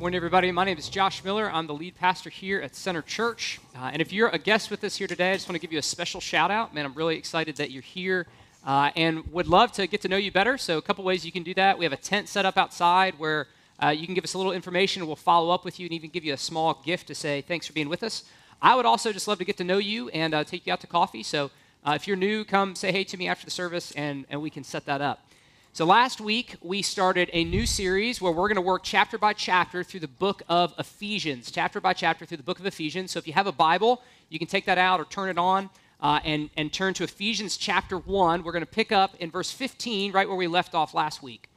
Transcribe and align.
Morning, 0.00 0.16
everybody. 0.16 0.50
My 0.50 0.64
name 0.64 0.78
is 0.78 0.88
Josh 0.88 1.22
Miller. 1.22 1.52
I'm 1.52 1.66
the 1.66 1.74
lead 1.74 1.94
pastor 1.94 2.30
here 2.30 2.62
at 2.62 2.74
Center 2.74 3.02
Church. 3.02 3.60
Uh, 3.76 3.90
and 3.92 4.00
if 4.00 4.14
you're 4.14 4.30
a 4.30 4.38
guest 4.38 4.70
with 4.70 4.82
us 4.82 4.96
here 4.96 5.06
today, 5.06 5.32
I 5.32 5.34
just 5.34 5.46
want 5.46 5.56
to 5.56 5.60
give 5.60 5.74
you 5.74 5.78
a 5.78 5.82
special 5.82 6.22
shout 6.22 6.50
out. 6.50 6.72
Man, 6.72 6.86
I'm 6.86 6.94
really 6.94 7.18
excited 7.18 7.56
that 7.56 7.70
you're 7.70 7.82
here 7.82 8.26
uh, 8.64 8.92
and 8.96 9.30
would 9.30 9.46
love 9.46 9.72
to 9.72 9.86
get 9.86 10.00
to 10.00 10.08
know 10.08 10.16
you 10.16 10.32
better. 10.32 10.56
So, 10.56 10.78
a 10.78 10.82
couple 10.82 11.04
ways 11.04 11.26
you 11.26 11.30
can 11.30 11.42
do 11.42 11.52
that. 11.52 11.76
We 11.76 11.84
have 11.84 11.92
a 11.92 11.98
tent 11.98 12.30
set 12.30 12.46
up 12.46 12.56
outside 12.56 13.18
where 13.18 13.46
uh, 13.78 13.88
you 13.88 14.06
can 14.06 14.14
give 14.14 14.24
us 14.24 14.32
a 14.32 14.38
little 14.38 14.52
information. 14.52 15.06
We'll 15.06 15.16
follow 15.16 15.52
up 15.52 15.66
with 15.66 15.78
you 15.78 15.84
and 15.84 15.92
even 15.92 16.08
give 16.08 16.24
you 16.24 16.32
a 16.32 16.38
small 16.38 16.80
gift 16.82 17.08
to 17.08 17.14
say 17.14 17.42
thanks 17.42 17.66
for 17.66 17.74
being 17.74 17.90
with 17.90 18.02
us. 18.02 18.24
I 18.62 18.76
would 18.76 18.86
also 18.86 19.12
just 19.12 19.28
love 19.28 19.36
to 19.40 19.44
get 19.44 19.58
to 19.58 19.64
know 19.64 19.76
you 19.76 20.08
and 20.08 20.32
uh, 20.32 20.44
take 20.44 20.66
you 20.66 20.72
out 20.72 20.80
to 20.80 20.86
coffee. 20.86 21.22
So, 21.22 21.50
uh, 21.84 21.92
if 21.94 22.08
you're 22.08 22.16
new, 22.16 22.46
come 22.46 22.74
say 22.74 22.90
hey 22.90 23.04
to 23.04 23.18
me 23.18 23.28
after 23.28 23.44
the 23.44 23.50
service 23.50 23.92
and, 23.92 24.24
and 24.30 24.40
we 24.40 24.48
can 24.48 24.64
set 24.64 24.86
that 24.86 25.02
up. 25.02 25.26
So, 25.72 25.84
last 25.84 26.20
week 26.20 26.56
we 26.60 26.82
started 26.82 27.30
a 27.32 27.44
new 27.44 27.64
series 27.64 28.20
where 28.20 28.32
we're 28.32 28.48
going 28.48 28.56
to 28.56 28.60
work 28.60 28.82
chapter 28.82 29.16
by 29.18 29.32
chapter 29.32 29.84
through 29.84 30.00
the 30.00 30.08
book 30.08 30.42
of 30.48 30.74
Ephesians, 30.80 31.48
chapter 31.48 31.80
by 31.80 31.92
chapter 31.92 32.26
through 32.26 32.38
the 32.38 32.42
book 32.42 32.58
of 32.58 32.66
Ephesians. 32.66 33.12
So, 33.12 33.20
if 33.20 33.28
you 33.28 33.34
have 33.34 33.46
a 33.46 33.52
Bible, 33.52 34.02
you 34.30 34.40
can 34.40 34.48
take 34.48 34.66
that 34.66 34.78
out 34.78 34.98
or 34.98 35.04
turn 35.04 35.28
it 35.28 35.38
on 35.38 35.70
uh, 36.00 36.18
and, 36.24 36.50
and 36.56 36.72
turn 36.72 36.92
to 36.94 37.04
Ephesians 37.04 37.56
chapter 37.56 37.96
1. 37.96 38.42
We're 38.42 38.50
going 38.50 38.64
to 38.64 38.70
pick 38.70 38.90
up 38.90 39.14
in 39.20 39.30
verse 39.30 39.52
15, 39.52 40.10
right 40.10 40.26
where 40.26 40.36
we 40.36 40.48
left 40.48 40.74
off 40.74 40.92
last 40.92 41.22
week. 41.22 41.48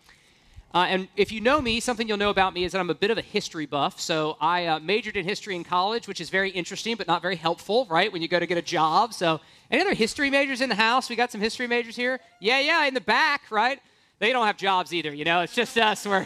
Uh, 0.76 0.86
and 0.90 1.08
if 1.18 1.32
you 1.32 1.42
know 1.42 1.60
me, 1.60 1.80
something 1.80 2.08
you'll 2.08 2.18
know 2.18 2.30
about 2.30 2.54
me 2.54 2.66
is 2.66 2.74
that 2.74 2.80
I'm 2.80 2.92
a 2.92 2.96
bit 2.96 3.10
of 3.10 3.18
a 3.18 3.22
history 3.22 3.66
buff. 3.66 4.00
So 4.00 4.38
I 4.40 4.68
uh, 4.68 4.80
majored 4.80 5.18
in 5.18 5.26
history 5.26 5.56
in 5.56 5.64
college, 5.64 6.08
which 6.08 6.22
is 6.22 6.30
very 6.30 6.52
interesting, 6.52 6.98
but 6.98 7.08
not 7.08 7.24
very 7.24 7.36
helpful, 7.36 7.88
right, 7.90 8.14
when 8.14 8.22
you 8.22 8.28
go 8.28 8.40
to 8.40 8.46
get 8.46 8.60
a 8.60 8.62
job. 8.62 9.16
So, 9.16 9.42
any 9.72 9.82
other 9.82 9.96
history 9.96 10.30
majors 10.30 10.62
in 10.62 10.70
the 10.70 10.76
house? 10.76 11.10
We 11.10 11.16
got 11.16 11.32
some 11.32 11.42
history 11.42 11.66
majors 11.66 11.96
here? 11.96 12.20
Yeah, 12.40 12.60
yeah, 12.60 12.86
in 12.86 12.94
the 12.94 13.02
back, 13.02 13.50
right? 13.50 13.80
They 14.24 14.32
don't 14.32 14.48
have 14.48 14.56
jobs 14.56 14.94
either, 14.94 15.14
you 15.14 15.26
know, 15.26 15.42
it's 15.42 15.54
just 15.54 15.78
us. 15.78 16.08
We're, 16.08 16.26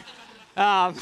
um, 0.55 0.93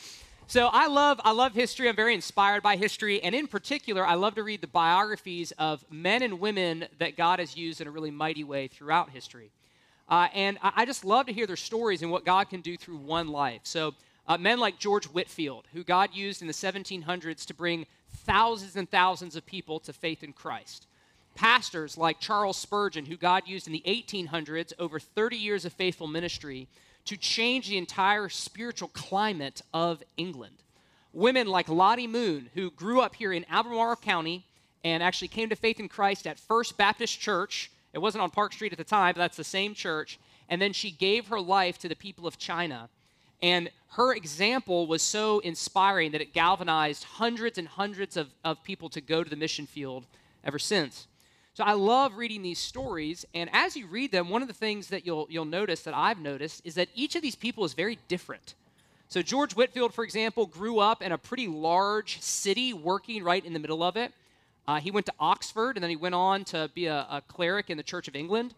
so 0.46 0.68
I 0.68 0.86
love, 0.86 1.20
I 1.24 1.32
love 1.32 1.52
history. 1.52 1.88
I'm 1.88 1.96
very 1.96 2.14
inspired 2.14 2.62
by 2.62 2.76
history. 2.76 3.20
And 3.20 3.34
in 3.34 3.48
particular, 3.48 4.06
I 4.06 4.14
love 4.14 4.36
to 4.36 4.44
read 4.44 4.60
the 4.60 4.68
biographies 4.68 5.50
of 5.58 5.84
men 5.90 6.22
and 6.22 6.38
women 6.38 6.86
that 7.00 7.16
God 7.16 7.40
has 7.40 7.56
used 7.56 7.80
in 7.80 7.88
a 7.88 7.90
really 7.90 8.12
mighty 8.12 8.44
way 8.44 8.68
throughout 8.68 9.10
history. 9.10 9.50
Uh, 10.08 10.28
and 10.32 10.58
I, 10.62 10.72
I, 10.76 10.84
just 10.86 11.04
love 11.04 11.26
to 11.26 11.32
hear 11.32 11.48
their 11.48 11.56
stories 11.56 12.02
and 12.02 12.12
what 12.12 12.24
God 12.24 12.48
can 12.48 12.60
do 12.60 12.76
through 12.76 12.98
one 12.98 13.26
life. 13.26 13.62
So 13.64 13.94
uh, 14.28 14.38
men 14.38 14.60
like 14.60 14.78
George 14.78 15.06
Whitefield, 15.06 15.66
who 15.72 15.82
God 15.82 16.10
used 16.12 16.40
in 16.40 16.46
the 16.46 16.54
1700s 16.54 17.44
to 17.46 17.54
bring 17.54 17.84
thousands 18.18 18.76
and 18.76 18.88
thousands 18.88 19.34
of 19.34 19.44
people 19.44 19.80
to 19.80 19.92
faith 19.92 20.22
in 20.22 20.32
Christ 20.32 20.86
pastors 21.34 21.98
like 21.98 22.20
Charles 22.20 22.56
Spurgeon, 22.56 23.06
who 23.06 23.16
God 23.16 23.44
used 23.46 23.66
in 23.66 23.72
the 23.72 23.82
1800s, 23.86 24.72
over 24.78 24.98
30 24.98 25.36
years 25.36 25.64
of 25.64 25.72
faithful 25.72 26.06
ministry, 26.06 26.68
to 27.04 27.16
change 27.16 27.68
the 27.68 27.76
entire 27.76 28.28
spiritual 28.28 28.88
climate 28.88 29.62
of 29.72 30.02
England. 30.16 30.56
Women 31.12 31.46
like 31.46 31.68
Lottie 31.68 32.06
Moon, 32.06 32.50
who 32.54 32.70
grew 32.70 33.00
up 33.00 33.14
here 33.14 33.32
in 33.32 33.44
Albemarle 33.50 33.96
County 33.96 34.44
and 34.82 35.02
actually 35.02 35.28
came 35.28 35.48
to 35.48 35.56
faith 35.56 35.80
in 35.80 35.88
Christ 35.88 36.26
at 36.26 36.38
First 36.38 36.76
Baptist 36.76 37.20
Church. 37.20 37.70
It 37.92 37.98
wasn't 37.98 38.22
on 38.22 38.30
Park 38.30 38.52
Street 38.52 38.72
at 38.72 38.78
the 38.78 38.84
time, 38.84 39.14
but 39.14 39.20
that's 39.20 39.36
the 39.36 39.44
same 39.44 39.74
church. 39.74 40.18
And 40.48 40.60
then 40.60 40.72
she 40.72 40.90
gave 40.90 41.28
her 41.28 41.40
life 41.40 41.78
to 41.78 41.88
the 41.88 41.96
people 41.96 42.26
of 42.26 42.38
China. 42.38 42.88
And 43.42 43.70
her 43.90 44.14
example 44.14 44.86
was 44.86 45.02
so 45.02 45.38
inspiring 45.40 46.12
that 46.12 46.20
it 46.20 46.32
galvanized 46.32 47.04
hundreds 47.04 47.58
and 47.58 47.68
hundreds 47.68 48.16
of, 48.16 48.28
of 48.42 48.62
people 48.64 48.88
to 48.90 49.00
go 49.00 49.22
to 49.22 49.30
the 49.30 49.36
mission 49.36 49.66
field 49.66 50.06
ever 50.42 50.58
since. 50.58 51.06
So 51.54 51.62
I 51.62 51.74
love 51.74 52.16
reading 52.16 52.42
these 52.42 52.58
stories, 52.58 53.24
and 53.32 53.48
as 53.52 53.76
you 53.76 53.86
read 53.86 54.10
them, 54.10 54.28
one 54.28 54.42
of 54.42 54.48
the 54.48 54.54
things 54.54 54.88
that 54.88 55.06
you'll 55.06 55.28
you'll 55.30 55.44
notice 55.44 55.82
that 55.82 55.94
I've 55.94 56.18
noticed 56.18 56.62
is 56.64 56.74
that 56.74 56.88
each 56.96 57.14
of 57.14 57.22
these 57.22 57.36
people 57.36 57.64
is 57.64 57.74
very 57.74 57.96
different. 58.08 58.54
So 59.08 59.22
George 59.22 59.54
Whitefield, 59.54 59.94
for 59.94 60.02
example, 60.02 60.46
grew 60.46 60.80
up 60.80 61.00
in 61.00 61.12
a 61.12 61.18
pretty 61.18 61.46
large 61.46 62.20
city, 62.20 62.72
working 62.72 63.22
right 63.22 63.44
in 63.44 63.52
the 63.52 63.60
middle 63.60 63.84
of 63.84 63.96
it. 63.96 64.12
Uh, 64.66 64.80
he 64.80 64.90
went 64.90 65.06
to 65.06 65.12
Oxford, 65.20 65.76
and 65.76 65.82
then 65.84 65.90
he 65.90 65.96
went 65.96 66.16
on 66.16 66.42
to 66.46 66.68
be 66.74 66.86
a, 66.86 67.06
a 67.08 67.22
cleric 67.28 67.70
in 67.70 67.76
the 67.76 67.84
Church 67.84 68.08
of 68.08 68.16
England. 68.16 68.52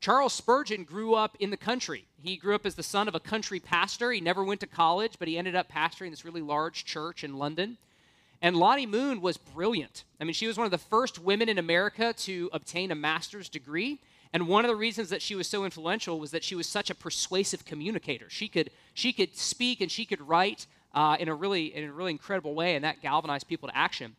Charles 0.00 0.32
Spurgeon 0.32 0.84
grew 0.84 1.14
up 1.14 1.36
in 1.40 1.50
the 1.50 1.56
country. 1.56 2.04
He 2.22 2.36
grew 2.36 2.54
up 2.54 2.66
as 2.66 2.76
the 2.76 2.84
son 2.84 3.08
of 3.08 3.16
a 3.16 3.20
country 3.20 3.58
pastor. 3.58 4.12
He 4.12 4.20
never 4.20 4.44
went 4.44 4.60
to 4.60 4.68
college, 4.68 5.14
but 5.18 5.26
he 5.26 5.36
ended 5.36 5.56
up 5.56 5.68
pastoring 5.68 6.10
this 6.10 6.24
really 6.24 6.42
large 6.42 6.84
church 6.84 7.24
in 7.24 7.36
London. 7.36 7.78
And 8.40 8.56
Lottie 8.56 8.86
Moon 8.86 9.20
was 9.20 9.36
brilliant. 9.36 10.04
I 10.20 10.24
mean, 10.24 10.34
she 10.34 10.46
was 10.46 10.56
one 10.56 10.64
of 10.64 10.70
the 10.70 10.78
first 10.78 11.18
women 11.18 11.48
in 11.48 11.58
America 11.58 12.12
to 12.18 12.50
obtain 12.52 12.92
a 12.92 12.94
master's 12.94 13.48
degree. 13.48 13.98
And 14.32 14.46
one 14.46 14.64
of 14.64 14.68
the 14.68 14.76
reasons 14.76 15.10
that 15.10 15.22
she 15.22 15.34
was 15.34 15.48
so 15.48 15.64
influential 15.64 16.20
was 16.20 16.30
that 16.30 16.44
she 16.44 16.54
was 16.54 16.66
such 16.66 16.90
a 16.90 16.94
persuasive 16.94 17.64
communicator. 17.64 18.30
She 18.30 18.46
could, 18.46 18.70
she 18.94 19.12
could 19.12 19.36
speak 19.36 19.80
and 19.80 19.90
she 19.90 20.04
could 20.04 20.20
write 20.20 20.66
uh, 20.94 21.16
in, 21.18 21.28
a 21.28 21.34
really, 21.34 21.74
in 21.74 21.84
a 21.84 21.92
really 21.92 22.12
incredible 22.12 22.54
way, 22.54 22.74
and 22.74 22.84
that 22.84 23.02
galvanized 23.02 23.48
people 23.48 23.68
to 23.68 23.76
action. 23.76 24.16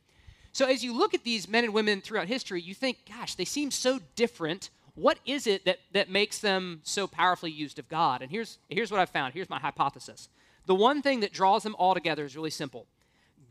So 0.52 0.66
as 0.66 0.84
you 0.84 0.94
look 0.94 1.14
at 1.14 1.24
these 1.24 1.48
men 1.48 1.64
and 1.64 1.74
women 1.74 2.02
throughout 2.02 2.28
history, 2.28 2.62
you 2.62 2.74
think, 2.74 2.98
gosh, 3.08 3.36
they 3.36 3.46
seem 3.46 3.72
so 3.72 4.00
different. 4.16 4.70
What 4.96 5.20
is 5.26 5.48
it 5.48 5.66
that, 5.66 5.80
that 5.94 6.10
makes 6.10 6.40
them 6.40 6.82
so 6.84 7.08
powerfully 7.08 7.52
used 7.52 7.80
of 7.80 7.88
God? 7.88 8.22
And 8.22 8.32
here's, 8.32 8.58
here's 8.68 8.92
what 8.92 9.00
I've 9.00 9.10
found. 9.10 9.34
Here's 9.34 9.50
my 9.50 9.60
hypothesis. 9.60 10.28
The 10.66 10.76
one 10.76 11.02
thing 11.02 11.22
that 11.22 11.34
draws 11.34 11.64
them 11.64 11.76
all 11.80 11.94
together 11.94 12.26
is 12.26 12.36
really 12.36 12.50
simple 12.50 12.86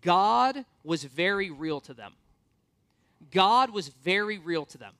God 0.03 0.65
was 0.85 1.05
very 1.05 1.51
real 1.51 1.81
to 1.83 1.95
them. 1.95 2.13
God 3.31 3.71
was 3.71 3.89
very 3.89 4.39
real 4.39 4.65
to 4.67 4.79
them. 4.79 4.93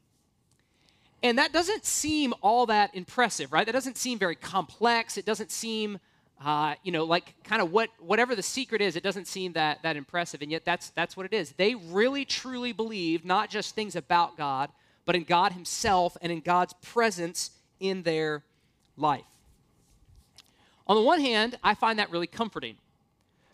And 1.23 1.39
that 1.39 1.53
doesn't 1.53 1.85
seem 1.85 2.33
all 2.43 2.67
that 2.67 2.95
impressive, 2.95 3.53
right? 3.53 3.67
That 3.67 3.73
doesn't 3.73 3.97
seem 3.97 4.19
very 4.19 4.37
complex. 4.37 5.17
It 5.19 5.25
doesn't 5.25 5.51
seem, 5.51 5.99
uh, 6.45 6.75
you 6.85 6.93
know, 6.93 7.05
like 7.05 7.35
kind 7.43 7.61
of 7.61 7.73
what 7.73 7.91
whatever 7.99 8.37
the 8.37 8.43
secret 8.43 8.81
is. 8.81 8.95
It 8.95 9.03
doesn't 9.03 9.27
seem 9.27 9.53
that 9.55 9.83
that 9.83 9.97
impressive, 9.97 10.43
and 10.43 10.51
yet 10.51 10.65
that's 10.65 10.91
that's 10.91 11.17
what 11.17 11.27
it 11.27 11.33
is. 11.33 11.53
They 11.53 11.75
really 11.75 12.25
truly 12.25 12.73
believe 12.73 13.25
not 13.25 13.51
just 13.51 13.75
things 13.75 13.97
about 13.97 14.37
God, 14.37 14.71
but 15.07 15.17
in 15.17 15.25
God 15.25 15.53
Himself 15.53 16.17
and 16.23 16.31
in 16.31 16.41
God's 16.41 16.75
presence 16.75 17.51
in 17.81 18.03
their 18.05 18.45
life. 18.97 19.25
On 20.87 20.97
the 20.97 21.03
one 21.03 21.21
hand, 21.21 21.59
I 21.65 21.75
find 21.75 21.99
that 21.99 22.11
really 22.11 22.27
comforting 22.29 22.77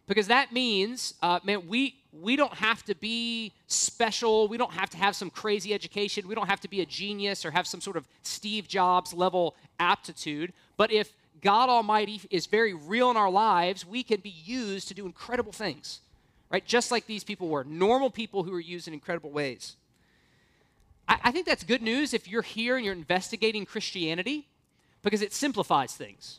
because 0.06 0.26
that 0.26 0.53
means, 0.53 1.15
uh, 1.22 1.41
man, 1.44 1.66
we 1.69 1.97
we 2.12 2.37
don't 2.37 2.54
have 2.54 2.84
to 2.84 2.94
be 2.94 3.53
special. 3.66 4.47
We 4.47 4.56
don't 4.56 4.72
have 4.72 4.88
to 4.91 4.97
have 4.97 5.16
some 5.16 5.31
crazy 5.31 5.75
education. 5.75 6.28
We 6.28 6.34
don't 6.34 6.47
have 6.47 6.60
to 6.60 6.69
be 6.69 6.81
a 6.81 6.87
genius 6.87 7.44
or 7.44 7.50
have 7.50 7.66
some 7.66 7.81
sort 7.81 7.97
of 7.97 8.06
Steve 8.22 8.69
Jobs 8.69 9.12
level 9.12 9.56
aptitude. 9.81 10.53
But 10.76 10.93
if 10.93 11.12
God 11.43 11.69
Almighty 11.69 12.20
is 12.31 12.47
very 12.47 12.72
real 12.72 13.10
in 13.10 13.16
our 13.16 13.31
lives, 13.31 13.84
we 13.84 14.03
can 14.03 14.20
be 14.20 14.31
used 14.31 14.87
to 14.88 14.94
do 14.94 15.06
incredible 15.06 15.53
things, 15.53 16.00
right? 16.50 16.64
Just 16.64 16.93
like 16.93 17.06
these 17.06 17.25
people 17.25 17.48
were 17.48 17.64
normal 17.64 18.10
people 18.10 18.44
who 18.44 18.53
were 18.53 18.60
used 18.60 18.87
in 18.87 18.94
incredible 18.94 19.31
ways. 19.31 19.76
I, 21.09 21.19
I 21.25 21.31
think 21.32 21.47
that's 21.47 21.64
good 21.64 21.82
news 21.82 22.14
if 22.14 22.28
you're 22.28 22.43
here 22.43 22.76
and 22.76 22.84
you're 22.84 22.94
investigating 22.94 23.66
Christianity 23.66 24.47
because 25.03 25.20
it 25.20 25.32
simplifies 25.32 25.94
things 25.94 26.38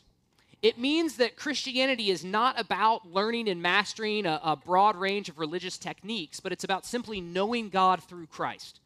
it 0.62 0.78
means 0.78 1.16
that 1.16 1.36
Christianity 1.36 2.10
is 2.10 2.24
not 2.24 2.58
about 2.58 3.12
learning 3.12 3.48
and 3.48 3.60
mastering 3.60 4.26
a, 4.26 4.40
a, 4.42 4.56
broad 4.56 4.96
range 4.96 5.28
of 5.28 5.38
religious 5.38 5.76
techniques, 5.76 6.40
but 6.40 6.50
it's 6.50 6.64
about 6.64 6.86
simply 6.86 7.20
knowing 7.20 7.68
God 7.68 8.02
through 8.02 8.26
Christ. 8.26 8.80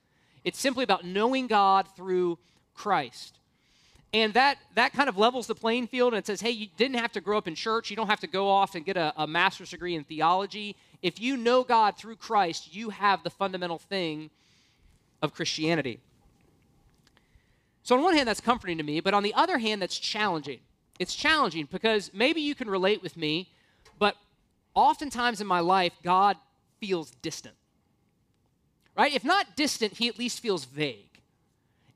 It's 0.45 0.59
simply 0.59 0.85
about 0.85 1.05
knowing 1.05 1.47
God 1.47 1.87
through 1.97 2.39
Christ. 2.75 3.39
And 4.13 4.35
that, 4.35 4.59
that 4.75 4.93
kind 4.93 5.09
of 5.09 5.17
levels 5.17 5.47
the 5.47 5.55
playing 5.55 5.87
field 5.87 6.13
and 6.13 6.19
it 6.19 6.27
says, 6.27 6.41
hey, 6.41 6.51
you 6.51 6.67
didn't 6.77 6.97
have 6.97 7.13
to 7.13 7.21
grow 7.21 7.39
up 7.39 7.47
in 7.47 7.55
church. 7.55 7.91
You 7.91 7.97
don't 7.97 8.09
have 8.09 8.21
to 8.21 8.27
go 8.27 8.49
off 8.49 8.75
and 8.75 8.85
get 8.85 8.97
a, 8.97 9.13
a 9.17 9.27
master's 9.27 9.71
degree 9.71 9.95
in 9.95 10.03
theology. 10.03 10.75
If 11.03 11.21
you 11.21 11.37
know 11.37 11.63
God 11.63 11.97
through 11.97 12.17
Christ, 12.17 12.75
you 12.75 12.91
have 12.91 13.23
the 13.23 13.31
fundamental 13.31 13.79
thing 13.79 14.31
of 15.23 15.33
Christianity. 15.33 16.01
So, 17.85 17.97
on 17.97 18.03
one 18.03 18.15
hand, 18.15 18.29
that's 18.29 18.41
comforting 18.41 18.77
to 18.79 18.85
me, 18.85 19.01
but 19.01 19.15
on 19.15 19.23
the 19.23 19.33
other 19.35 19.59
hand, 19.59 19.81
that's 19.81 19.99
challenging 19.99 20.61
it's 21.00 21.15
challenging 21.15 21.66
because 21.72 22.12
maybe 22.12 22.43
you 22.43 22.55
can 22.55 22.69
relate 22.69 23.03
with 23.03 23.16
me, 23.16 23.49
but 23.99 24.16
oftentimes 24.75 25.41
in 25.41 25.47
my 25.47 25.60
life, 25.60 25.95
God 26.04 26.36
feels 26.78 27.10
distant. 27.22 27.54
Right? 28.95 29.15
If 29.15 29.25
not 29.25 29.57
distant, 29.57 29.95
he 29.95 30.09
at 30.09 30.19
least 30.19 30.41
feels 30.41 30.66
vague. 30.66 31.22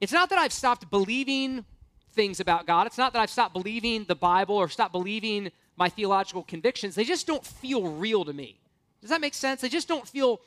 It's 0.00 0.12
not 0.12 0.30
that 0.30 0.38
I've 0.38 0.54
stopped 0.54 0.90
believing 0.90 1.66
things 2.12 2.40
about 2.40 2.66
God. 2.66 2.86
It's 2.86 2.96
not 2.96 3.12
that 3.12 3.20
I've 3.20 3.30
stopped 3.30 3.52
believing 3.52 4.04
the 4.04 4.14
Bible 4.14 4.56
or 4.56 4.70
stopped 4.70 4.92
believing 4.92 5.52
my 5.76 5.90
theological 5.90 6.42
convictions. 6.42 6.94
They 6.94 7.04
just 7.04 7.26
don't 7.26 7.44
feel 7.44 7.82
real 7.88 8.24
to 8.24 8.32
me. 8.32 8.58
Does 9.02 9.10
that 9.10 9.20
make 9.20 9.34
sense? 9.34 9.60
They 9.60 9.68
just 9.68 9.86
don't 9.86 10.08
feel 10.08 10.40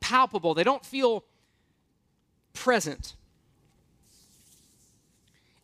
palpable. 0.00 0.52
They 0.52 0.64
don't 0.64 0.84
feel 0.84 1.24
present. 2.52 3.14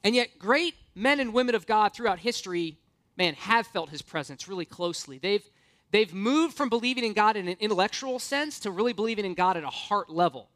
And 0.03 0.15
yet, 0.15 0.38
great 0.38 0.75
men 0.95 1.21
and 1.21 1.33
women 1.33 1.55
of 1.55 1.67
God 1.67 1.95
throughout 1.95 2.19
history, 2.19 2.79
man, 3.17 3.35
have 3.35 3.67
felt 3.67 3.91
his 3.91 4.03
presence 4.03 4.49
really 4.49 4.65
closely. 4.65 5.19
They've, 5.19 5.45
they've 5.91 6.13
moved 6.13 6.57
from 6.57 6.69
believing 6.69 7.05
in 7.05 7.13
God 7.13 7.37
in 7.37 7.49
an 7.49 7.57
intellectual 7.61 8.19
sense 8.19 8.59
to 8.61 8.71
really 8.71 8.93
believing 8.93 9.25
in 9.25 9.35
God 9.35 9.57
at 9.57 9.65
a 9.65 9.69
heart 9.69 10.11
level. 10.11 10.49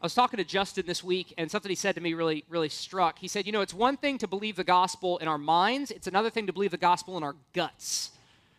I 0.00 0.06
was 0.06 0.14
talking 0.14 0.36
to 0.36 0.44
Justin 0.44 0.84
this 0.86 1.02
week, 1.02 1.32
and 1.38 1.50
something 1.50 1.70
he 1.70 1.74
said 1.74 1.94
to 1.94 2.00
me 2.02 2.12
really, 2.12 2.44
really 2.50 2.68
struck. 2.68 3.18
He 3.18 3.26
said, 3.26 3.46
You 3.46 3.52
know, 3.52 3.62
it's 3.62 3.72
one 3.72 3.96
thing 3.96 4.18
to 4.18 4.28
believe 4.28 4.56
the 4.56 4.62
gospel 4.62 5.16
in 5.16 5.28
our 5.28 5.38
minds, 5.38 5.90
it's 5.90 6.06
another 6.06 6.28
thing 6.28 6.46
to 6.46 6.52
believe 6.52 6.72
the 6.72 6.76
gospel 6.76 7.16
in 7.16 7.22
our 7.22 7.34
guts. 7.54 8.10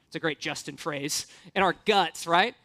It's 0.07 0.15
a 0.15 0.19
great 0.19 0.39
Justin 0.39 0.75
phrase. 0.75 1.27
In 1.53 1.61
our 1.61 1.75
guts, 1.85 2.25
right? 2.25 2.55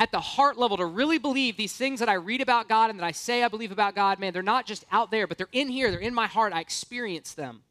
At 0.00 0.10
the 0.10 0.18
heart 0.18 0.58
level, 0.58 0.76
to 0.76 0.86
really 0.86 1.18
believe 1.18 1.56
these 1.56 1.74
things 1.74 2.00
that 2.00 2.08
I 2.08 2.14
read 2.14 2.40
about 2.40 2.68
God 2.68 2.90
and 2.90 2.98
that 2.98 3.06
I 3.06 3.12
say 3.12 3.44
I 3.44 3.48
believe 3.48 3.70
about 3.70 3.94
God, 3.94 4.18
man, 4.18 4.32
they're 4.32 4.42
not 4.42 4.66
just 4.66 4.84
out 4.90 5.12
there, 5.12 5.28
but 5.28 5.38
they're 5.38 5.48
in 5.52 5.68
here, 5.68 5.92
they're 5.92 6.00
in 6.00 6.12
my 6.12 6.26
heart. 6.26 6.52
I 6.52 6.60
experience 6.60 7.32
them. 7.32 7.62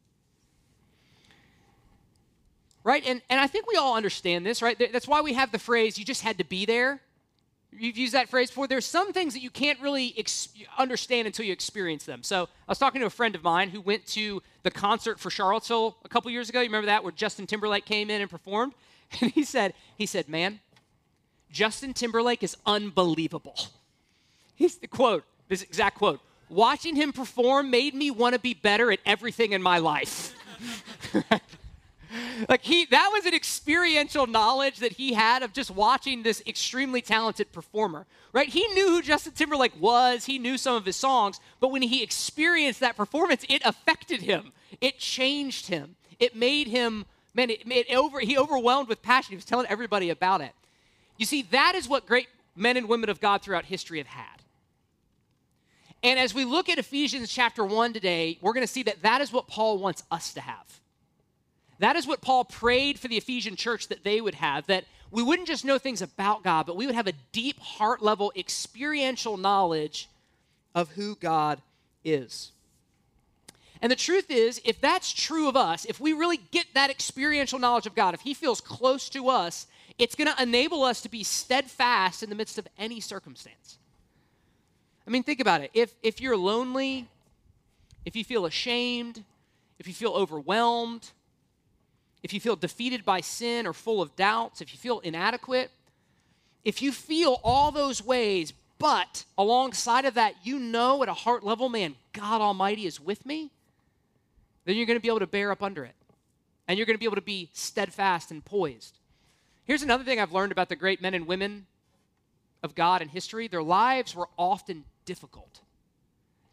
Right? 2.85 3.03
And, 3.05 3.21
and 3.31 3.39
I 3.39 3.47
think 3.47 3.67
we 3.67 3.75
all 3.75 3.97
understand 3.97 4.45
this, 4.45 4.61
right? 4.61 4.77
That's 4.77 5.07
why 5.07 5.21
we 5.21 5.33
have 5.33 5.51
the 5.51 5.59
phrase, 5.59 5.97
you 5.97 6.05
just 6.05 6.21
had 6.21 6.37
to 6.37 6.45
be 6.45 6.65
there. 6.65 7.01
You've 7.77 7.97
used 7.97 8.13
that 8.13 8.29
phrase 8.29 8.49
before. 8.49 8.67
There's 8.67 8.85
some 8.85 9.11
things 9.11 9.33
that 9.33 9.41
you 9.41 9.49
can't 9.49 9.81
really 9.81 10.13
ex- 10.17 10.49
understand 10.77 11.25
until 11.25 11.45
you 11.45 11.51
experience 11.51 12.05
them. 12.05 12.21
So 12.21 12.43
I 12.43 12.71
was 12.71 12.77
talking 12.77 13.01
to 13.01 13.07
a 13.07 13.09
friend 13.09 13.35
of 13.35 13.43
mine 13.43 13.69
who 13.69 13.81
went 13.81 14.05
to 14.09 14.41
the 14.61 14.69
concert 14.69 15.19
for 15.19 15.31
Charlottesville 15.31 15.97
a 16.05 16.09
couple 16.09 16.29
years 16.29 16.47
ago. 16.47 16.61
You 16.61 16.67
remember 16.67 16.85
that, 16.85 17.03
where 17.03 17.11
Justin 17.11 17.47
Timberlake 17.47 17.85
came 17.85 18.09
in 18.09 18.21
and 18.21 18.29
performed? 18.29 18.73
And 19.21 19.31
he 19.31 19.43
said, 19.43 19.73
he 19.97 20.07
said, 20.07 20.27
man, 20.27 20.59
Justin 21.51 21.93
Timberlake 21.93 22.43
is 22.43 22.57
unbelievable. 22.65 23.57
He's 24.55 24.77
the 24.77 24.87
quote, 24.87 25.23
this 25.47 25.61
exact 25.61 25.97
quote. 25.97 26.19
Watching 26.49 26.95
him 26.95 27.13
perform 27.13 27.69
made 27.69 27.93
me 27.93 28.11
want 28.11 28.33
to 28.33 28.39
be 28.39 28.53
better 28.53 28.91
at 28.91 28.99
everything 29.05 29.53
in 29.53 29.61
my 29.61 29.77
life. 29.77 30.35
like 32.50 32.63
he 32.63 32.85
that 32.85 33.09
was 33.13 33.25
an 33.25 33.33
experiential 33.33 34.27
knowledge 34.27 34.77
that 34.77 34.94
he 34.94 35.13
had 35.13 35.44
of 35.44 35.53
just 35.53 35.71
watching 35.71 36.23
this 36.23 36.41
extremely 36.47 37.01
talented 37.01 37.51
performer 37.51 38.06
right? 38.35 38.50
He 38.50 38.67
knew 38.67 38.89
who 38.89 39.01
justin 39.01 39.31
timberlake 39.33 39.79
was. 39.79 40.25
He 40.25 40.38
knew 40.38 40.57
some 40.57 40.75
of 40.75 40.85
his 40.85 40.97
songs. 40.97 41.39
But 41.62 41.71
when 41.71 41.81
he 41.81 42.03
experienced 42.03 42.81
that 42.81 42.97
performance 42.97 43.45
it 43.50 43.62
affected 43.65 44.21
him. 44.21 44.51
It 44.81 45.00
changed 45.00 45.67
him. 45.67 45.95
It 46.19 46.35
made 46.35 46.67
him 46.67 47.06
man 47.33 47.50
it, 47.50 47.62
it 47.65 47.95
over 47.95 48.19
he 48.19 48.38
overwhelmed 48.38 48.89
with 48.89 49.01
passion. 49.01 49.31
He 49.31 49.38
was 49.38 49.45
telling 49.45 49.68
everybody 49.68 50.09
about 50.09 50.41
it. 50.41 50.51
You 51.18 51.25
see 51.25 51.44
that 51.44 51.75
is 51.75 51.88
what 51.88 52.06
great 52.06 52.27
men 52.56 52.77
and 52.77 52.89
women 52.89 53.09
of 53.09 53.21
god 53.21 53.41
throughout 53.41 53.65
history 53.65 53.97
have 54.00 54.07
had. 54.07 54.41
And 56.03 56.19
as 56.19 56.35
we 56.35 56.44
look 56.44 56.68
at 56.69 56.77
ephesians 56.77 57.31
chapter 57.31 57.63
1 57.63 57.94
today 57.94 58.38
we're 58.41 58.53
going 58.53 58.68
to 58.68 58.71
see 58.71 58.83
that 58.83 59.01
that 59.01 59.21
is 59.21 59.31
what 59.31 59.47
paul 59.47 59.77
wants 59.79 60.03
us 60.11 60.33
to 60.33 60.41
have 60.41 60.81
that 61.80 61.95
is 61.95 62.07
what 62.07 62.22
Paul 62.22 62.45
prayed 62.45 63.00
for 63.00 63.07
the 63.07 63.18
Ephesian 63.18 63.56
church 63.56 63.88
that 63.89 64.04
they 64.04 64.22
would 64.22 64.36
have, 64.36 64.68
that 64.68 64.86
we 65.12 65.24
wouldn't 65.24 65.48
just 65.48 65.66
know 65.66 65.77
things 65.77 66.01
about 66.01 66.44
God, 66.44 66.66
but 66.66 66.75
we 66.75 66.86
would 66.86 66.95
have 66.95 67.07
a 67.07 67.13
deep 67.31 67.60
heart 67.60 68.01
level 68.01 68.31
experiential 68.36 69.38
knowledge 69.38 70.10
of 70.74 70.92
who 70.92 71.16
God 71.16 71.62
is. 72.04 72.51
And 73.81 73.92
the 73.92 73.95
truth 73.95 74.31
is, 74.31 74.62
if 74.66 74.80
that's 74.80 75.12
true 75.12 75.48
of 75.48 75.56
us, 75.56 75.86
if 75.86 76.00
we 76.00 76.13
really 76.13 76.38
get 76.38 76.66
that 76.74 76.89
experiential 76.89 77.60
knowledge 77.60 77.86
of 77.86 77.95
God, 77.95 78.13
if 78.13 78.21
He 78.21 78.33
feels 78.33 78.62
close 78.62 79.10
to 79.10 79.30
us, 79.30 79.68
it's 79.98 80.16
going 80.16 80.33
to 80.33 80.42
enable 80.42 80.83
us 80.83 81.01
to 81.01 81.10
be 81.10 81.24
steadfast 81.24 82.24
in 82.24 82.30
the 82.30 82.36
midst 82.36 82.57
of 82.57 82.68
any 82.78 83.00
circumstance. 83.00 83.78
I 85.07 85.12
mean, 85.12 85.24
think 85.24 85.39
about 85.39 85.62
it. 85.62 85.71
If, 85.74 85.94
if 86.01 86.19
you're 86.19 86.38
lonely, 86.38 87.07
if 88.06 88.16
you 88.16 88.24
feel 88.24 88.45
ashamed, 88.45 89.24
if 89.78 89.88
you 89.88 89.94
feel 89.94 90.12
overwhelmed, 90.12 91.12
if 92.25 92.33
you 92.33 92.39
feel 92.39 92.56
defeated 92.56 93.06
by 93.06 93.22
sin 93.22 93.68
or 93.68 93.72
full 93.72 94.01
of 94.01 94.16
doubts, 94.16 94.60
if 94.60 94.74
you 94.74 94.80
feel 94.80 94.98
inadequate, 95.01 95.69
if 96.63 96.81
you 96.81 96.92
feel 96.92 97.39
all 97.44 97.72
those 97.72 98.04
ways, 98.04 98.51
but 98.80 99.25
alongside 99.38 100.06
of 100.06 100.16
that, 100.16 100.33
you 100.42 100.57
know 100.57 101.04
at 101.04 101.07
a 101.07 101.13
heart 101.13 101.44
level, 101.44 101.69
man, 101.69 101.94
God 102.13 102.42
Almighty 102.42 102.88
is 102.88 103.00
with 103.00 103.27
me, 103.27 103.51
then 104.66 104.75
you're 104.75 104.88
going 104.88 104.98
to 104.98 105.04
be 105.04 105.07
able 105.07 105.19
to 105.19 105.27
bear 105.27 105.51
up 105.51 105.62
under 105.62 105.86
it. 105.86 105.94
And 106.68 106.80
you're 106.80 106.88
going 106.88 106.95
to 106.95 107.00
be 107.00 107.06
able 107.06 107.13
to 107.13 107.22
be 107.22 107.51
steadfast 107.54 108.31
and 108.31 108.44
poised. 108.44 108.98
Here's 109.66 109.83
another 109.83 110.04
thing 110.04 110.19
I've 110.19 110.33
learned 110.33 110.51
about 110.51 110.69
the 110.69 110.75
great 110.75 111.04
men 111.04 111.13
and 111.13 111.28
women 111.28 111.68
of 112.63 112.74
God 112.74 113.04
in 113.04 113.10
history 113.10 113.48
their 113.48 113.62
lives 113.62 114.16
were 114.16 114.30
often 114.36 114.83
difficult. 115.06 115.60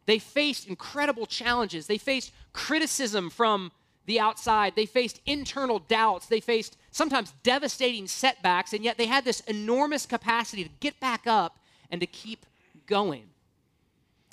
They 0.05 0.19
faced 0.19 0.69
incredible 0.69 1.25
challenges, 1.25 1.87
they 1.87 1.97
faced 1.97 2.31
criticism 2.53 3.31
from 3.31 3.73
the 4.07 4.21
outside. 4.21 4.75
They 4.75 4.87
faced 4.87 5.21
internal 5.27 5.79
doubts. 5.79 6.27
They 6.27 6.41
faced 6.41 6.77
sometimes 6.91 7.33
devastating 7.43 8.07
setbacks, 8.07 8.73
and 8.73 8.85
yet 8.85 8.99
they 8.99 9.07
had 9.07 9.25
this 9.25 9.41
enormous 9.41 10.07
capacity 10.07 10.65
to 10.65 10.71
get 10.81 10.99
back 11.01 11.27
up 11.27 11.59
and 11.91 12.01
to 12.01 12.07
keep 12.07 12.47
going. 12.87 13.25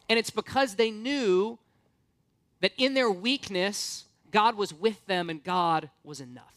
And 0.10 0.18
it's 0.18 0.32
because 0.32 0.76
they 0.76 0.92
knew 0.92 1.60
that 2.62 2.74
in 2.78 2.94
their 2.94 3.12
weakness, 3.12 4.06
God 4.32 4.56
was 4.56 4.74
with 4.74 5.06
them 5.06 5.30
and 5.30 5.44
God 5.44 5.90
was 6.04 6.20
enough. 6.20 6.56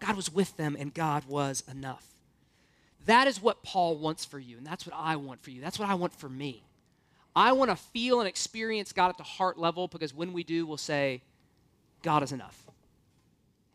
God 0.00 0.16
was 0.16 0.32
with 0.32 0.56
them 0.56 0.76
and 0.78 0.94
God 0.94 1.24
was 1.26 1.64
enough. 1.70 2.06
That 3.06 3.26
is 3.26 3.42
what 3.42 3.62
Paul 3.62 3.96
wants 3.96 4.24
for 4.24 4.38
you, 4.38 4.58
and 4.58 4.66
that's 4.66 4.86
what 4.86 4.94
I 4.96 5.16
want 5.16 5.42
for 5.42 5.50
you. 5.50 5.60
That's 5.60 5.78
what 5.78 5.88
I 5.88 5.94
want 5.94 6.14
for 6.14 6.28
me. 6.28 6.62
I 7.34 7.52
want 7.52 7.70
to 7.70 7.76
feel 7.76 8.20
and 8.20 8.28
experience 8.28 8.92
God 8.92 9.08
at 9.08 9.16
the 9.16 9.22
heart 9.22 9.58
level 9.58 9.88
because 9.88 10.12
when 10.12 10.32
we 10.32 10.42
do, 10.42 10.66
we'll 10.66 10.76
say, 10.76 11.22
God 12.02 12.22
is 12.22 12.32
enough. 12.32 12.64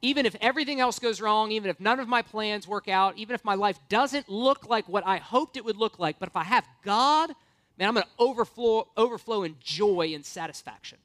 Even 0.02 0.26
if 0.26 0.36
everything 0.42 0.82
else 0.82 1.00
goes 1.00 1.22
wrong, 1.22 1.52
even 1.52 1.70
if 1.70 1.80
none 1.80 2.00
of 2.00 2.08
my 2.08 2.22
plans 2.22 2.68
work 2.68 2.90
out, 2.90 3.18
even 3.18 3.34
if 3.34 3.46
my 3.46 3.56
life 3.56 3.80
doesn't 3.88 4.28
look 4.28 4.68
like 4.68 4.88
what 4.90 5.06
I 5.06 5.18
hoped 5.18 5.56
it 5.56 5.64
would 5.64 5.78
look 5.78 5.98
like, 5.98 6.20
but 6.20 6.28
if 6.28 6.36
I 6.36 6.44
have 6.44 6.68
God, 6.84 7.32
man, 7.78 7.88
I'm 7.88 7.94
going 7.94 8.04
to 8.04 8.10
overflow, 8.20 8.90
overflow 8.98 9.44
in 9.44 9.56
joy 9.62 10.12
and 10.14 10.26
satisfaction. 10.26 10.98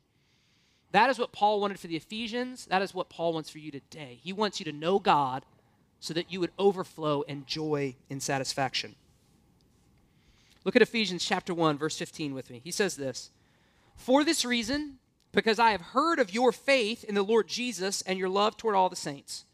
That 0.91 1.11
is 1.11 1.19
what 1.19 1.33
Paul 1.33 1.61
wanted 1.61 1.79
for 1.79 1.87
the 1.87 1.97
Ephesians. 1.97 2.67
That 2.67 2.83
is 2.83 2.95
what 2.95 3.09
Paul 3.09 3.35
wants 3.35 3.51
for 3.51 3.59
you 3.59 3.71
today. 3.71 4.19
He 4.23 4.33
wants 4.33 4.59
you 4.59 4.65
to 4.65 4.73
know 4.73 4.99
God 4.99 5.45
so 6.01 6.15
that 6.15 6.33
you 6.33 6.41
would 6.41 6.53
overflow 6.59 7.23
in 7.23 7.45
joy 7.47 7.95
and 8.09 8.23
satisfaction. 8.23 8.95
Look 10.65 10.77
at 10.77 10.83
Ephesians 10.83 11.25
chapter 11.25 11.55
1, 11.55 11.79
verse 11.79 11.97
15 11.97 12.35
with 12.35 12.51
me. 12.51 12.61
He 12.63 12.71
says 12.71 12.97
this 12.97 13.31
For 13.97 14.25
this 14.25 14.45
reason, 14.45 14.99
because 15.33 15.59
I 15.59 15.73
have 15.73 15.81
heard 15.81 16.19
of 16.19 16.33
your 16.33 16.53
faith 16.53 17.05
in 17.05 17.15
the 17.15 17.23
Lord 17.23 17.49
Jesus 17.49 18.03
and 18.03 18.19
your 18.19 18.29
love 18.29 18.57
toward 18.57 18.75
all 18.75 18.89
the 18.89 18.97
saints. 18.97 19.45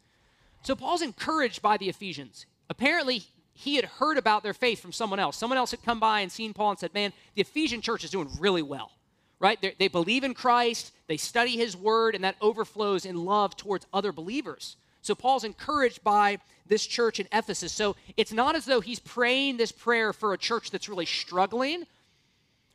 So 0.63 0.75
Paul's 0.75 1.01
encouraged 1.01 1.61
by 1.61 1.77
the 1.77 1.89
Ephesians. 1.89 2.45
Apparently, 2.69 3.23
he 3.53 3.75
had 3.75 3.85
heard 3.85 4.17
about 4.17 4.43
their 4.43 4.53
faith 4.53 4.81
from 4.81 4.91
someone 4.91 5.19
else. 5.19 5.37
Someone 5.37 5.57
else 5.57 5.71
had 5.71 5.83
come 5.83 5.99
by 5.99 6.21
and 6.21 6.31
seen 6.31 6.53
Paul 6.53 6.71
and 6.71 6.79
said, 6.79 6.93
Man, 6.93 7.13
the 7.35 7.41
Ephesian 7.41 7.81
church 7.81 8.03
is 8.03 8.11
doing 8.11 8.29
really 8.39 8.61
well, 8.61 8.91
right? 9.39 9.61
They're, 9.61 9.73
they 9.77 9.87
believe 9.87 10.23
in 10.23 10.33
Christ, 10.33 10.91
they 11.07 11.17
study 11.17 11.55
his 11.55 11.77
word, 11.77 12.15
and 12.15 12.23
that 12.23 12.35
overflows 12.41 13.05
in 13.05 13.23
love 13.23 13.55
towards 13.55 13.85
other 13.93 14.11
believers. 14.11 14.75
So 15.01 15.13
Paul's 15.13 15.43
encouraged 15.43 16.03
by 16.03 16.39
this 16.65 16.85
church 16.85 17.19
in 17.19 17.27
Ephesus. 17.31 17.71
So 17.71 17.95
it's 18.17 18.33
not 18.33 18.55
as 18.55 18.65
though 18.65 18.81
he's 18.81 18.99
praying 18.99 19.57
this 19.57 19.71
prayer 19.71 20.13
for 20.13 20.33
a 20.33 20.37
church 20.37 20.71
that's 20.71 20.89
really 20.89 21.05
struggling, 21.05 21.85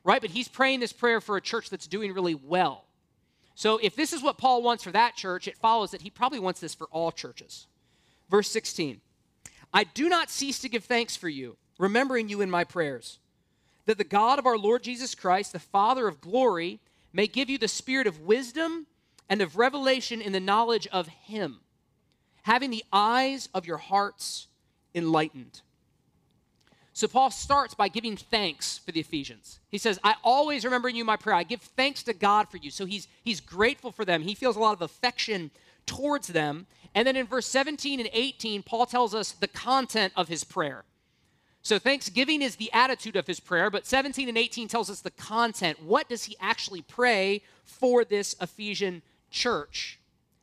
right? 0.05 0.21
But 0.21 0.31
he's 0.31 0.49
praying 0.49 0.81
this 0.81 0.93
prayer 0.93 1.21
for 1.21 1.37
a 1.37 1.41
church 1.41 1.71
that's 1.71 1.89
doing 1.89 2.15
really 2.15 2.37
well. 2.37 2.85
So 3.61 3.77
if 3.83 3.95
this 3.95 4.15
is 4.15 4.23
what 4.23 4.39
Paul 4.39 4.63
wants 4.63 4.83
for 4.83 4.91
that 4.93 5.17
church, 5.17 5.47
it 5.47 5.59
follows 5.59 5.91
that 5.91 6.01
he 6.01 6.09
probably 6.09 6.39
wants 6.39 6.61
this 6.61 6.75
for 6.75 6.87
all 6.87 7.13
churches. 7.13 7.67
Verse 8.31 8.49
16 8.49 9.03
I 9.75 9.85
do 9.85 10.09
not 10.09 10.31
cease 10.31 10.61
to 10.61 10.71
give 10.71 10.85
thanks 10.85 11.15
for 11.15 11.29
you, 11.29 11.59
remembering 11.79 12.31
you 12.31 12.41
in 12.41 12.49
my 12.49 12.65
prayers, 12.65 13.19
that 13.85 13.99
the 13.99 14.03
God 14.03 14.39
of 14.39 14.47
our 14.47 14.57
Lord 14.57 14.83
Jesus 14.83 15.15
Christ, 15.15 15.53
the 15.53 15.59
Father 15.59 16.09
of 16.09 16.23
glory, 16.23 16.81
may 17.13 17.27
give 17.27 17.51
you 17.51 17.59
the 17.59 17.69
spirit 17.69 18.07
of 18.07 18.23
wisdom 18.23 18.87
and 19.29 19.43
of 19.43 19.59
revelation 19.59 20.23
in 20.23 20.33
the 20.33 20.41
knowledge 20.41 20.87
of 20.87 21.09
him, 21.09 21.61
having 22.45 22.71
the 22.71 22.85
eyes 22.95 23.51
of 23.53 23.67
your 23.67 23.77
hearts 23.77 24.47
enlightened 24.95 25.61
so 27.01 27.09
Paul 27.09 27.31
starts 27.31 27.73
by 27.73 27.89
giving 27.89 28.15
thanks 28.15 28.77
for 28.77 28.93
the 28.93 29.01
Ephesians. 29.01 29.59
He 29.71 29.79
says, 29.79 29.99
I 30.05 30.17
always 30.23 30.67
remember 30.67 30.91
you 30.91 31.03
my 31.03 31.17
prayer. 31.17 31.35
I 31.35 31.45
give 31.45 31.63
thanks 31.63 32.03
to 32.03 32.13
God 32.13 32.51
for 32.51 32.59
you. 32.59 32.71
So 32.71 32.85
he's, 32.85 33.09
he's 33.23 33.41
grateful 33.41 33.91
for 33.91 34.05
them. 34.05 34.21
He 34.21 34.35
feels 34.35 34.55
a 34.55 34.61
lot 34.61 34.75
of 34.75 34.83
affection 34.83 35.51
towards 35.87 36.29
them. 36.29 36.67
And 36.95 37.09
then 37.09 37.17
in 37.17 37.27
verse 37.27 37.47
17 37.47 38.01
and 38.01 38.11
18, 38.13 38.63
Paul 38.65 38.85
tells 38.85 39.15
us 39.15 39.33
the 39.33 39.49
content 39.49 40.13
of 40.15 40.29
his 40.29 40.45
prayer. 40.45 40.85
So 41.63 41.79
thanksgiving 41.79 42.43
is 42.43 42.57
the 42.57 42.71
attitude 42.71 43.17
of 43.17 43.27
his 43.27 43.41
prayer, 43.41 43.71
but 43.71 43.87
17 43.87 44.29
and 44.29 44.37
18 44.37 44.69
tells 44.69 44.91
us 44.91 45.01
the 45.01 45.11
content. 45.11 45.83
What 45.83 46.07
does 46.07 46.25
he 46.25 46.37
actually 46.39 46.83
pray 46.83 47.41
for 47.65 48.05
this 48.05 48.37
Ephesian 48.43 49.01
church? 49.31 49.99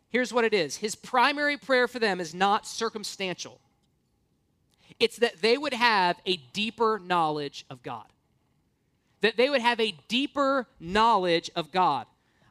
Here's 0.09 0.33
what 0.33 0.43
it 0.43 0.55
is 0.55 0.77
his 0.77 0.95
primary 0.95 1.57
prayer 1.57 1.87
for 1.87 1.99
them 1.99 2.19
is 2.19 2.33
not 2.33 2.65
circumstantial. 2.65 3.61
It's 4.99 5.17
that 5.17 5.41
they 5.41 5.57
would 5.57 5.73
have 5.73 6.17
a 6.25 6.37
deeper 6.53 6.99
knowledge 7.03 7.65
of 7.69 7.83
God. 7.83 8.05
That 9.21 9.37
they 9.37 9.49
would 9.49 9.61
have 9.61 9.79
a 9.79 9.95
deeper 10.07 10.67
knowledge 10.79 11.49
of 11.55 11.71
God. 11.71 12.07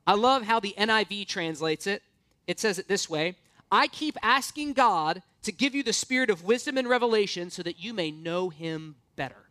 I 0.06 0.14
love 0.14 0.42
how 0.42 0.60
the 0.60 0.74
NIV 0.78 1.26
translates 1.26 1.86
it. 1.86 2.02
It 2.46 2.60
says 2.60 2.78
it 2.78 2.88
this 2.88 3.10
way 3.10 3.36
I 3.70 3.88
keep 3.88 4.16
asking 4.22 4.74
God 4.74 5.22
to 5.42 5.52
give 5.52 5.74
you 5.74 5.82
the 5.82 5.92
spirit 5.92 6.30
of 6.30 6.44
wisdom 6.44 6.76
and 6.78 6.88
revelation 6.88 7.50
so 7.50 7.62
that 7.62 7.80
you 7.80 7.92
may 7.92 8.10
know 8.10 8.48
him 8.48 8.96
better. 9.16 9.46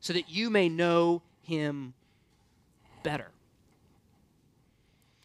So 0.00 0.12
that 0.12 0.28
you 0.30 0.50
may 0.50 0.68
know 0.68 1.22
him 1.42 1.94
better. 3.02 3.28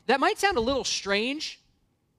That 0.07 0.19
might 0.19 0.37
sound 0.37 0.57
a 0.57 0.61
little 0.61 0.83
strange 0.83 1.59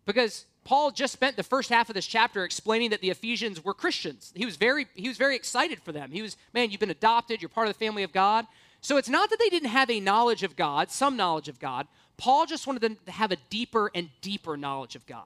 because 0.06 0.46
Paul 0.64 0.92
just 0.92 1.12
spent 1.12 1.36
the 1.36 1.42
first 1.42 1.70
half 1.70 1.88
of 1.88 1.94
this 1.94 2.06
chapter 2.06 2.44
explaining 2.44 2.90
that 2.90 3.00
the 3.00 3.10
Ephesians 3.10 3.64
were 3.64 3.74
Christians. 3.74 4.32
He 4.34 4.46
was 4.46 4.56
very 4.56 4.86
he 4.94 5.08
was 5.08 5.18
very 5.18 5.34
excited 5.34 5.82
for 5.82 5.90
them. 5.90 6.12
He 6.12 6.22
was, 6.22 6.36
man, 6.52 6.70
you've 6.70 6.80
been 6.80 6.90
adopted, 6.90 7.42
you're 7.42 7.48
part 7.48 7.66
of 7.68 7.74
the 7.74 7.84
family 7.84 8.02
of 8.04 8.12
God. 8.12 8.46
So 8.80 8.96
it's 8.96 9.08
not 9.08 9.30
that 9.30 9.38
they 9.38 9.48
didn't 9.48 9.70
have 9.70 9.90
a 9.90 10.00
knowledge 10.00 10.42
of 10.42 10.56
God, 10.56 10.90
some 10.90 11.16
knowledge 11.16 11.48
of 11.48 11.58
God. 11.58 11.86
Paul 12.16 12.46
just 12.46 12.66
wanted 12.66 12.82
them 12.82 12.98
to 13.06 13.12
have 13.12 13.32
a 13.32 13.36
deeper 13.50 13.90
and 13.94 14.10
deeper 14.20 14.56
knowledge 14.56 14.96
of 14.96 15.06
God. 15.06 15.24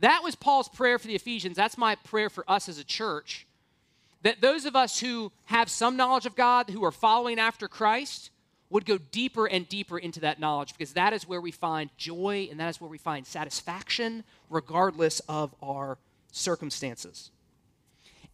That 0.00 0.22
was 0.22 0.34
Paul's 0.34 0.68
prayer 0.68 0.98
for 0.98 1.06
the 1.06 1.14
Ephesians. 1.14 1.56
That's 1.56 1.78
my 1.78 1.94
prayer 1.94 2.28
for 2.28 2.44
us 2.50 2.68
as 2.68 2.78
a 2.78 2.84
church. 2.84 3.46
That 4.22 4.40
those 4.40 4.64
of 4.64 4.74
us 4.74 5.00
who 5.00 5.32
have 5.46 5.70
some 5.70 5.96
knowledge 5.96 6.26
of 6.26 6.34
God, 6.34 6.70
who 6.70 6.84
are 6.84 6.90
following 6.90 7.38
after 7.38 7.68
Christ, 7.68 8.30
would 8.74 8.84
go 8.84 8.98
deeper 8.98 9.46
and 9.46 9.68
deeper 9.68 9.96
into 9.96 10.18
that 10.18 10.40
knowledge 10.40 10.72
because 10.72 10.94
that 10.94 11.12
is 11.12 11.28
where 11.28 11.40
we 11.40 11.52
find 11.52 11.88
joy 11.96 12.48
and 12.50 12.58
that 12.58 12.68
is 12.68 12.80
where 12.80 12.90
we 12.90 12.98
find 12.98 13.24
satisfaction, 13.24 14.24
regardless 14.50 15.20
of 15.28 15.54
our 15.62 15.96
circumstances. 16.32 17.30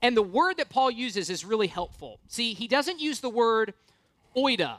And 0.00 0.16
the 0.16 0.22
word 0.22 0.56
that 0.56 0.70
Paul 0.70 0.90
uses 0.90 1.28
is 1.28 1.44
really 1.44 1.66
helpful. 1.66 2.20
See, 2.26 2.54
he 2.54 2.66
doesn't 2.66 3.00
use 3.00 3.20
the 3.20 3.28
word 3.28 3.74
oida. 4.34 4.78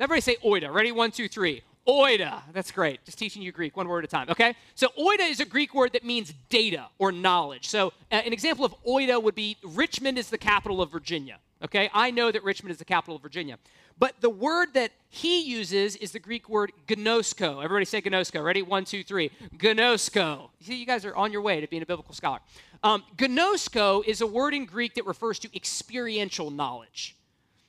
Everybody 0.00 0.22
say 0.22 0.36
oida. 0.42 0.72
Ready? 0.72 0.92
One, 0.92 1.10
two, 1.10 1.28
three. 1.28 1.62
Oida. 1.86 2.40
That's 2.54 2.70
great. 2.70 3.04
Just 3.04 3.18
teaching 3.18 3.42
you 3.42 3.52
Greek 3.52 3.76
one 3.76 3.88
word 3.88 4.04
at 4.04 4.10
a 4.10 4.16
time, 4.16 4.30
okay? 4.30 4.54
So, 4.74 4.88
oida 4.98 5.28
is 5.28 5.40
a 5.40 5.44
Greek 5.44 5.74
word 5.74 5.92
that 5.92 6.04
means 6.04 6.32
data 6.48 6.86
or 6.98 7.12
knowledge. 7.12 7.68
So, 7.68 7.88
uh, 8.10 8.14
an 8.14 8.32
example 8.32 8.64
of 8.64 8.74
oida 8.86 9.22
would 9.22 9.34
be 9.34 9.58
Richmond 9.62 10.16
is 10.16 10.30
the 10.30 10.38
capital 10.38 10.80
of 10.80 10.90
Virginia, 10.90 11.38
okay? 11.62 11.90
I 11.92 12.10
know 12.10 12.30
that 12.30 12.42
Richmond 12.44 12.72
is 12.72 12.78
the 12.78 12.84
capital 12.84 13.16
of 13.16 13.22
Virginia. 13.22 13.58
But 13.98 14.20
the 14.20 14.30
word 14.30 14.74
that 14.74 14.92
he 15.10 15.42
uses 15.42 15.96
is 15.96 16.12
the 16.12 16.18
Greek 16.18 16.48
word 16.48 16.72
gnosko. 16.88 17.62
Everybody 17.62 17.84
say 17.84 18.00
gnosko. 18.00 18.42
Ready? 18.42 18.62
One, 18.62 18.84
two, 18.84 19.04
three. 19.04 19.30
Gnosko. 19.56 20.48
You 20.60 20.66
See, 20.66 20.74
you 20.76 20.86
guys 20.86 21.04
are 21.04 21.14
on 21.14 21.32
your 21.32 21.42
way 21.42 21.60
to 21.60 21.66
being 21.68 21.82
a 21.82 21.86
biblical 21.86 22.14
scholar. 22.14 22.40
Um, 22.82 23.04
gnosko 23.16 24.04
is 24.06 24.20
a 24.20 24.26
word 24.26 24.54
in 24.54 24.64
Greek 24.64 24.94
that 24.94 25.06
refers 25.06 25.38
to 25.40 25.56
experiential 25.56 26.50
knowledge. 26.50 27.16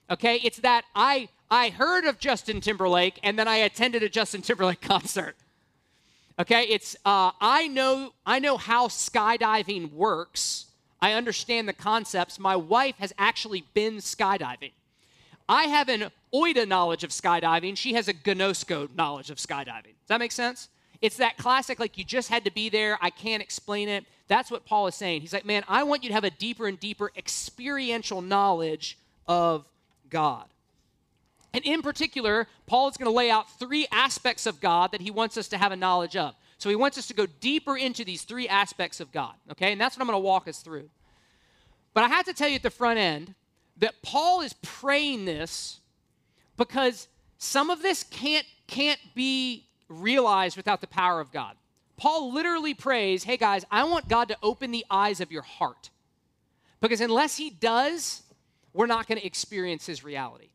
Okay, 0.10 0.40
it's 0.44 0.58
that 0.60 0.86
I 0.96 1.30
I 1.50 1.70
heard 1.70 2.06
of 2.06 2.20
Justin 2.20 2.62
Timberlake 2.62 3.20
and 3.24 3.38
then 3.38 3.48
I 3.48 3.58
attended 3.58 4.04
a 4.04 4.10
Justin 4.10 4.42
Timberlake 4.42 4.82
concert. 4.96 5.36
Okay, 6.40 6.64
it's 6.64 6.96
uh, 7.06 7.32
I 7.40 7.68
know 7.68 8.14
I 8.26 8.40
know 8.40 8.58
how 8.58 8.88
skydiving 8.88 9.94
works. 9.94 10.66
I 11.04 11.12
understand 11.12 11.68
the 11.68 11.74
concepts. 11.74 12.40
My 12.40 12.56
wife 12.56 12.96
has 13.00 13.12
actually 13.18 13.66
been 13.74 13.98
skydiving. 13.98 14.72
I 15.50 15.66
have 15.66 15.90
an 15.90 16.10
OIDA 16.34 16.66
knowledge 16.66 17.04
of 17.04 17.10
skydiving. 17.10 17.76
She 17.76 17.92
has 17.96 18.08
a 18.08 18.14
GNOSCO 18.14 18.96
knowledge 18.96 19.30
of 19.30 19.36
skydiving. 19.36 19.84
Does 19.84 20.08
that 20.08 20.20
make 20.20 20.32
sense? 20.32 20.70
It's 21.02 21.18
that 21.18 21.36
classic, 21.36 21.78
like 21.78 21.98
you 21.98 22.06
just 22.06 22.30
had 22.30 22.46
to 22.46 22.52
be 22.52 22.70
there. 22.70 22.98
I 23.02 23.10
can't 23.10 23.44
explain 23.44 23.90
it. 23.90 24.06
That's 24.30 24.50
what 24.50 24.66
Paul 24.66 24.88
is 24.88 24.96
saying. 24.96 25.20
He's 25.20 25.34
like, 25.34 25.46
man, 25.46 25.66
I 25.68 25.84
want 25.84 26.04
you 26.04 26.08
to 26.08 26.16
have 26.16 26.24
a 26.24 26.30
deeper 26.30 26.68
and 26.68 26.80
deeper 26.80 27.12
experiential 27.18 28.22
knowledge 28.22 28.98
of 29.28 29.68
God. 30.10 30.46
And 31.54 31.66
in 31.66 31.82
particular, 31.82 32.48
Paul 32.66 32.88
is 32.88 32.96
going 32.96 33.12
to 33.12 33.16
lay 33.16 33.30
out 33.30 33.60
three 33.60 33.88
aspects 33.92 34.46
of 34.46 34.62
God 34.62 34.94
that 34.94 35.02
he 35.02 35.12
wants 35.12 35.36
us 35.36 35.50
to 35.50 35.58
have 35.58 35.74
a 35.74 35.76
knowledge 35.76 36.16
of. 36.16 36.34
So 36.64 36.70
he 36.70 36.78
wants 36.78 36.98
us 36.98 37.08
to 37.08 37.14
go 37.14 37.26
deeper 37.26 37.76
into 37.76 38.06
these 38.06 38.22
three 38.22 38.48
aspects 38.48 39.02
of 39.02 39.12
God, 39.12 39.34
okay? 39.52 39.74
And 39.74 39.82
that's 39.82 39.98
what 39.98 40.02
I'm 40.02 40.08
going 40.08 40.16
to 40.16 40.26
walk 40.26 40.48
us 40.48 40.60
through. 40.62 40.90
But 41.94 42.06
I 42.06 42.08
have 42.08 42.24
to 42.28 42.34
tell 42.34 42.48
you 42.48 42.56
at 42.56 42.64
the 42.64 42.70
front 42.70 43.00
end 43.00 43.36
that 43.80 44.02
Paul 44.02 44.40
is 44.40 44.54
praying 44.62 45.26
this 45.26 45.82
because 46.56 47.10
some 47.38 47.70
of 47.70 47.82
this 47.82 48.04
can't 48.04 48.46
can't 48.66 49.00
be 49.14 49.66
realized 49.90 50.56
without 50.56 50.80
the 50.80 50.88
power 50.88 51.20
of 51.20 51.34
God. 51.34 51.58
Paul 51.98 52.32
literally 52.32 52.74
prays, 52.74 53.26
"Hey 53.26 53.36
guys, 53.36 53.66
I 53.70 53.84
want 53.84 54.08
God 54.08 54.30
to 54.30 54.38
open 54.42 54.72
the 54.72 54.86
eyes 54.90 55.20
of 55.20 55.34
your 55.34 55.42
heart." 55.42 55.90
Because 56.80 57.02
unless 57.02 57.36
he 57.36 57.50
does, 57.50 58.24
we're 58.72 58.88
not 58.88 59.06
going 59.06 59.20
to 59.20 59.26
experience 59.26 59.86
his 59.86 60.02
reality. 60.02 60.52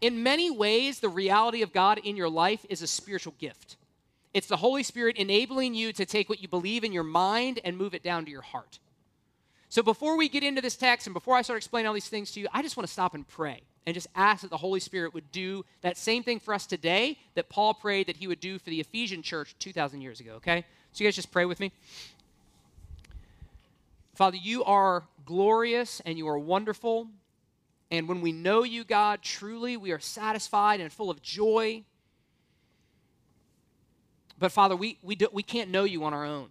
In 0.00 0.22
many 0.22 0.50
ways, 0.50 1.00
the 1.00 1.10
reality 1.10 1.60
of 1.60 1.74
God 1.74 1.98
in 1.98 2.16
your 2.16 2.30
life 2.30 2.64
is 2.70 2.80
a 2.80 2.86
spiritual 2.86 3.34
gift. 3.38 3.76
It's 4.32 4.46
the 4.46 4.56
Holy 4.56 4.82
Spirit 4.82 5.16
enabling 5.16 5.74
you 5.74 5.92
to 5.92 6.06
take 6.06 6.28
what 6.28 6.40
you 6.40 6.48
believe 6.48 6.84
in 6.84 6.92
your 6.92 7.02
mind 7.04 7.60
and 7.64 7.76
move 7.76 7.94
it 7.94 8.02
down 8.02 8.24
to 8.24 8.30
your 8.30 8.42
heart. 8.42 8.78
So 9.68 9.82
before 9.82 10.16
we 10.16 10.28
get 10.28 10.42
into 10.42 10.60
this 10.60 10.76
text 10.76 11.06
and 11.06 11.14
before 11.14 11.36
I 11.36 11.42
start 11.42 11.58
explaining 11.58 11.88
all 11.88 11.94
these 11.94 12.08
things 12.08 12.30
to 12.32 12.40
you, 12.40 12.48
I 12.52 12.62
just 12.62 12.76
want 12.76 12.86
to 12.86 12.92
stop 12.92 13.14
and 13.14 13.26
pray 13.26 13.60
and 13.86 13.94
just 13.94 14.08
ask 14.14 14.42
that 14.42 14.50
the 14.50 14.56
Holy 14.56 14.80
Spirit 14.80 15.14
would 15.14 15.30
do 15.32 15.64
that 15.82 15.96
same 15.96 16.22
thing 16.22 16.38
for 16.38 16.54
us 16.54 16.66
today 16.66 17.18
that 17.34 17.48
Paul 17.48 17.74
prayed 17.74 18.06
that 18.08 18.16
he 18.16 18.26
would 18.26 18.40
do 18.40 18.58
for 18.58 18.70
the 18.70 18.80
Ephesian 18.80 19.22
church 19.22 19.54
2,000 19.58 20.00
years 20.00 20.20
ago, 20.20 20.34
okay? 20.34 20.64
So 20.92 21.02
you 21.02 21.08
guys 21.08 21.16
just 21.16 21.30
pray 21.32 21.44
with 21.44 21.60
me. 21.60 21.72
Father, 24.14 24.36
you 24.36 24.64
are 24.64 25.04
glorious 25.24 26.00
and 26.04 26.18
you 26.18 26.28
are 26.28 26.38
wonderful. 26.38 27.08
And 27.90 28.08
when 28.08 28.20
we 28.20 28.32
know 28.32 28.64
you, 28.64 28.84
God, 28.84 29.22
truly, 29.22 29.76
we 29.76 29.92
are 29.92 29.98
satisfied 29.98 30.80
and 30.80 30.92
full 30.92 31.10
of 31.10 31.22
joy. 31.22 31.84
But 34.40 34.50
Father, 34.50 34.74
we, 34.74 34.98
we, 35.02 35.14
do, 35.14 35.28
we 35.32 35.44
can't 35.44 35.70
know 35.70 35.84
you 35.84 36.02
on 36.02 36.12
our 36.12 36.24
own. 36.24 36.48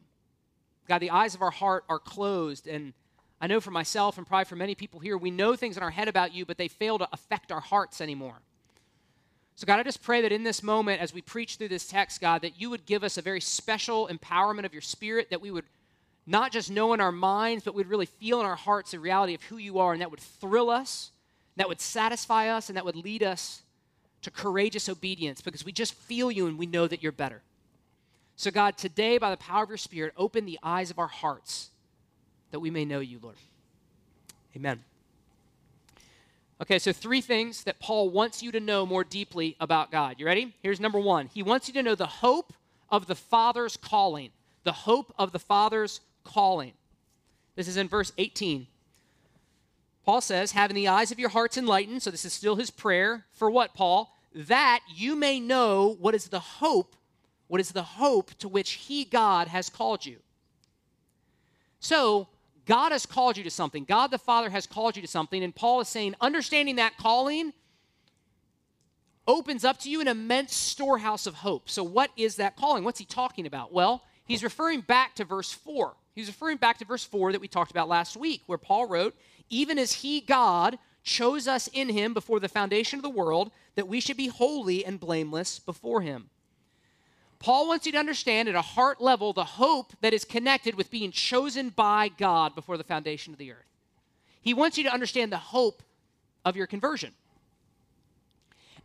God, 0.88 1.00
the 1.00 1.10
eyes 1.10 1.36
of 1.36 1.42
our 1.42 1.52
heart 1.52 1.84
are 1.90 2.00
closed 2.00 2.68
and 2.68 2.94
I 3.42 3.48
know 3.48 3.62
for 3.62 3.72
myself 3.72 4.18
and 4.18 4.28
probably 4.28 4.46
for 4.46 4.56
many 4.56 4.76
people 4.76 5.00
here, 5.00 5.18
we 5.18 5.32
know 5.32 5.56
things 5.56 5.78
in 5.78 5.84
our 5.84 5.92
head 5.92 6.08
about 6.08 6.34
you, 6.34 6.46
but 6.46 6.58
they 6.58 6.68
fail 6.68 6.98
to 7.00 7.08
affect 7.14 7.52
our 7.52 7.62
hearts 7.62 8.02
anymore. 8.02 8.36
So, 9.56 9.66
God, 9.66 9.80
I 9.80 9.84
just 9.84 10.02
pray 10.02 10.22
that 10.22 10.32
in 10.32 10.44
this 10.44 10.64
moment, 10.64 11.02
as 11.02 11.14
we 11.14 11.22
preach 11.22 11.56
through 11.56 11.70
this 11.70 11.88
text, 11.88 12.22
God, 12.22 12.42
that 12.42 12.60
you 12.60 12.70
would 12.70 12.86
give 12.86 13.04
us 13.04 13.18
a 13.18 13.22
very 13.22 13.42
special 13.42 14.10
empowerment 14.12 14.66
of 14.66 14.74
your 14.74 14.82
spirit, 14.82 15.30
that 15.30 15.42
we 15.42 15.52
would 15.52 15.66
not 16.26 16.52
just 16.52 16.70
know 16.70 16.94
in 16.94 17.02
our 17.02 17.12
minds, 17.12 17.64
but 17.64 17.74
we'd 17.74 17.88
really 17.88 18.06
feel 18.06 18.40
in 18.40 18.46
our 18.46 18.56
hearts 18.56 18.92
the 18.92 19.00
reality 19.00 19.34
of 19.34 19.44
who 19.44 19.58
you 19.58 19.80
are, 19.80 19.94
and 19.94 20.02
that 20.02 20.12
would 20.12 20.20
thrill 20.20 20.70
us, 20.70 21.12
that 21.56 21.68
would 21.68 21.82
satisfy 21.82 22.48
us, 22.50 22.70
and 22.70 22.78
that 22.78 22.86
would 22.86 22.96
lead 22.96 23.24
us 23.24 23.64
to 24.22 24.32
courageous 24.32 24.90
obedience 24.90 25.42
because 25.42 25.66
we 25.66 25.72
just 25.72 25.94
feel 25.94 26.32
you 26.32 26.48
and 26.48 26.58
we 26.58 26.66
know 26.66 26.88
that 26.88 27.02
you're 27.02 27.12
better. 27.12 27.42
So, 28.40 28.52
God, 28.52 28.78
today, 28.78 29.18
by 29.18 29.32
the 29.32 29.38
power 29.38 29.64
of 29.64 29.70
your 29.70 29.78
Spirit, 29.78 30.14
open 30.16 30.46
the 30.46 30.58
eyes 30.64 30.90
of 30.90 30.98
our 30.98 31.10
hearts 31.10 31.72
that 32.52 32.62
we 32.62 32.70
may 32.70 32.86
know 32.86 33.02
you, 33.02 33.20
Lord. 33.22 33.36
Amen. 34.56 34.82
Okay, 36.62 36.80
so 36.80 36.94
three 36.94 37.20
things 37.20 37.66
that 37.66 37.82
Paul 37.82 38.10
wants 38.10 38.42
you 38.42 38.54
to 38.54 38.62
know 38.62 38.86
more 38.86 39.04
deeply 39.04 39.58
about 39.60 39.92
God. 39.92 40.16
You 40.20 40.26
ready? 40.26 40.56
Here's 40.64 40.80
number 40.80 41.02
one 41.02 41.28
He 41.34 41.44
wants 41.44 41.68
you 41.68 41.74
to 41.74 41.84
know 41.84 41.96
the 41.96 42.06
hope 42.06 42.54
of 42.90 43.08
the 43.08 43.16
Father's 43.16 43.76
calling. 43.76 44.30
The 44.64 44.72
hope 44.72 45.14
of 45.20 45.34
the 45.34 45.40
Father's 45.40 46.00
calling. 46.24 46.72
This 47.58 47.68
is 47.68 47.76
in 47.76 47.90
verse 47.90 48.14
18. 48.18 48.68
Paul 50.06 50.22
says, 50.22 50.54
having 50.54 50.76
the 50.76 50.88
eyes 50.88 51.12
of 51.12 51.20
your 51.20 51.32
hearts 51.32 51.58
enlightened, 51.58 52.04
so 52.04 52.10
this 52.10 52.24
is 52.24 52.32
still 52.32 52.56
his 52.56 52.72
prayer. 52.72 53.26
For 53.34 53.52
what, 53.52 53.74
Paul? 53.74 54.16
That 54.34 54.80
you 54.96 55.18
may 55.18 55.42
know 55.42 55.98
what 56.00 56.16
is 56.16 56.30
the 56.30 56.40
hope, 56.40 56.96
what 57.50 57.60
is 57.60 57.72
the 57.72 57.84
hope 57.84 58.34
to 58.36 58.48
which 58.48 58.72
he, 58.74 59.04
God, 59.04 59.50
has 59.50 59.70
called 59.70 60.06
you. 60.06 60.18
So, 61.80 62.30
God 62.66 62.92
has 62.92 63.08
called 63.08 63.36
you 63.38 63.44
to 63.44 63.50
something. 63.50 63.84
God 63.84 64.12
the 64.12 64.20
Father 64.20 64.52
has 64.52 64.68
called 64.68 64.96
you 64.96 65.02
to 65.02 65.08
something. 65.08 65.44
And 65.44 65.56
Paul 65.56 65.82
is 65.82 65.90
saying, 65.90 66.14
understanding 66.22 66.76
that 66.76 66.98
calling 66.98 67.52
opens 69.28 69.66
up 69.66 69.80
to 69.80 69.90
you 69.90 70.00
an 70.00 70.08
immense 70.08 70.56
storehouse 70.56 71.26
of 71.26 71.34
hope. 71.36 71.70
So, 71.70 71.84
what 71.84 72.12
is 72.16 72.36
that 72.36 72.56
calling? 72.56 72.84
What's 72.84 73.00
he 73.00 73.06
talking 73.06 73.48
about? 73.48 73.74
Well, 73.74 74.04
he's 74.26 74.44
referring 74.44 74.82
back 74.82 75.16
to 75.16 75.26
verse 75.26 75.52
4. 75.52 75.96
He's 76.14 76.28
referring 76.28 76.58
back 76.58 76.78
to 76.78 76.86
verse 76.86 77.04
4 77.04 77.32
that 77.32 77.42
we 77.42 77.48
talked 77.48 77.72
about 77.72 77.90
last 77.90 78.16
week, 78.16 78.44
where 78.46 78.60
Paul 78.60 78.88
wrote, 78.88 79.16
Even 79.50 79.80
as 79.80 79.94
he, 79.94 80.22
God, 80.22 80.78
chose 81.02 81.48
us 81.48 81.68
in 81.74 81.90
him 81.90 82.14
before 82.14 82.40
the 82.40 82.48
foundation 82.48 83.00
of 83.00 83.04
the 83.04 83.10
world, 83.10 83.50
that 83.74 83.88
we 83.88 84.00
should 84.00 84.18
be 84.18 84.28
holy 84.28 84.86
and 84.86 85.00
blameless 85.00 85.58
before 85.58 86.02
him. 86.02 86.30
Paul 87.40 87.68
wants 87.68 87.86
you 87.86 87.94
to 87.94 87.98
understand 87.98 88.50
at 88.50 88.56
a 88.56 88.62
heart 88.62 89.02
level 89.02 89.32
the 89.32 89.46
hope 89.46 89.94
that 90.02 90.14
is 90.14 90.26
connected 90.26 90.76
with 90.76 90.92
being 90.92 91.12
chosen 91.12 91.70
by 91.70 92.10
God 92.10 92.54
before 92.54 92.78
the 92.78 92.84
foundation 92.84 93.32
of 93.32 93.40
the 93.40 93.52
earth. 93.52 93.66
He 94.42 94.54
wants 94.54 94.78
you 94.78 94.84
to 94.84 94.94
understand 94.94 95.32
the 95.32 95.38
hope 95.38 95.82
of 96.44 96.56
your 96.56 96.68
conversion. 96.68 97.14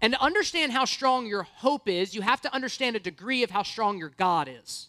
And 0.00 0.12
to 0.12 0.22
understand 0.22 0.72
how 0.72 0.84
strong 0.84 1.26
your 1.26 1.42
hope 1.42 1.88
is, 1.88 2.14
you 2.14 2.22
have 2.22 2.40
to 2.42 2.54
understand 2.54 2.94
a 2.94 3.00
degree 3.00 3.42
of 3.42 3.50
how 3.50 3.62
strong 3.62 3.98
your 3.98 4.10
God 4.10 4.48
is. 4.48 4.88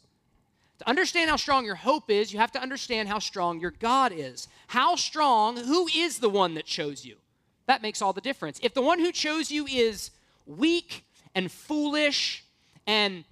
To 0.79 0.89
understand 0.89 1.29
how 1.29 1.37
strong 1.37 1.65
your 1.65 1.75
hope 1.75 2.09
is, 2.09 2.33
you 2.33 2.39
have 2.39 2.51
to 2.51 2.61
understand 2.61 3.07
how 3.07 3.19
strong 3.19 3.59
your 3.59 3.71
God 3.71 4.11
is. 4.11 4.47
How 4.67 4.95
strong, 4.95 5.57
who 5.57 5.87
is 5.87 6.19
the 6.19 6.29
one 6.29 6.53
that 6.55 6.65
chose 6.65 7.05
you? 7.05 7.15
That 7.65 7.81
makes 7.81 8.01
all 8.01 8.13
the 8.13 8.21
difference. 8.21 8.59
If 8.61 8.73
the 8.73 8.81
one 8.81 8.99
who 8.99 9.11
chose 9.11 9.49
you 9.49 9.65
is 9.65 10.11
weak 10.45 11.05
and 11.33 11.51
foolish 11.51 12.43
and 12.85 13.23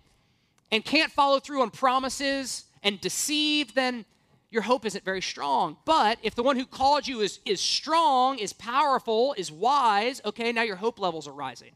and 0.73 0.83
can't 0.83 1.11
follow 1.11 1.39
through 1.39 1.61
on 1.61 1.69
promises 1.69 2.65
and 2.81 2.99
deceive, 2.99 3.75
then 3.75 4.05
your 4.49 4.63
hope 4.63 4.87
isn't 4.87 5.05
very 5.05 5.21
strong. 5.21 5.77
But 5.85 6.17
if 6.23 6.33
the 6.33 6.41
one 6.41 6.57
who 6.57 6.65
called 6.65 7.07
you 7.07 7.21
is, 7.21 7.39
is 7.45 7.61
strong, 7.61 8.39
is 8.39 8.53
powerful, 8.53 9.35
is 9.37 9.51
wise, 9.51 10.19
okay, 10.25 10.51
now 10.51 10.63
your 10.63 10.77
hope 10.77 10.99
levels 10.99 11.27
are 11.27 11.31
rising. 11.31 11.73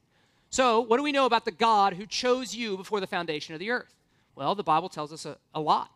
So, 0.49 0.81
what 0.81 0.97
do 0.97 1.03
we 1.03 1.11
know 1.11 1.27
about 1.27 1.45
the 1.45 1.51
God 1.51 1.93
who 1.93 2.07
chose 2.07 2.55
you 2.55 2.75
before 2.75 2.99
the 2.99 3.05
foundation 3.05 3.53
of 3.53 3.59
the 3.59 3.69
earth? 3.69 3.93
Well, 4.35 4.55
the 4.55 4.63
Bible 4.63 4.89
tells 4.89 5.13
us 5.13 5.27
a, 5.27 5.37
a 5.53 5.61
lot. 5.61 5.91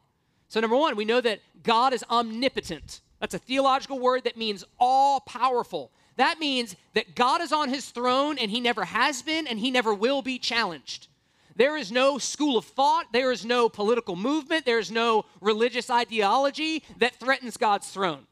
So, 0.48 0.60
number 0.60 0.78
one, 0.78 0.96
we 0.96 1.06
know 1.06 1.22
that 1.22 1.40
God 1.64 1.94
is 1.94 2.04
omnipotent. 2.08 3.02
That's 3.20 3.34
a 3.34 3.40
theological 3.40 3.98
word 3.98 4.26
that 4.26 4.38
means 4.38 4.64
all 4.80 5.22
powerful. 5.22 5.90
That 6.18 6.40
means 6.40 6.76
that 6.94 7.16
God 7.16 7.42
is 7.42 7.52
on 7.52 7.70
his 7.70 7.90
throne 7.90 8.38
and 8.38 8.52
he 8.52 8.60
never 8.60 8.84
has 8.84 9.24
been 9.24 9.48
and 9.48 9.58
he 9.58 9.72
never 9.72 9.92
will 9.92 10.22
be 10.22 10.38
challenged. 10.38 11.08
There 11.56 11.78
is 11.78 11.92
no 11.92 12.18
school 12.18 12.58
of 12.58 12.66
thought, 12.66 13.08
there 13.12 13.32
is 13.32 13.46
no 13.46 13.70
political 13.70 14.16
movement, 14.16 14.66
there 14.66 14.80
is 14.80 14.92
no 14.92 15.26
religious 15.42 15.90
ideology 15.90 16.84
that 16.98 17.16
threatens 17.16 17.58
God's 17.58 17.90
throne. 17.90 18.28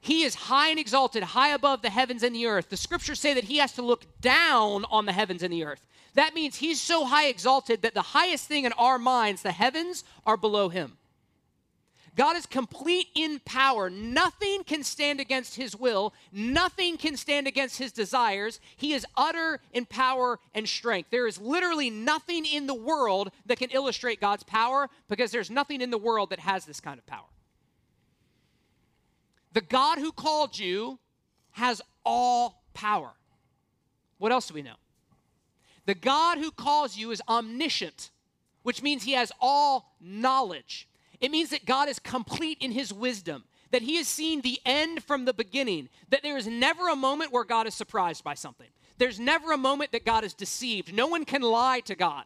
He 0.00 0.24
is 0.24 0.34
high 0.34 0.68
and 0.68 0.80
exalted, 0.80 1.22
high 1.22 1.50
above 1.50 1.82
the 1.82 1.90
heavens 1.90 2.24
and 2.24 2.34
the 2.34 2.46
earth. 2.46 2.70
The 2.70 2.76
scriptures 2.76 3.20
say 3.20 3.34
that 3.34 3.44
he 3.44 3.58
has 3.58 3.72
to 3.74 3.82
look 3.82 4.04
down 4.20 4.84
on 4.90 5.06
the 5.06 5.12
heavens 5.12 5.44
and 5.44 5.52
the 5.52 5.64
earth. 5.64 5.86
That 6.14 6.34
means 6.34 6.56
he's 6.56 6.80
so 6.80 7.04
high 7.04 7.28
exalted 7.28 7.82
that 7.82 7.94
the 7.94 8.02
highest 8.02 8.48
thing 8.48 8.64
in 8.64 8.72
our 8.72 8.98
minds, 8.98 9.42
the 9.42 9.52
heavens, 9.52 10.02
are 10.26 10.36
below 10.36 10.68
him. 10.68 10.98
God 12.14 12.36
is 12.36 12.44
complete 12.44 13.08
in 13.14 13.40
power. 13.40 13.88
Nothing 13.88 14.64
can 14.64 14.82
stand 14.82 15.18
against 15.18 15.56
his 15.56 15.74
will. 15.74 16.12
Nothing 16.30 16.98
can 16.98 17.16
stand 17.16 17.46
against 17.46 17.78
his 17.78 17.90
desires. 17.90 18.60
He 18.76 18.92
is 18.92 19.06
utter 19.16 19.60
in 19.72 19.86
power 19.86 20.38
and 20.54 20.68
strength. 20.68 21.10
There 21.10 21.26
is 21.26 21.40
literally 21.40 21.88
nothing 21.88 22.44
in 22.44 22.66
the 22.66 22.74
world 22.74 23.30
that 23.46 23.58
can 23.58 23.70
illustrate 23.70 24.20
God's 24.20 24.42
power 24.42 24.90
because 25.08 25.30
there's 25.30 25.50
nothing 25.50 25.80
in 25.80 25.90
the 25.90 25.98
world 25.98 26.30
that 26.30 26.40
has 26.40 26.66
this 26.66 26.80
kind 26.80 26.98
of 26.98 27.06
power. 27.06 27.24
The 29.54 29.62
God 29.62 29.98
who 29.98 30.12
called 30.12 30.58
you 30.58 30.98
has 31.52 31.80
all 32.04 32.62
power. 32.74 33.12
What 34.18 34.32
else 34.32 34.48
do 34.48 34.54
we 34.54 34.62
know? 34.62 34.76
The 35.86 35.94
God 35.94 36.38
who 36.38 36.50
calls 36.50 36.96
you 36.96 37.10
is 37.10 37.22
omniscient, 37.28 38.10
which 38.62 38.82
means 38.82 39.02
he 39.02 39.12
has 39.12 39.32
all 39.40 39.94
knowledge. 40.00 40.88
It 41.22 41.30
means 41.30 41.48
that 41.50 41.64
God 41.64 41.88
is 41.88 41.98
complete 41.98 42.58
in 42.60 42.72
his 42.72 42.92
wisdom, 42.92 43.44
that 43.70 43.80
he 43.80 43.96
has 43.96 44.06
seen 44.06 44.42
the 44.42 44.60
end 44.66 45.02
from 45.02 45.24
the 45.24 45.32
beginning, 45.32 45.88
that 46.10 46.22
there 46.22 46.36
is 46.36 46.46
never 46.46 46.88
a 46.88 46.96
moment 46.96 47.32
where 47.32 47.44
God 47.44 47.66
is 47.66 47.74
surprised 47.74 48.22
by 48.22 48.34
something. 48.34 48.68
There's 48.98 49.18
never 49.18 49.52
a 49.52 49.56
moment 49.56 49.92
that 49.92 50.04
God 50.04 50.24
is 50.24 50.34
deceived. 50.34 50.92
No 50.92 51.06
one 51.06 51.24
can 51.24 51.40
lie 51.40 51.80
to 51.86 51.94
God. 51.94 52.24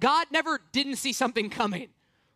God 0.00 0.28
never 0.30 0.60
didn't 0.72 0.96
see 0.96 1.12
something 1.12 1.50
coming 1.60 1.90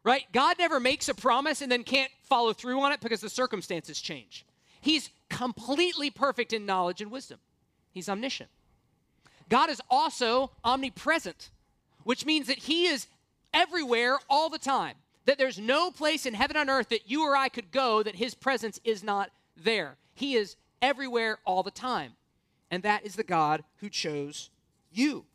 right? 0.05 0.25
God 0.33 0.59
never 0.59 0.81
makes 0.81 1.09
a 1.09 1.15
promise 1.15 1.63
and 1.63 1.71
then 1.71 1.85
can't 1.85 2.11
follow 2.23 2.53
through 2.53 2.81
on 2.81 2.93
it 2.93 3.01
because 3.01 3.21
the 3.21 3.31
circumstances 3.31 4.01
change. 4.01 4.47
He's 4.81 5.11
completely 5.29 6.11
perfect 6.11 6.53
in 6.53 6.67
knowledge 6.67 7.01
and 7.01 7.11
wisdom, 7.11 7.39
He's 7.91 8.09
omniscient. 8.09 8.51
God 9.49 9.69
is 9.69 9.83
also 9.91 10.53
omnipresent, 10.65 11.51
which 12.05 12.25
means 12.25 12.47
that 12.47 12.59
He 12.59 12.87
is 12.87 13.09
everywhere 13.53 14.19
all 14.29 14.49
the 14.49 14.59
time. 14.59 14.95
That 15.31 15.39
there's 15.39 15.61
no 15.61 15.93
place 15.93 16.27
in 16.27 16.35
heaven 16.35 16.57
on 16.57 16.69
earth 16.69 16.89
that 16.89 17.09
you 17.09 17.23
or 17.23 17.37
I 17.37 17.49
could 17.49 17.71
go 17.71 18.03
that 18.03 18.17
His 18.17 18.35
presence 18.35 18.81
is 18.83 19.05
not 19.05 19.31
there. 19.57 19.95
He 20.13 20.35
is 20.35 20.57
everywhere 20.83 21.39
all 21.45 21.63
the 21.63 21.71
time. 21.71 22.15
And 22.69 22.83
that 22.83 23.07
is 23.07 23.15
the 23.15 23.23
God 23.23 23.63
who 23.77 23.89
chose 23.89 24.51
you. 24.91 25.27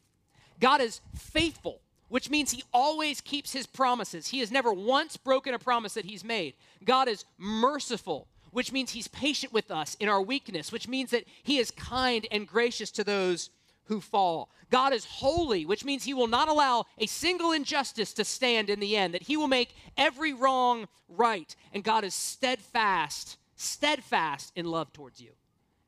God 0.60 0.82
is 0.82 1.00
faithful 1.16 1.80
which 2.10 2.30
means 2.30 2.52
he 2.52 2.64
always 2.74 3.22
keeps 3.22 3.54
his 3.54 3.66
promises. 3.66 4.28
He 4.28 4.40
has 4.40 4.52
never 4.52 4.72
once 4.74 5.18
broken 5.18 5.54
a 5.54 5.60
promise 5.60 5.94
that 5.94 6.06
he's 6.06 6.24
made. 6.24 6.56
God 6.84 7.08
is 7.08 7.26
merciful, 7.38 8.28
which 8.52 8.72
means 8.72 8.92
he's 8.92 9.08
patient 9.08 9.52
with 9.52 9.72
us 9.72 9.96
in 9.96 10.08
our 10.08 10.22
weakness, 10.22 10.72
which 10.72 10.88
means 10.88 11.10
that 11.12 11.26
he 11.42 11.58
is 11.58 11.72
kind 11.72 12.28
and 12.32 12.48
gracious 12.48 12.92
to 12.92 13.04
those 13.04 13.50
who 13.86 14.02
fall. 14.02 14.50
God 14.70 14.94
is 14.94 15.06
holy, 15.06 15.66
which 15.66 15.86
means 15.86 16.04
he 16.04 16.14
will 16.14 16.28
not 16.28 16.48
allow 16.48 16.86
a 16.98 17.06
single 17.06 17.52
injustice 17.52 18.14
to 18.14 18.26
stand 18.26 18.70
in 18.70 18.80
the 18.80 18.98
end, 18.98 19.14
that 19.14 19.24
he 19.24 19.38
will 19.38 19.48
make 19.48 19.76
every 19.98 20.34
wrong 20.34 20.88
right. 21.08 21.56
And 21.74 21.84
God 21.84 22.04
is 22.04 22.14
steadfast, 22.14 23.38
steadfast 23.56 24.52
in 24.56 24.66
love 24.66 24.92
towards 24.92 25.22
you. 25.22 25.32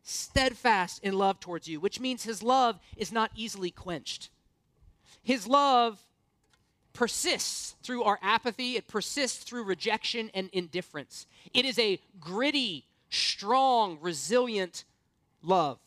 Steadfast 0.04 1.04
in 1.04 1.18
love 1.18 1.40
towards 1.40 1.68
you, 1.68 1.80
which 1.80 2.00
means 2.00 2.24
his 2.24 2.42
love 2.42 2.80
is 2.96 3.12
not 3.12 3.32
easily 3.36 3.72
quenched. 3.72 4.30
His 5.22 5.48
love 5.48 6.00
persists 6.94 7.76
through 7.84 8.04
our 8.04 8.18
apathy, 8.22 8.78
it 8.78 8.88
persists 8.88 9.44
through 9.44 9.64
rejection 9.64 10.32
and 10.34 10.50
indifference. 10.54 11.28
It 11.54 11.66
is 11.66 11.78
a 11.78 12.00
gritty, 12.20 12.86
strong, 13.10 13.98
resilient 14.02 14.86
love. 15.44 15.80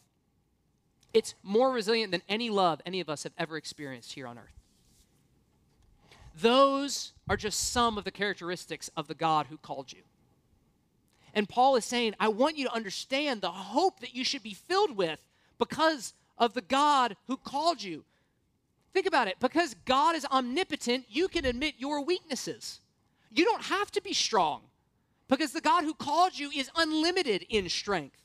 It's 1.12 1.34
more 1.42 1.72
resilient 1.72 2.12
than 2.12 2.22
any 2.28 2.50
love 2.50 2.80
any 2.86 3.00
of 3.00 3.08
us 3.08 3.24
have 3.24 3.32
ever 3.36 3.56
experienced 3.56 4.12
here 4.12 4.26
on 4.26 4.38
earth. 4.38 4.60
Those 6.40 7.12
are 7.28 7.36
just 7.36 7.72
some 7.72 7.98
of 7.98 8.04
the 8.04 8.10
characteristics 8.10 8.90
of 8.96 9.08
the 9.08 9.14
God 9.14 9.46
who 9.46 9.56
called 9.56 9.92
you. 9.92 10.02
And 11.34 11.48
Paul 11.48 11.76
is 11.76 11.84
saying, 11.84 12.14
I 12.18 12.28
want 12.28 12.56
you 12.56 12.66
to 12.66 12.74
understand 12.74 13.40
the 13.40 13.50
hope 13.50 14.00
that 14.00 14.14
you 14.14 14.24
should 14.24 14.42
be 14.42 14.54
filled 14.54 14.96
with 14.96 15.18
because 15.58 16.14
of 16.38 16.54
the 16.54 16.62
God 16.62 17.16
who 17.26 17.36
called 17.36 17.82
you. 17.82 18.04
Think 18.92 19.06
about 19.06 19.28
it. 19.28 19.36
Because 19.40 19.74
God 19.84 20.16
is 20.16 20.26
omnipotent, 20.26 21.04
you 21.08 21.28
can 21.28 21.44
admit 21.44 21.74
your 21.78 22.04
weaknesses. 22.04 22.80
You 23.30 23.44
don't 23.44 23.62
have 23.62 23.90
to 23.92 24.02
be 24.02 24.12
strong 24.12 24.62
because 25.28 25.52
the 25.52 25.60
God 25.60 25.84
who 25.84 25.94
called 25.94 26.36
you 26.36 26.50
is 26.50 26.70
unlimited 26.74 27.46
in 27.48 27.68
strength. 27.68 28.16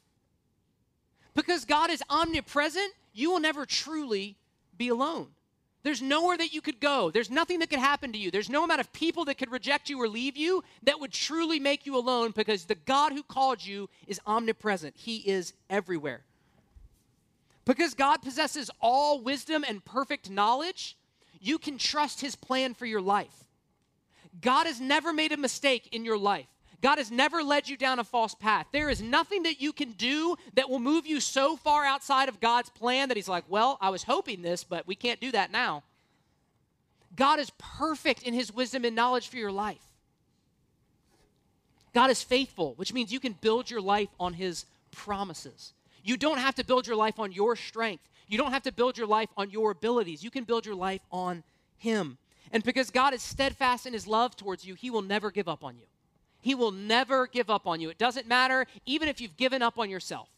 Because 1.35 1.65
God 1.65 1.89
is 1.89 2.01
omnipresent, 2.09 2.93
you 3.13 3.31
will 3.31 3.39
never 3.39 3.65
truly 3.65 4.37
be 4.77 4.87
alone. 4.87 5.27
There's 5.83 6.01
nowhere 6.01 6.37
that 6.37 6.51
you 6.51 6.61
could 6.61 6.79
go. 6.79 7.11
There's 7.11 7.29
nothing 7.29 7.59
that 7.59 7.69
could 7.69 7.77
happen 7.77 8.11
to 8.13 8.17
you. 8.17 8.31
There's 8.31 8.49
no 8.49 8.63
amount 8.63 8.79
of 8.79 8.91
people 8.91 9.25
that 9.25 9.37
could 9.37 9.51
reject 9.51 9.87
you 9.87 10.01
or 10.01 10.07
leave 10.07 10.35
you 10.35 10.63
that 10.81 10.99
would 10.99 11.11
truly 11.11 11.59
make 11.59 11.85
you 11.85 11.95
alone 11.95 12.31
because 12.31 12.65
the 12.65 12.73
God 12.73 13.11
who 13.11 13.21
called 13.21 13.63
you 13.63 13.87
is 14.07 14.19
omnipresent. 14.25 14.95
He 14.97 15.17
is 15.17 15.53
everywhere. 15.69 16.23
Because 17.65 17.93
God 17.93 18.23
possesses 18.23 18.71
all 18.81 19.21
wisdom 19.21 19.63
and 19.67 19.85
perfect 19.85 20.29
knowledge, 20.29 20.97
you 21.39 21.59
can 21.59 21.77
trust 21.77 22.21
His 22.21 22.35
plan 22.35 22.73
for 22.73 22.87
your 22.87 23.01
life. 23.01 23.43
God 24.41 24.65
has 24.65 24.81
never 24.81 25.13
made 25.13 25.31
a 25.31 25.37
mistake 25.37 25.89
in 25.91 26.03
your 26.03 26.17
life. 26.17 26.47
God 26.81 26.97
has 26.97 27.11
never 27.11 27.43
led 27.43 27.67
you 27.67 27.77
down 27.77 27.99
a 27.99 28.03
false 28.03 28.35
path. 28.35 28.67
There 28.71 28.89
is 28.89 29.01
nothing 29.01 29.43
that 29.43 29.61
you 29.61 29.73
can 29.73 29.91
do 29.91 30.35
that 30.55 30.69
will 30.69 30.79
move 30.79 31.05
you 31.05 31.19
so 31.19 31.55
far 31.55 31.85
outside 31.85 32.29
of 32.29 32.39
God's 32.39 32.69
plan 32.69 33.09
that 33.09 33.17
He's 33.17 33.27
like, 33.27 33.45
well, 33.47 33.77
I 33.81 33.89
was 33.89 34.03
hoping 34.03 34.41
this, 34.41 34.63
but 34.63 34.87
we 34.87 34.95
can't 34.95 35.21
do 35.21 35.31
that 35.31 35.51
now. 35.51 35.83
God 37.15 37.39
is 37.39 37.51
perfect 37.57 38.23
in 38.23 38.33
His 38.33 38.53
wisdom 38.53 38.85
and 38.85 38.95
knowledge 38.95 39.27
for 39.27 39.37
your 39.37 39.51
life. 39.51 39.81
God 41.93 42.09
is 42.09 42.21
faithful, 42.21 42.73
which 42.75 42.93
means 42.93 43.11
you 43.11 43.21
can 43.21 43.33
build 43.33 43.69
your 43.69 43.81
life 43.81 44.09
on 44.19 44.33
His 44.33 44.65
promises. 44.91 45.73
You 46.03 46.17
don't 46.17 46.39
have 46.39 46.55
to 46.55 46.65
build 46.65 46.87
your 46.87 46.97
life 46.97 47.19
on 47.19 47.31
your 47.31 47.55
strength. 47.55 48.03
You 48.27 48.37
don't 48.37 48.51
have 48.51 48.63
to 48.63 48.71
build 48.71 48.97
your 48.97 49.07
life 49.07 49.29
on 49.37 49.49
your 49.49 49.71
abilities. 49.71 50.23
You 50.23 50.31
can 50.31 50.43
build 50.43 50.65
your 50.65 50.75
life 50.75 51.01
on 51.11 51.43
Him. 51.77 52.17
And 52.51 52.63
because 52.63 52.89
God 52.91 53.13
is 53.13 53.21
steadfast 53.21 53.85
in 53.85 53.93
His 53.93 54.07
love 54.07 54.35
towards 54.35 54.65
you, 54.65 54.75
He 54.75 54.89
will 54.89 55.01
never 55.01 55.31
give 55.31 55.47
up 55.47 55.63
on 55.63 55.77
you. 55.77 55.85
He 56.45 56.53
will 56.53 56.71
never 56.71 57.25
give 57.25 57.49
up 57.49 57.65
on 57.65 57.81
you. 57.81 57.89
It 57.89 57.97
doesn't 57.97 58.27
matter, 58.27 58.67
even 58.85 59.09
if 59.09 59.19
you've 59.19 59.35
given 59.35 59.63
up 59.63 59.79
on 59.79 59.89
yourself. 59.89 60.29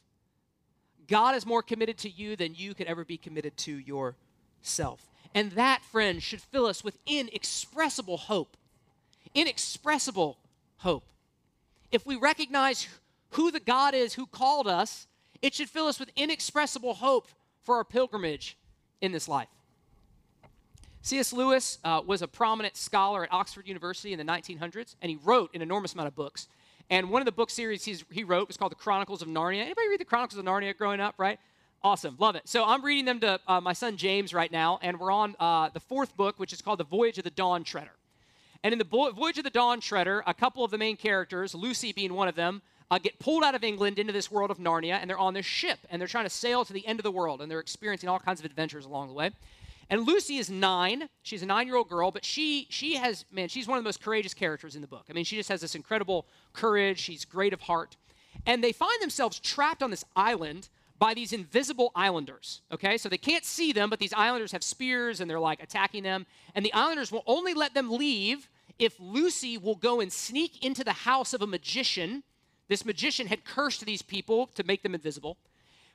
God 1.07 1.35
is 1.35 1.45
more 1.45 1.61
committed 1.61 1.97
to 1.99 2.09
you 2.09 2.37
than 2.37 2.55
you 2.55 2.73
could 2.73 2.87
ever 2.87 3.03
be 3.03 3.17
committed 3.17 3.57
to 3.57 3.77
yourself. 3.77 5.09
And 5.35 5.51
that, 5.51 5.83
friend, 5.83 6.23
should 6.23 6.41
fill 6.41 6.65
us 6.65 6.81
with 6.81 6.97
inexpressible 7.05 8.17
hope. 8.17 8.55
Inexpressible 9.35 10.37
hope. 10.77 11.03
If 11.91 12.05
we 12.05 12.15
recognize 12.15 12.87
who 13.31 13.51
the 13.51 13.59
God 13.59 13.93
is 13.93 14.13
who 14.13 14.25
called 14.27 14.67
us 14.67 15.07
it 15.41 15.53
should 15.53 15.69
fill 15.69 15.87
us 15.87 15.99
with 15.99 16.09
inexpressible 16.15 16.95
hope 16.95 17.27
for 17.63 17.75
our 17.75 17.83
pilgrimage 17.83 18.57
in 19.01 19.11
this 19.11 19.27
life. 19.27 19.49
C.S. 21.07 21.31
Lewis 21.31 21.77
uh, 21.85 22.01
was 22.05 22.21
a 22.21 22.27
prominent 22.27 22.75
scholar 22.75 23.23
at 23.23 23.31
Oxford 23.31 23.65
University 23.65 24.11
in 24.11 24.19
the 24.19 24.25
1900s, 24.25 24.95
and 25.01 25.09
he 25.09 25.17
wrote 25.23 25.55
an 25.55 25.61
enormous 25.61 25.93
amount 25.93 26.07
of 26.07 26.15
books. 26.15 26.49
And 26.89 27.09
one 27.09 27.21
of 27.21 27.25
the 27.25 27.31
book 27.31 27.49
series 27.49 27.85
he 27.85 28.25
wrote 28.25 28.49
was 28.49 28.57
called 28.57 28.73
The 28.73 28.75
Chronicles 28.75 29.21
of 29.21 29.29
Narnia. 29.29 29.61
Anybody 29.61 29.87
read 29.87 30.01
The 30.01 30.05
Chronicles 30.05 30.37
of 30.37 30.43
Narnia 30.43 30.77
growing 30.77 30.99
up, 30.99 31.15
right? 31.17 31.39
Awesome, 31.81 32.17
love 32.19 32.35
it. 32.35 32.41
So 32.43 32.65
I'm 32.65 32.83
reading 32.83 33.05
them 33.05 33.21
to 33.21 33.39
uh, 33.47 33.61
my 33.61 33.71
son 33.71 33.95
James 33.95 34.33
right 34.33 34.51
now, 34.51 34.79
and 34.81 34.99
we're 34.99 35.13
on 35.13 35.37
uh, 35.39 35.69
the 35.69 35.79
fourth 35.79 36.17
book, 36.17 36.37
which 36.41 36.51
is 36.51 36.61
called 36.61 36.77
The 36.77 36.83
Voyage 36.83 37.17
of 37.17 37.23
the 37.23 37.31
Dawn 37.31 37.63
Treader. 37.63 37.93
And 38.61 38.73
in 38.73 38.77
the 38.77 38.83
Voyage 38.83 39.37
of 39.37 39.45
the 39.45 39.49
Dawn 39.49 39.79
Treader, 39.79 40.23
a 40.27 40.33
couple 40.33 40.65
of 40.65 40.71
the 40.71 40.77
main 40.77 40.97
characters, 40.97 41.55
Lucy 41.55 41.93
being 41.93 42.15
one 42.15 42.27
of 42.27 42.35
them, 42.35 42.61
uh, 42.91 42.97
get 42.97 43.17
pulled 43.17 43.45
out 43.45 43.55
of 43.55 43.63
England 43.63 43.97
into 43.97 44.11
this 44.11 44.29
world 44.29 44.51
of 44.51 44.57
Narnia, 44.57 44.99
and 44.99 45.09
they're 45.09 45.17
on 45.17 45.33
this 45.33 45.45
ship, 45.45 45.79
and 45.89 46.01
they're 46.01 46.07
trying 46.09 46.25
to 46.25 46.29
sail 46.29 46.65
to 46.65 46.73
the 46.73 46.85
end 46.85 46.99
of 46.99 47.03
the 47.03 47.11
world, 47.11 47.41
and 47.41 47.49
they're 47.49 47.61
experiencing 47.61 48.09
all 48.09 48.19
kinds 48.19 48.41
of 48.41 48.45
adventures 48.45 48.83
along 48.83 49.07
the 49.07 49.13
way. 49.13 49.31
And 49.89 50.05
Lucy 50.05 50.37
is 50.37 50.49
nine. 50.49 51.09
She's 51.23 51.43
a 51.43 51.45
nine-year-old 51.45 51.89
girl, 51.89 52.11
but 52.11 52.25
she 52.25 52.67
she 52.69 52.95
has 52.95 53.25
man, 53.31 53.47
she's 53.47 53.67
one 53.67 53.77
of 53.77 53.83
the 53.83 53.87
most 53.87 54.01
courageous 54.01 54.33
characters 54.33 54.75
in 54.75 54.81
the 54.81 54.87
book. 54.87 55.05
I 55.09 55.13
mean, 55.13 55.25
she 55.25 55.37
just 55.37 55.49
has 55.49 55.61
this 55.61 55.75
incredible 55.75 56.27
courage. 56.53 56.99
She's 56.99 57.23
great 57.25 57.53
of 57.53 57.61
heart, 57.61 57.95
and 58.45 58.63
they 58.63 58.71
find 58.71 59.01
themselves 59.01 59.39
trapped 59.39 59.81
on 59.81 59.91
this 59.91 60.03
island 60.15 60.69
by 60.99 61.13
these 61.13 61.31
invisible 61.31 61.91
islanders. 61.95 62.61
Okay, 62.71 62.97
so 62.97 63.07
they 63.07 63.17
can't 63.17 63.45
see 63.45 63.71
them, 63.71 63.89
but 63.89 63.99
these 63.99 64.13
islanders 64.13 64.51
have 64.51 64.63
spears 64.63 65.21
and 65.21 65.29
they're 65.29 65.39
like 65.39 65.61
attacking 65.61 66.03
them. 66.03 66.25
And 66.55 66.65
the 66.65 66.73
islanders 66.73 67.11
will 67.11 67.23
only 67.27 67.53
let 67.53 67.73
them 67.73 67.91
leave 67.91 68.49
if 68.79 68.99
Lucy 68.99 69.57
will 69.57 69.75
go 69.75 69.99
and 69.99 70.11
sneak 70.11 70.63
into 70.63 70.83
the 70.83 70.93
house 70.93 71.33
of 71.33 71.41
a 71.41 71.47
magician, 71.47 72.23
this 72.67 72.85
magician 72.85 73.27
had 73.27 73.43
cursed 73.43 73.85
these 73.85 74.01
people 74.01 74.47
to 74.55 74.63
make 74.63 74.83
them 74.83 74.93
invisible, 74.93 75.37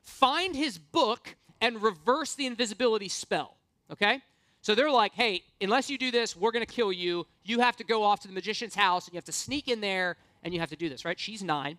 find 0.02 0.56
his 0.56 0.78
book 0.78 1.36
and 1.60 1.82
reverse 1.82 2.34
the 2.34 2.46
invisibility 2.46 3.08
spell. 3.08 3.56
Okay? 3.92 4.20
So 4.62 4.74
they're 4.74 4.90
like, 4.90 5.12
hey, 5.12 5.42
unless 5.60 5.90
you 5.90 5.98
do 5.98 6.10
this, 6.10 6.36
we're 6.36 6.52
going 6.52 6.64
to 6.64 6.72
kill 6.72 6.92
you. 6.92 7.26
You 7.44 7.60
have 7.60 7.76
to 7.76 7.84
go 7.84 8.04
off 8.04 8.20
to 8.20 8.28
the 8.28 8.34
magician's 8.34 8.74
house 8.74 9.06
and 9.06 9.14
you 9.14 9.18
have 9.18 9.24
to 9.24 9.32
sneak 9.32 9.68
in 9.68 9.80
there 9.80 10.16
and 10.42 10.54
you 10.54 10.60
have 10.60 10.70
to 10.70 10.76
do 10.76 10.88
this, 10.88 11.04
right? 11.04 11.18
She's 11.18 11.42
nine. 11.42 11.78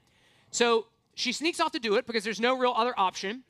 So 0.52 0.88
she 1.15 1.32
sneaks 1.32 1.60
off 1.60 1.71
to 1.71 1.80
do 1.80 1.95
it 1.95 2.06
because 2.06 2.23
there's 2.23 2.41
no 2.41 2.58
real 2.58 2.73
other 2.76 2.93
option. 2.97 3.43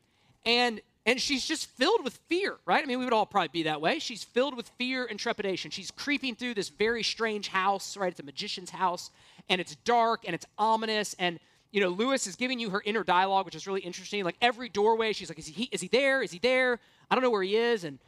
And 0.46 0.82
and 1.06 1.20
she's 1.20 1.46
just 1.46 1.68
filled 1.68 2.04
with 2.04 2.18
fear, 2.30 2.56
right? 2.66 2.82
I 2.82 2.86
mean, 2.86 2.98
we 2.98 3.04
would 3.04 3.14
all 3.14 3.26
probably 3.26 3.50
be 3.50 3.64
that 3.64 3.82
way. 3.82 4.00
She's 4.00 4.24
filled 4.24 4.56
with 4.56 4.70
fear 4.78 5.06
and 5.06 5.20
trepidation. 5.20 5.70
She's 5.70 5.92
creeping 5.92 6.36
through 6.36 6.54
this 6.54 6.70
very 6.70 7.04
strange 7.04 7.50
house, 7.50 7.98
right? 7.98 8.10
It's 8.10 8.22
a 8.22 8.24
magician's 8.24 8.70
house, 8.70 9.12
and 9.50 9.60
it's 9.60 9.76
dark 9.84 10.24
and 10.26 10.34
it's 10.34 10.46
ominous. 10.58 11.14
And, 11.20 11.40
you 11.72 11.82
know, 11.82 11.90
Lewis 11.90 12.26
is 12.26 12.38
giving 12.38 12.58
you 12.58 12.70
her 12.70 12.82
inner 12.86 13.04
dialogue, 13.04 13.44
which 13.44 13.56
is 13.56 13.68
really 13.68 13.82
interesting. 13.82 14.24
Like 14.24 14.38
every 14.42 14.70
doorway, 14.70 15.12
she's 15.12 15.30
like, 15.30 15.40
is 15.40 15.48
he, 15.48 15.68
is 15.74 15.82
he 15.82 15.90
there? 15.90 16.22
Is 16.24 16.32
he 16.32 16.40
there? 16.40 16.80
I 17.12 17.16
don't 17.16 17.22
know 17.22 17.32
where 17.32 17.44
he 17.44 17.58
is. 17.58 17.84
And 17.84 18.00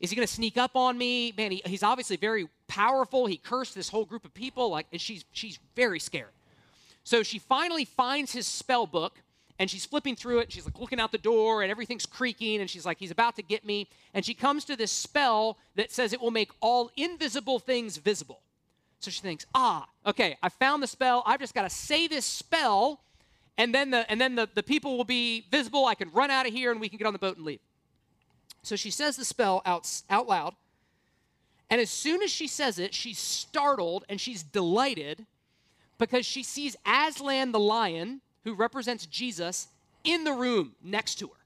is 0.00 0.10
he 0.10 0.16
going 0.16 0.26
to 0.26 0.32
sneak 0.32 0.56
up 0.56 0.76
on 0.76 0.98
me? 0.98 1.32
Man, 1.36 1.52
he, 1.52 1.62
he's 1.64 1.82
obviously 1.82 2.16
very 2.16 2.48
powerful. 2.68 3.26
He 3.26 3.36
cursed 3.36 3.74
this 3.74 3.88
whole 3.88 4.04
group 4.04 4.24
of 4.24 4.34
people. 4.34 4.70
Like, 4.70 4.86
and 4.92 5.00
she's, 5.00 5.24
she's 5.32 5.58
very 5.74 5.98
scared. 5.98 6.32
So 7.04 7.22
she 7.22 7.38
finally 7.38 7.84
finds 7.84 8.32
his 8.32 8.46
spell 8.46 8.86
book 8.86 9.20
and 9.58 9.70
she's 9.70 9.84
flipping 9.86 10.16
through 10.16 10.40
it. 10.40 10.42
And 10.44 10.52
she's 10.52 10.64
like 10.64 10.78
looking 10.78 11.00
out 11.00 11.12
the 11.12 11.18
door, 11.18 11.62
and 11.62 11.70
everything's 11.70 12.06
creaking. 12.06 12.60
And 12.60 12.68
she's 12.68 12.84
like, 12.84 12.98
"He's 12.98 13.10
about 13.10 13.36
to 13.36 13.42
get 13.42 13.64
me." 13.64 13.88
And 14.14 14.24
she 14.24 14.34
comes 14.34 14.64
to 14.66 14.76
this 14.76 14.92
spell 14.92 15.58
that 15.76 15.92
says 15.92 16.12
it 16.12 16.20
will 16.20 16.30
make 16.30 16.50
all 16.60 16.90
invisible 16.96 17.58
things 17.58 17.96
visible. 17.96 18.40
So 19.00 19.10
she 19.10 19.20
thinks, 19.20 19.46
"Ah, 19.54 19.88
okay, 20.04 20.36
I 20.42 20.48
found 20.48 20.82
the 20.82 20.86
spell. 20.86 21.22
I've 21.26 21.40
just 21.40 21.54
got 21.54 21.62
to 21.62 21.70
say 21.70 22.06
this 22.06 22.26
spell, 22.26 23.00
and 23.56 23.74
then 23.74 23.90
the 23.90 24.10
and 24.10 24.20
then 24.20 24.34
the, 24.34 24.48
the 24.54 24.62
people 24.62 24.96
will 24.96 25.04
be 25.04 25.46
visible. 25.50 25.86
I 25.86 25.94
can 25.94 26.10
run 26.12 26.30
out 26.30 26.46
of 26.46 26.52
here, 26.52 26.70
and 26.70 26.80
we 26.80 26.88
can 26.88 26.98
get 26.98 27.06
on 27.06 27.12
the 27.12 27.18
boat 27.18 27.36
and 27.36 27.46
leave." 27.46 27.60
So 28.66 28.74
she 28.74 28.90
says 28.90 29.16
the 29.16 29.24
spell 29.24 29.62
out 29.64 30.02
out 30.10 30.26
loud. 30.26 30.54
And 31.70 31.80
as 31.80 31.90
soon 31.90 32.22
as 32.22 32.30
she 32.30 32.48
says 32.48 32.78
it, 32.78 32.94
she's 32.94 33.18
startled 33.18 34.04
and 34.08 34.20
she's 34.20 34.42
delighted 34.42 35.24
because 35.98 36.26
she 36.26 36.42
sees 36.42 36.76
Aslan 36.84 37.52
the 37.52 37.60
lion 37.60 38.20
who 38.42 38.54
represents 38.54 39.06
Jesus, 39.06 39.68
in 40.04 40.24
the 40.24 40.32
room 40.32 40.74
next 40.82 41.16
to 41.16 41.26
her. 41.26 41.40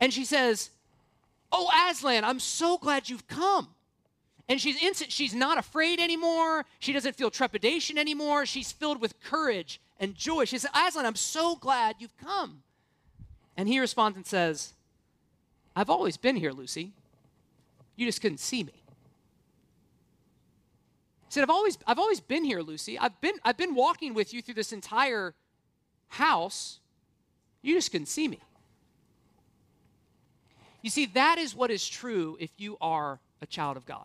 And 0.00 0.12
she 0.12 0.24
says, 0.24 0.70
Oh, 1.52 1.70
Aslan, 1.88 2.24
I'm 2.24 2.40
so 2.40 2.78
glad 2.78 3.08
you've 3.08 3.26
come. 3.26 3.68
And 4.48 4.60
she's 4.60 4.82
instant, 4.82 5.10
she's 5.10 5.34
not 5.34 5.56
afraid 5.56 6.00
anymore. 6.00 6.66
She 6.80 6.92
doesn't 6.92 7.16
feel 7.16 7.30
trepidation 7.30 7.96
anymore. 7.96 8.44
She's 8.44 8.72
filled 8.72 9.00
with 9.00 9.22
courage 9.22 9.80
and 9.98 10.14
joy. 10.14 10.44
She 10.44 10.58
says, 10.58 10.70
Aslan, 10.74 11.06
I'm 11.06 11.16
so 11.16 11.56
glad 11.56 11.96
you've 11.98 12.16
come. 12.18 12.62
And 13.56 13.68
he 13.68 13.78
responds 13.80 14.16
and 14.16 14.26
says, 14.26 14.74
I've 15.76 15.90
always 15.90 16.16
been 16.16 16.36
here, 16.36 16.52
Lucy. 16.52 16.92
You 17.96 18.06
just 18.06 18.20
couldn't 18.20 18.38
see 18.38 18.62
me. 18.64 18.72
He 21.26 21.30
said, 21.30 21.42
I've 21.42 21.50
always, 21.50 21.78
I've 21.86 21.98
always 21.98 22.20
been 22.20 22.44
here, 22.44 22.60
Lucy. 22.60 22.98
I've 22.98 23.20
been, 23.20 23.34
I've 23.44 23.56
been 23.56 23.74
walking 23.74 24.14
with 24.14 24.32
you 24.32 24.40
through 24.40 24.54
this 24.54 24.72
entire 24.72 25.34
house, 26.08 26.78
you 27.62 27.74
just 27.74 27.90
couldn't 27.90 28.06
see 28.06 28.28
me. 28.28 28.40
You 30.82 30.90
see, 30.90 31.06
that 31.06 31.38
is 31.38 31.54
what 31.54 31.70
is 31.70 31.88
true 31.88 32.36
if 32.38 32.50
you 32.58 32.76
are 32.80 33.18
a 33.40 33.46
child 33.46 33.76
of 33.76 33.86
God. 33.86 34.04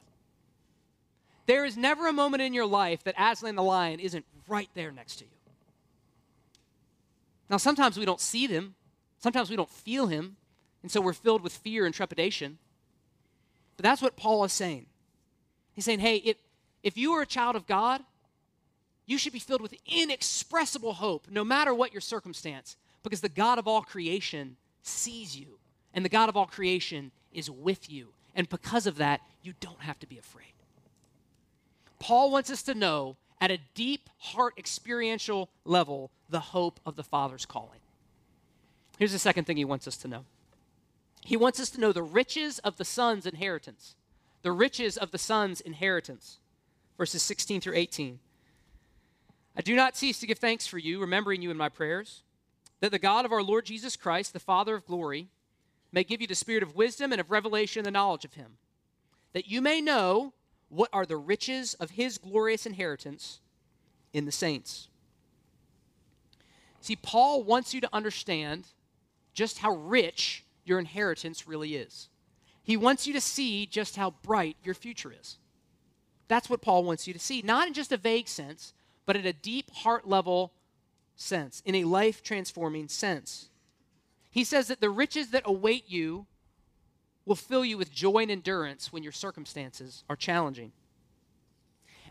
There 1.46 1.66
is 1.66 1.76
never 1.76 2.08
a 2.08 2.14
moment 2.14 2.42
in 2.42 2.54
your 2.54 2.66
life 2.66 3.04
that 3.04 3.16
Aslan 3.18 3.56
the 3.56 3.64
lion 3.64 4.00
isn't 4.00 4.26
right 4.48 4.70
there 4.76 4.92
next 4.92 5.18
to 5.18 5.26
you. 5.26 5.32
Now, 7.50 7.58
sometimes 7.58 7.98
we 7.98 8.06
don't 8.06 8.22
see 8.22 8.48
them, 8.48 8.76
sometimes 9.20 9.50
we 9.50 9.56
don't 9.56 9.70
feel 9.70 10.08
him, 10.08 10.38
and 10.82 10.92
so 10.92 11.02
we're 11.02 11.14
filled 11.14 11.42
with 11.42 11.54
fear 11.54 11.86
and 11.86 11.94
trepidation. 11.94 12.58
But 13.78 13.84
that's 13.84 14.02
what 14.02 14.16
Paul 14.16 14.44
is 14.44 14.54
saying. 14.54 14.86
He's 15.74 15.86
saying, 15.86 16.00
hey, 16.00 16.18
if, 16.18 16.38
if 16.84 16.98
you 16.98 17.14
are 17.14 17.22
a 17.22 17.28
child 17.28 17.56
of 17.56 17.68
God, 17.68 18.02
you 19.06 19.18
should 19.18 19.34
be 19.34 19.40
filled 19.40 19.62
with 19.62 19.74
inexpressible 19.86 20.94
hope, 20.94 21.28
no 21.30 21.44
matter 21.44 21.74
what 21.74 21.92
your 21.92 22.02
circumstance, 22.02 22.76
because 23.04 23.22
the 23.22 23.30
God 23.30 23.58
of 23.58 23.68
all 23.68 23.82
creation 23.82 24.58
sees 24.84 25.38
you, 25.38 25.58
and 25.94 26.06
the 26.06 26.10
God 26.10 26.30
of 26.30 26.38
all 26.38 26.46
creation 26.46 27.12
is 27.34 27.50
with 27.50 27.90
you. 27.90 28.10
And 28.36 28.48
because 28.48 28.86
of 28.86 28.98
that, 28.98 29.22
you 29.42 29.54
don't 29.60 29.82
have 29.82 30.00
to 30.00 30.08
be 30.08 30.18
afraid. 30.18 30.54
Paul 32.00 32.32
wants 32.32 32.50
us 32.50 32.64
to 32.64 32.74
know 32.74 33.18
at 33.42 33.52
a 33.52 33.60
deep 33.74 34.10
heart 34.18 34.54
experiential 34.58 35.50
level 35.66 36.12
the 36.30 36.40
hope 36.40 36.80
of 36.86 36.96
the 36.96 37.04
Father's 37.04 37.46
calling. 37.46 37.80
Here's 38.98 39.12
the 39.12 39.20
second 39.20 39.46
thing 39.46 39.58
he 39.58 39.66
wants 39.66 39.88
us 39.88 39.98
to 39.98 40.08
know 40.08 40.26
he 41.24 41.38
wants 41.38 41.60
us 41.60 41.70
to 41.72 41.80
know 41.80 41.92
the 41.92 42.04
riches 42.04 42.60
of 42.60 42.78
the 42.78 42.86
Son's 42.86 43.26
inheritance. 43.26 43.96
The 44.42 44.52
riches 44.52 44.98
of 44.98 45.12
the 45.12 45.18
Son's 45.18 45.62
inheritance. 45.62 46.40
Verses 46.98 47.22
16 47.24 47.62
through 47.62 47.76
18. 47.76 48.20
I 49.56 49.62
do 49.62 49.76
not 49.76 49.98
cease 49.98 50.20
to 50.20 50.28
give 50.28 50.40
thanks 50.40 50.68
for 50.68 50.78
you, 50.78 51.02
remembering 51.02 51.42
you 51.42 51.52
in 51.52 51.58
my 51.58 51.70
prayers, 51.70 52.24
that 52.80 52.92
the 52.92 53.00
God 53.00 53.26
of 53.26 53.32
our 53.32 53.44
Lord 53.44 53.66
Jesus 53.66 53.96
Christ, 53.96 54.32
the 54.32 54.40
Father 54.40 54.76
of 54.76 54.86
glory, 54.86 55.28
may 55.92 56.04
give 56.04 56.22
you 56.22 56.28
the 56.28 56.36
spirit 56.36 56.64
of 56.64 56.76
wisdom 56.76 57.12
and 57.12 57.20
of 57.20 57.32
revelation 57.32 57.82
and 57.82 57.86
the 57.86 57.92
knowledge 57.92 58.26
of 58.26 58.34
him, 58.34 58.58
that 59.34 59.50
you 59.50 59.62
may 59.62 59.82
know 59.82 60.34
what 60.70 60.90
are 60.94 61.06
the 61.06 61.18
riches 61.18 61.74
of 61.76 61.92
his 61.92 62.18
glorious 62.18 62.66
inheritance 62.66 63.40
in 64.14 64.26
the 64.26 64.32
saints. 64.32 64.88
See, 66.82 66.96
Paul 66.96 67.44
wants 67.44 67.74
you 67.74 67.82
to 67.82 67.90
understand 67.92 68.68
just 69.34 69.60
how 69.60 69.72
rich 69.72 70.46
your 70.70 70.80
inheritance 70.80 71.48
really 71.48 71.76
is. 71.76 72.08
He 72.64 72.78
wants 72.78 73.08
you 73.08 73.14
to 73.14 73.22
see 73.22 73.66
just 73.66 73.96
how 73.96 74.14
bright 74.24 74.56
your 74.64 74.76
future 74.76 75.12
is. 75.12 75.38
That's 76.28 76.50
what 76.50 76.62
Paul 76.62 76.84
wants 76.84 77.08
you 77.08 77.14
to 77.14 77.20
see, 77.20 77.42
not 77.42 77.68
in 77.68 77.74
just 77.74 77.92
a 77.92 77.98
vague 77.98 78.28
sense, 78.28 78.74
but 79.06 79.18
at 79.18 79.26
a 79.26 79.34
deep 79.34 79.72
heart 79.72 80.08
level 80.08 80.54
sense, 81.16 81.64
in 81.66 81.76
a 81.76 81.84
life 81.84 82.22
transforming 82.22 82.88
sense. 82.88 83.50
He 84.30 84.44
says 84.44 84.68
that 84.68 84.80
the 84.80 84.92
riches 84.92 85.32
that 85.32 85.44
await 85.46 85.86
you 85.90 86.28
will 87.26 87.36
fill 87.36 87.66
you 87.66 87.78
with 87.78 87.92
joy 87.92 88.20
and 88.20 88.32
endurance 88.32 88.94
when 88.94 89.04
your 89.04 89.12
circumstances 89.12 90.04
are 90.10 90.16
challenging. 90.16 90.72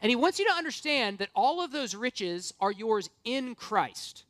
And 0.03 0.11
he 0.11 0.17
wants 0.17 0.39
you 0.39 0.47
to 0.47 0.55
understand 0.55 1.19
that 1.19 1.31
all 1.35 1.63
of 1.63 1.73
those 1.73 1.95
riches 1.95 2.53
are 2.61 2.73
yours 2.73 3.11
in 3.25 3.55
Christ. 3.55 4.25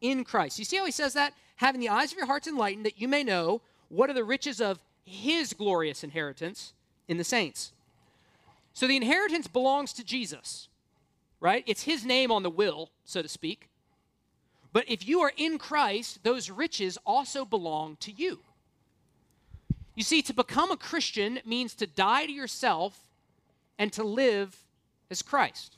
In 0.00 0.24
Christ. 0.24 0.58
You 0.58 0.64
see 0.64 0.76
how 0.76 0.84
he 0.84 0.92
says 0.92 1.14
that? 1.14 1.34
Having 1.56 1.80
the 1.80 1.88
eyes 1.88 2.12
of 2.12 2.18
your 2.18 2.26
hearts 2.26 2.46
enlightened, 2.46 2.86
that 2.86 3.00
you 3.00 3.08
may 3.08 3.24
know 3.24 3.62
what 3.88 4.10
are 4.10 4.14
the 4.14 4.24
riches 4.24 4.60
of 4.60 4.78
his 5.04 5.52
glorious 5.52 6.04
inheritance 6.04 6.72
in 7.06 7.16
the 7.16 7.24
saints. 7.24 7.72
So 8.74 8.86
the 8.86 8.96
inheritance 8.96 9.46
belongs 9.46 9.92
to 9.94 10.04
Jesus 10.04 10.68
right? 11.40 11.64
It's 11.66 11.82
his 11.82 12.04
name 12.04 12.30
on 12.30 12.42
the 12.42 12.50
will, 12.50 12.90
so 13.04 13.22
to 13.22 13.28
speak. 13.28 13.68
But 14.72 14.84
if 14.88 15.06
you 15.06 15.20
are 15.20 15.32
in 15.36 15.58
Christ, 15.58 16.24
those 16.24 16.50
riches 16.50 16.98
also 17.06 17.44
belong 17.44 17.96
to 18.00 18.12
you. 18.12 18.40
You 19.94 20.04
see, 20.04 20.22
to 20.22 20.34
become 20.34 20.70
a 20.70 20.76
Christian 20.76 21.40
means 21.44 21.74
to 21.74 21.86
die 21.86 22.26
to 22.26 22.32
yourself 22.32 23.04
and 23.78 23.92
to 23.94 24.04
live 24.04 24.56
as 25.10 25.22
Christ. 25.22 25.76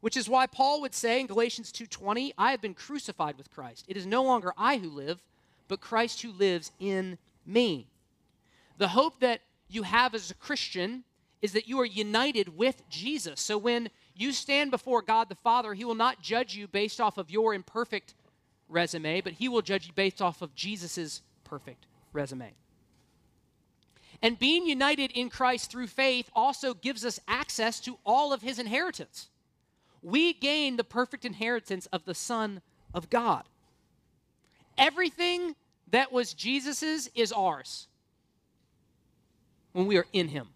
Which 0.00 0.16
is 0.16 0.28
why 0.28 0.46
Paul 0.46 0.80
would 0.80 0.94
say 0.94 1.20
in 1.20 1.26
Galatians 1.26 1.72
2:20, 1.72 2.32
I 2.38 2.52
have 2.52 2.60
been 2.60 2.74
crucified 2.74 3.36
with 3.36 3.50
Christ. 3.50 3.84
It 3.88 3.96
is 3.96 4.06
no 4.06 4.22
longer 4.22 4.52
I 4.56 4.78
who 4.78 4.88
live, 4.88 5.20
but 5.68 5.80
Christ 5.80 6.22
who 6.22 6.32
lives 6.32 6.72
in 6.80 7.18
me. 7.46 7.86
The 8.78 8.88
hope 8.88 9.20
that 9.20 9.40
you 9.68 9.82
have 9.82 10.14
as 10.14 10.30
a 10.30 10.34
Christian 10.34 11.04
is 11.40 11.52
that 11.52 11.68
you 11.68 11.78
are 11.80 11.86
united 11.86 12.56
with 12.56 12.88
Jesus. 12.88 13.40
So 13.40 13.58
when 13.58 13.90
you 14.14 14.32
stand 14.32 14.70
before 14.70 15.02
God 15.02 15.28
the 15.28 15.36
Father, 15.36 15.74
He 15.74 15.84
will 15.84 15.94
not 15.94 16.22
judge 16.22 16.56
you 16.56 16.66
based 16.66 17.00
off 17.00 17.18
of 17.18 17.30
your 17.30 17.54
imperfect 17.54 18.14
resume, 18.68 19.20
but 19.20 19.34
He 19.34 19.48
will 19.48 19.62
judge 19.62 19.86
you 19.86 19.92
based 19.92 20.20
off 20.20 20.42
of 20.42 20.54
Jesus' 20.54 21.22
perfect 21.44 21.86
resume. 22.12 22.52
And 24.20 24.38
being 24.38 24.66
united 24.66 25.12
in 25.12 25.30
Christ 25.30 25.70
through 25.70 25.86
faith 25.86 26.28
also 26.34 26.74
gives 26.74 27.04
us 27.04 27.20
access 27.28 27.78
to 27.80 27.98
all 28.04 28.32
of 28.32 28.42
His 28.42 28.58
inheritance. 28.58 29.28
We 30.02 30.32
gain 30.32 30.76
the 30.76 30.84
perfect 30.84 31.24
inheritance 31.24 31.86
of 31.86 32.04
the 32.04 32.14
Son 32.14 32.62
of 32.92 33.10
God. 33.10 33.44
Everything 34.78 35.54
that 35.90 36.12
was 36.12 36.34
Jesus's 36.34 37.10
is 37.14 37.32
ours 37.32 37.88
when 39.72 39.86
we 39.86 39.96
are 39.96 40.06
in 40.12 40.28
Him. 40.28 40.48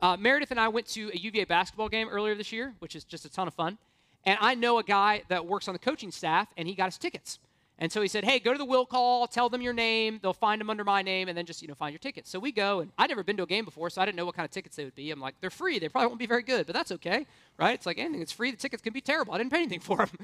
Uh, 0.00 0.16
Meredith 0.16 0.50
and 0.50 0.60
I 0.60 0.68
went 0.68 0.86
to 0.88 1.10
a 1.12 1.16
UVA 1.16 1.44
basketball 1.44 1.88
game 1.88 2.08
earlier 2.08 2.34
this 2.34 2.52
year, 2.52 2.74
which 2.80 2.94
is 2.94 3.04
just 3.04 3.24
a 3.24 3.30
ton 3.30 3.48
of 3.48 3.54
fun. 3.54 3.78
And 4.24 4.38
I 4.40 4.54
know 4.54 4.78
a 4.78 4.82
guy 4.82 5.22
that 5.28 5.46
works 5.46 5.68
on 5.68 5.72
the 5.72 5.78
coaching 5.78 6.10
staff, 6.10 6.48
and 6.56 6.68
he 6.68 6.74
got 6.74 6.88
us 6.88 6.98
tickets. 6.98 7.38
And 7.78 7.92
so 7.92 8.00
he 8.00 8.08
said, 8.08 8.24
"Hey, 8.24 8.38
go 8.38 8.52
to 8.52 8.58
the 8.58 8.64
will 8.64 8.86
call, 8.86 9.26
tell 9.26 9.50
them 9.50 9.60
your 9.60 9.74
name. 9.74 10.18
They'll 10.22 10.32
find 10.32 10.60
them 10.60 10.70
under 10.70 10.84
my 10.84 11.02
name, 11.02 11.28
and 11.28 11.36
then 11.36 11.44
just 11.44 11.60
you 11.60 11.68
know 11.68 11.74
find 11.74 11.92
your 11.92 11.98
tickets." 11.98 12.30
So 12.30 12.38
we 12.38 12.50
go, 12.50 12.80
and 12.80 12.90
I'd 12.96 13.10
never 13.10 13.22
been 13.22 13.36
to 13.36 13.42
a 13.42 13.46
game 13.46 13.66
before, 13.66 13.90
so 13.90 14.00
I 14.00 14.06
didn't 14.06 14.16
know 14.16 14.24
what 14.24 14.34
kind 14.34 14.46
of 14.46 14.50
tickets 14.50 14.76
they 14.76 14.84
would 14.84 14.94
be. 14.94 15.10
I'm 15.10 15.20
like, 15.20 15.34
"They're 15.40 15.50
free. 15.50 15.78
They 15.78 15.88
probably 15.88 16.06
won't 16.06 16.18
be 16.18 16.26
very 16.26 16.42
good, 16.42 16.66
but 16.66 16.74
that's 16.74 16.90
okay, 16.92 17.26
right?" 17.58 17.74
It's 17.74 17.84
like 17.84 17.98
anything. 17.98 18.22
It's 18.22 18.32
free. 18.32 18.50
The 18.50 18.56
tickets 18.56 18.82
can 18.82 18.94
be 18.94 19.02
terrible. 19.02 19.34
I 19.34 19.38
didn't 19.38 19.50
pay 19.50 19.58
anything 19.58 19.80
for 19.88 19.98
them. 19.98 20.16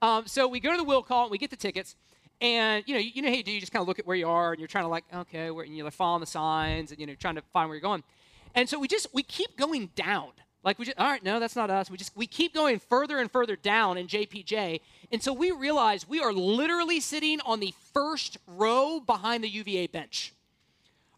Um, 0.00 0.26
so 0.26 0.46
we 0.46 0.60
go 0.60 0.70
to 0.70 0.76
the 0.76 0.84
will 0.84 1.02
call, 1.02 1.24
and 1.24 1.30
we 1.32 1.38
get 1.38 1.50
the 1.50 1.56
tickets. 1.56 1.96
And 2.40 2.84
you 2.86 2.94
know, 2.94 3.00
you, 3.00 3.10
you 3.14 3.22
know 3.22 3.28
you 3.28 3.42
do. 3.42 3.52
You 3.52 3.60
just 3.60 3.72
kind 3.72 3.82
of 3.82 3.88
look 3.88 3.98
at 3.98 4.06
where 4.06 4.16
you 4.16 4.28
are, 4.28 4.52
and 4.52 4.60
you're 4.60 4.68
trying 4.68 4.84
to 4.84 4.88
like, 4.88 5.04
okay, 5.12 5.50
where, 5.50 5.64
and 5.64 5.76
you're 5.76 5.84
like 5.84 5.94
following 5.94 6.20
the 6.20 6.26
signs, 6.26 6.92
and 6.92 7.00
you 7.00 7.06
know, 7.06 7.14
trying 7.14 7.34
to 7.34 7.42
find 7.52 7.68
where 7.68 7.76
you're 7.76 7.82
going. 7.82 8.04
And 8.54 8.68
so 8.68 8.78
we 8.78 8.86
just 8.88 9.08
we 9.12 9.24
keep 9.24 9.56
going 9.56 9.90
down. 9.96 10.30
Like 10.62 10.78
we 10.78 10.84
just 10.84 10.98
all 10.98 11.08
right, 11.08 11.24
no, 11.24 11.40
that's 11.40 11.56
not 11.56 11.70
us. 11.70 11.90
We 11.90 11.96
just 11.96 12.14
we 12.16 12.26
keep 12.26 12.54
going 12.54 12.78
further 12.78 13.18
and 13.18 13.30
further 13.30 13.56
down 13.56 13.96
in 13.96 14.06
JPJ 14.06 14.80
until 15.10 15.34
we 15.34 15.50
realize 15.52 16.08
we 16.08 16.20
are 16.20 16.32
literally 16.32 17.00
sitting 17.00 17.40
on 17.46 17.60
the 17.60 17.74
first 17.94 18.36
row 18.46 19.00
behind 19.00 19.42
the 19.42 19.48
UVA 19.48 19.86
bench. 19.86 20.34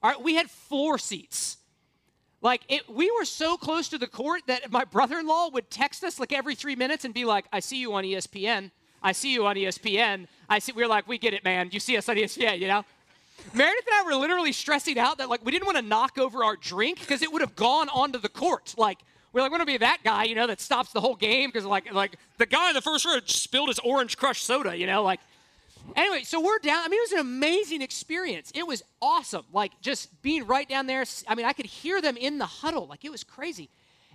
All 0.02 0.10
right, 0.10 0.22
we 0.22 0.34
had 0.34 0.48
floor 0.48 0.96
seats. 0.96 1.56
Like 2.40 2.62
it, 2.68 2.88
we 2.88 3.10
were 3.10 3.24
so 3.24 3.56
close 3.56 3.88
to 3.88 3.98
the 3.98 4.06
court 4.06 4.42
that 4.46 4.70
my 4.70 4.84
brother-in-law 4.84 5.50
would 5.50 5.70
text 5.70 6.04
us 6.04 6.20
like 6.20 6.32
every 6.32 6.54
three 6.54 6.76
minutes 6.76 7.04
and 7.04 7.12
be 7.12 7.24
like, 7.24 7.46
"I 7.52 7.60
see 7.60 7.78
you 7.78 7.94
on 7.94 8.04
ESPN. 8.04 8.70
I 9.02 9.10
see 9.12 9.32
you 9.32 9.46
on 9.46 9.56
ESPN. 9.56 10.28
I 10.48 10.60
see." 10.60 10.72
We 10.72 10.84
are 10.84 10.88
like, 10.88 11.08
"We 11.08 11.18
get 11.18 11.34
it, 11.34 11.44
man. 11.44 11.70
You 11.72 11.80
see 11.80 11.96
us 11.96 12.08
on 12.08 12.16
ESPN, 12.16 12.60
you 12.60 12.68
know." 12.68 12.84
Meredith 13.54 13.86
and 13.86 13.94
I 13.94 14.02
were 14.04 14.14
literally 14.14 14.52
stressing 14.52 14.98
out 14.98 15.18
that 15.18 15.28
like 15.28 15.44
we 15.44 15.50
didn't 15.50 15.66
want 15.66 15.78
to 15.78 15.82
knock 15.82 16.16
over 16.16 16.44
our 16.44 16.56
drink 16.56 17.00
because 17.00 17.22
it 17.22 17.32
would 17.32 17.40
have 17.40 17.56
gone 17.56 17.88
onto 17.88 18.18
the 18.18 18.28
court. 18.28 18.74
Like 18.76 18.98
we're 19.32 19.40
like, 19.40 19.50
we 19.50 19.56
want 19.56 19.62
to 19.62 19.72
be 19.72 19.78
that 19.78 19.98
guy, 20.04 20.24
you 20.24 20.34
know, 20.34 20.46
that 20.46 20.60
stops 20.60 20.92
the 20.92 21.00
whole 21.00 21.16
game 21.16 21.48
because 21.48 21.64
like 21.64 21.92
like 21.92 22.16
the 22.38 22.46
guy 22.46 22.68
in 22.68 22.74
the 22.74 22.82
first 22.82 23.04
row 23.04 23.18
spilled 23.24 23.68
his 23.68 23.78
orange 23.78 24.16
crush 24.16 24.42
soda, 24.42 24.76
you 24.76 24.86
know, 24.86 25.02
like. 25.02 25.20
Anyway, 25.96 26.22
so 26.22 26.40
we're 26.40 26.60
down. 26.60 26.80
I 26.84 26.88
mean, 26.88 26.98
it 26.98 27.10
was 27.10 27.12
an 27.12 27.18
amazing 27.18 27.82
experience. 27.82 28.52
It 28.54 28.64
was 28.64 28.84
awesome. 29.00 29.44
Like 29.52 29.72
just 29.80 30.22
being 30.22 30.46
right 30.46 30.68
down 30.68 30.86
there. 30.86 31.04
I 31.26 31.34
mean, 31.34 31.44
I 31.44 31.52
could 31.52 31.66
hear 31.66 32.00
them 32.00 32.16
in 32.16 32.38
the 32.38 32.46
huddle. 32.46 32.86
Like 32.86 33.04
it 33.04 33.10
was 33.10 33.24
crazy. 33.24 33.68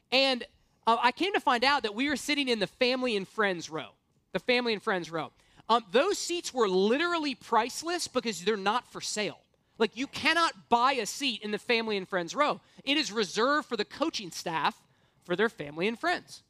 And 0.09 0.45
uh, 0.87 0.95
I 1.03 1.11
came 1.11 1.33
to 1.33 1.41
find 1.41 1.65
out 1.65 1.83
that 1.83 1.93
we 1.93 2.07
were 2.07 2.15
sitting 2.15 2.47
in 2.47 2.59
the 2.59 2.67
family 2.67 3.17
and 3.17 3.27
friends 3.27 3.69
row. 3.69 3.89
The 4.31 4.39
family 4.39 4.71
and 4.71 4.81
friends 4.81 5.11
row. 5.11 5.33
Um, 5.67 5.83
those 5.91 6.17
seats 6.17 6.53
were 6.53 6.69
literally 6.69 7.35
priceless 7.35 8.07
because 8.07 8.41
they're 8.45 8.55
not 8.55 8.89
for 8.89 9.01
sale. 9.01 9.39
Like 9.77 9.97
you 9.97 10.07
cannot 10.07 10.69
buy 10.69 10.93
a 10.93 11.05
seat 11.05 11.41
in 11.43 11.51
the 11.51 11.59
family 11.59 11.97
and 11.97 12.07
friends 12.07 12.33
row. 12.33 12.61
It 12.85 12.95
is 12.95 13.11
reserved 13.11 13.67
for 13.67 13.75
the 13.75 13.85
coaching 13.85 14.31
staff 14.31 14.81
for 15.27 15.35
their 15.35 15.49
family 15.49 15.87
and 15.87 15.99
friends. 15.99 16.41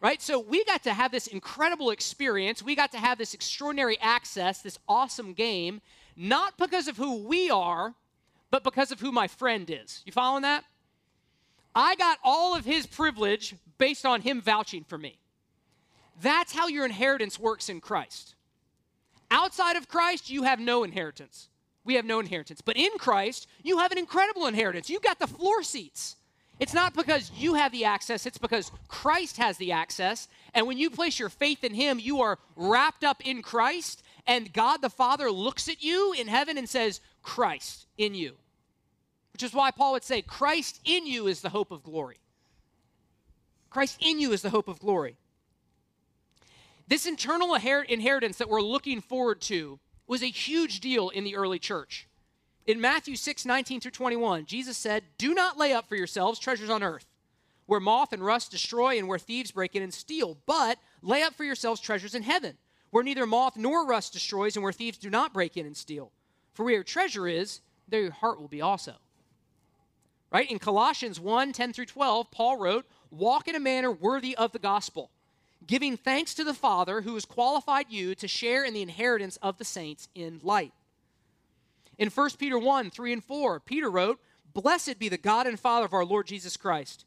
Right? 0.00 0.20
So 0.20 0.40
we 0.40 0.64
got 0.64 0.82
to 0.82 0.92
have 0.92 1.12
this 1.12 1.28
incredible 1.28 1.90
experience. 1.90 2.62
We 2.62 2.74
got 2.74 2.90
to 2.92 2.98
have 2.98 3.16
this 3.16 3.32
extraordinary 3.32 3.98
access, 4.00 4.60
this 4.60 4.78
awesome 4.88 5.32
game, 5.32 5.80
not 6.16 6.58
because 6.58 6.88
of 6.88 6.96
who 6.96 7.26
we 7.26 7.48
are, 7.48 7.94
but 8.50 8.64
because 8.64 8.90
of 8.90 9.00
who 9.00 9.12
my 9.12 9.28
friend 9.28 9.70
is. 9.70 10.02
You 10.04 10.12
following 10.12 10.42
that? 10.42 10.64
I 11.74 11.94
got 11.96 12.18
all 12.22 12.54
of 12.56 12.64
his 12.64 12.86
privilege 12.86 13.54
based 13.78 14.04
on 14.04 14.20
him 14.20 14.40
vouching 14.40 14.84
for 14.84 14.98
me. 14.98 15.18
That's 16.20 16.52
how 16.52 16.68
your 16.68 16.84
inheritance 16.84 17.38
works 17.38 17.68
in 17.68 17.80
Christ. 17.80 18.34
Outside 19.30 19.76
of 19.76 19.88
Christ, 19.88 20.30
you 20.30 20.44
have 20.44 20.60
no 20.60 20.84
inheritance. 20.84 21.48
We 21.84 21.94
have 21.94 22.04
no 22.04 22.20
inheritance. 22.20 22.60
But 22.60 22.76
in 22.76 22.90
Christ, 22.98 23.48
you 23.62 23.78
have 23.78 23.90
an 23.90 23.98
incredible 23.98 24.46
inheritance. 24.46 24.88
You've 24.88 25.02
got 25.02 25.18
the 25.18 25.26
floor 25.26 25.62
seats. 25.62 26.16
It's 26.60 26.74
not 26.74 26.94
because 26.94 27.32
you 27.36 27.54
have 27.54 27.72
the 27.72 27.84
access, 27.84 28.26
it's 28.26 28.38
because 28.38 28.70
Christ 28.88 29.38
has 29.38 29.56
the 29.56 29.72
access. 29.72 30.28
And 30.54 30.66
when 30.66 30.78
you 30.78 30.88
place 30.88 31.18
your 31.18 31.28
faith 31.28 31.64
in 31.64 31.74
Him, 31.74 31.98
you 31.98 32.20
are 32.20 32.38
wrapped 32.56 33.02
up 33.02 33.20
in 33.26 33.42
Christ, 33.42 34.02
and 34.26 34.52
God 34.52 34.80
the 34.80 34.90
Father 34.90 35.30
looks 35.30 35.68
at 35.68 35.82
you 35.82 36.12
in 36.12 36.28
heaven 36.28 36.56
and 36.56 36.68
says, 36.68 37.00
Christ 37.22 37.86
in 37.98 38.14
you. 38.14 38.36
Which 39.32 39.42
is 39.42 39.52
why 39.52 39.72
Paul 39.72 39.92
would 39.92 40.04
say, 40.04 40.22
Christ 40.22 40.80
in 40.84 41.06
you 41.06 41.26
is 41.26 41.40
the 41.40 41.48
hope 41.48 41.72
of 41.72 41.82
glory. 41.82 42.18
Christ 43.68 43.98
in 44.00 44.20
you 44.20 44.30
is 44.30 44.42
the 44.42 44.50
hope 44.50 44.68
of 44.68 44.78
glory. 44.78 45.16
This 46.86 47.06
internal 47.06 47.54
inheritance 47.54 48.38
that 48.38 48.48
we're 48.48 48.60
looking 48.60 49.00
forward 49.00 49.40
to 49.42 49.80
was 50.06 50.22
a 50.22 50.26
huge 50.26 50.78
deal 50.78 51.08
in 51.08 51.24
the 51.24 51.34
early 51.34 51.58
church. 51.58 52.06
In 52.66 52.80
Matthew 52.80 53.16
6, 53.16 53.44
19 53.44 53.80
through 53.80 53.90
21, 53.90 54.46
Jesus 54.46 54.78
said, 54.78 55.04
Do 55.18 55.34
not 55.34 55.58
lay 55.58 55.74
up 55.74 55.86
for 55.86 55.96
yourselves 55.96 56.38
treasures 56.38 56.70
on 56.70 56.82
earth, 56.82 57.04
where 57.66 57.80
moth 57.80 58.12
and 58.14 58.24
rust 58.24 58.50
destroy 58.50 58.98
and 58.98 59.06
where 59.06 59.18
thieves 59.18 59.50
break 59.50 59.76
in 59.76 59.82
and 59.82 59.92
steal, 59.92 60.38
but 60.46 60.78
lay 61.02 61.22
up 61.22 61.34
for 61.34 61.44
yourselves 61.44 61.80
treasures 61.80 62.14
in 62.14 62.22
heaven, 62.22 62.56
where 62.90 63.04
neither 63.04 63.26
moth 63.26 63.56
nor 63.56 63.84
rust 63.86 64.14
destroys 64.14 64.56
and 64.56 64.62
where 64.62 64.72
thieves 64.72 64.96
do 64.96 65.10
not 65.10 65.34
break 65.34 65.58
in 65.58 65.66
and 65.66 65.76
steal. 65.76 66.10
For 66.54 66.64
where 66.64 66.74
your 66.74 66.84
treasure 66.84 67.28
is, 67.28 67.60
there 67.86 68.00
your 68.00 68.12
heart 68.12 68.40
will 68.40 68.48
be 68.48 68.62
also. 68.62 68.94
Right? 70.32 70.50
In 70.50 70.58
Colossians 70.58 71.20
1, 71.20 71.52
10 71.52 71.72
through 71.74 71.86
12, 71.86 72.30
Paul 72.30 72.56
wrote, 72.56 72.86
Walk 73.10 73.46
in 73.46 73.54
a 73.54 73.60
manner 73.60 73.92
worthy 73.92 74.34
of 74.36 74.52
the 74.52 74.58
gospel, 74.58 75.10
giving 75.66 75.98
thanks 75.98 76.32
to 76.34 76.44
the 76.44 76.54
Father 76.54 77.02
who 77.02 77.12
has 77.14 77.26
qualified 77.26 77.86
you 77.90 78.14
to 78.14 78.26
share 78.26 78.64
in 78.64 78.72
the 78.72 78.82
inheritance 78.82 79.36
of 79.42 79.58
the 79.58 79.64
saints 79.64 80.08
in 80.14 80.40
light. 80.42 80.72
In 81.98 82.10
1 82.10 82.30
Peter 82.38 82.58
1 82.58 82.90
3 82.90 83.12
and 83.12 83.24
4, 83.24 83.60
Peter 83.60 83.90
wrote, 83.90 84.20
Blessed 84.52 84.98
be 84.98 85.08
the 85.08 85.18
God 85.18 85.46
and 85.46 85.58
Father 85.58 85.86
of 85.86 85.92
our 85.92 86.04
Lord 86.04 86.26
Jesus 86.26 86.56
Christ. 86.56 87.04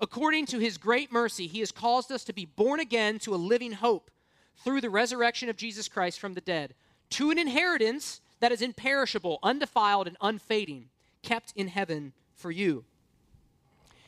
According 0.00 0.46
to 0.46 0.58
his 0.58 0.78
great 0.78 1.10
mercy, 1.10 1.46
he 1.46 1.60
has 1.60 1.72
caused 1.72 2.12
us 2.12 2.24
to 2.24 2.32
be 2.32 2.44
born 2.44 2.80
again 2.80 3.18
to 3.20 3.34
a 3.34 3.36
living 3.36 3.72
hope 3.72 4.10
through 4.58 4.80
the 4.80 4.90
resurrection 4.90 5.48
of 5.48 5.56
Jesus 5.56 5.88
Christ 5.88 6.18
from 6.18 6.34
the 6.34 6.40
dead, 6.40 6.74
to 7.10 7.30
an 7.30 7.38
inheritance 7.38 8.20
that 8.40 8.52
is 8.52 8.62
imperishable, 8.62 9.38
undefiled, 9.42 10.06
and 10.06 10.16
unfading, 10.20 10.88
kept 11.22 11.52
in 11.56 11.68
heaven 11.68 12.12
for 12.34 12.50
you. 12.50 12.84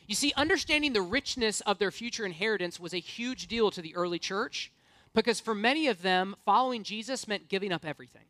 You 0.07 0.15
see, 0.15 0.33
understanding 0.37 0.93
the 0.95 1.03
richness 1.03 1.61
of 1.63 1.79
their 1.79 1.91
future 1.91 2.25
inheritance 2.25 2.81
was 2.81 2.95
a 2.95 2.99
huge 2.99 3.47
deal 3.47 3.71
to 3.71 3.83
the 3.83 3.95
early 3.95 4.19
church 4.19 4.73
because 5.15 5.41
for 5.41 5.55
many 5.55 5.87
of 5.87 6.03
them, 6.03 6.35
following 6.45 6.83
Jesus 6.83 7.29
meant 7.29 7.49
giving 7.49 7.73
up 7.73 7.85
everything. 7.85 8.25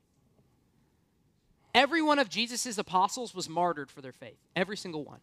Every 1.74 2.02
one 2.02 2.18
of 2.18 2.28
Jesus' 2.28 2.78
apostles 2.78 3.34
was 3.34 3.48
martyred 3.48 3.90
for 3.90 4.00
their 4.00 4.12
faith, 4.12 4.38
every 4.56 4.76
single 4.76 5.04
one. 5.04 5.20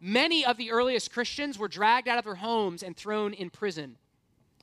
Many 0.00 0.44
of 0.44 0.56
the 0.56 0.70
earliest 0.70 1.12
Christians 1.12 1.58
were 1.58 1.68
dragged 1.68 2.08
out 2.08 2.18
of 2.18 2.24
their 2.24 2.34
homes 2.34 2.82
and 2.82 2.96
thrown 2.96 3.32
in 3.32 3.50
prison 3.50 3.96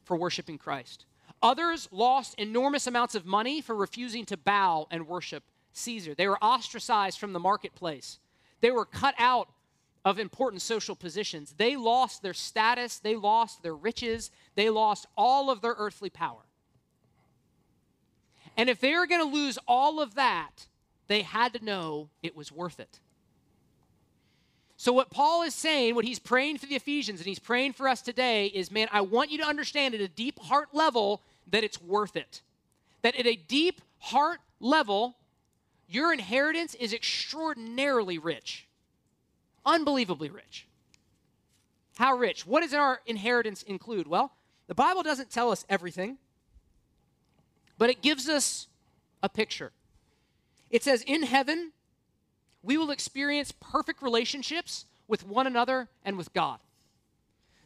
for 0.04 0.16
worshiping 0.16 0.58
Christ. 0.58 1.06
Others 1.42 1.90
lost 1.92 2.36
enormous 2.38 2.88
amounts 2.88 3.16
of 3.16 3.26
money 3.26 3.62
for 3.62 3.76
refusing 3.76 4.26
to 4.26 4.38
bow 4.38 4.88
and 4.92 5.08
worship 5.08 5.44
Caesar. 5.74 6.14
They 6.14 6.28
were 6.28 6.42
ostracized 6.44 7.20
from 7.20 7.34
the 7.34 7.40
marketplace. 7.40 8.20
They 8.62 8.72
were 8.72 8.86
cut 8.86 9.16
out 9.18 9.50
of 10.06 10.20
important 10.20 10.62
social 10.62 10.96
positions. 10.96 11.56
They 11.58 11.76
lost 11.76 12.22
their 12.22 12.34
status, 12.34 13.00
they 13.00 13.16
lost 13.16 13.64
their 13.64 13.76
riches, 13.76 14.32
they 14.56 14.70
lost 14.70 15.08
all 15.18 15.50
of 15.50 15.62
their 15.62 15.76
earthly 15.78 16.10
power. 16.10 16.42
And 18.58 18.70
if 18.70 18.80
they 18.80 18.94
were 18.94 19.08
going 19.08 19.22
to 19.22 19.36
lose 19.36 19.58
all 19.68 20.00
of 20.00 20.16
that, 20.16 20.68
they 21.08 21.22
had 21.22 21.54
to 21.54 21.64
know 21.64 22.10
it 22.22 22.36
was 22.36 22.52
worth 22.52 22.80
it. 22.80 23.00
So, 24.78 24.92
what 24.92 25.10
Paul 25.10 25.44
is 25.44 25.56
saying, 25.56 25.96
what 25.96 26.06
he's 26.06 26.20
praying 26.20 26.58
for 26.58 26.66
the 26.66 26.76
Ephesians 26.76 27.20
and 27.20 27.28
he's 27.28 27.40
praying 27.40 27.74
for 27.74 27.88
us 27.88 28.02
today 28.02 28.48
is 28.48 28.70
man, 28.70 28.90
I 28.92 29.02
want 29.02 29.32
you 29.32 29.38
to 29.38 29.46
understand 29.46 29.96
at 29.96 30.02
a 30.02 30.08
deep 30.08 30.40
heart 30.40 30.70
level 30.74 31.22
that 31.52 31.64
it's 31.64 31.82
worth 31.82 32.16
it. 32.16 32.42
That 33.02 33.16
at 33.16 33.26
a 33.26 33.36
deep 33.36 33.82
heart 34.00 34.40
level, 34.60 35.16
your 35.88 36.12
inheritance 36.12 36.76
is 36.76 36.94
extraordinarily 36.94 38.18
rich, 38.18 38.68
unbelievably 39.66 40.30
rich. 40.30 40.68
How 41.98 42.16
rich? 42.16 42.46
What 42.48 42.62
does 42.62 42.74
our 42.74 43.02
inheritance 43.06 43.64
include? 43.64 44.08
Well, 44.08 44.32
the 44.68 44.76
Bible 44.76 45.04
doesn't 45.04 45.30
tell 45.30 45.52
us 45.52 45.66
everything. 45.70 46.18
But 47.84 47.90
it 47.90 48.02
gives 48.02 48.30
us 48.30 48.68
a 49.22 49.28
picture. 49.28 49.74
It 50.70 50.86
says, 50.86 51.04
In 51.06 51.24
heaven, 51.24 51.74
we 52.62 52.78
will 52.78 52.92
experience 52.92 53.52
perfect 53.52 54.02
relationships 54.02 54.86
with 55.06 55.28
one 55.28 55.48
another 55.48 55.90
and 56.06 56.18
with 56.18 56.32
God. 56.32 56.60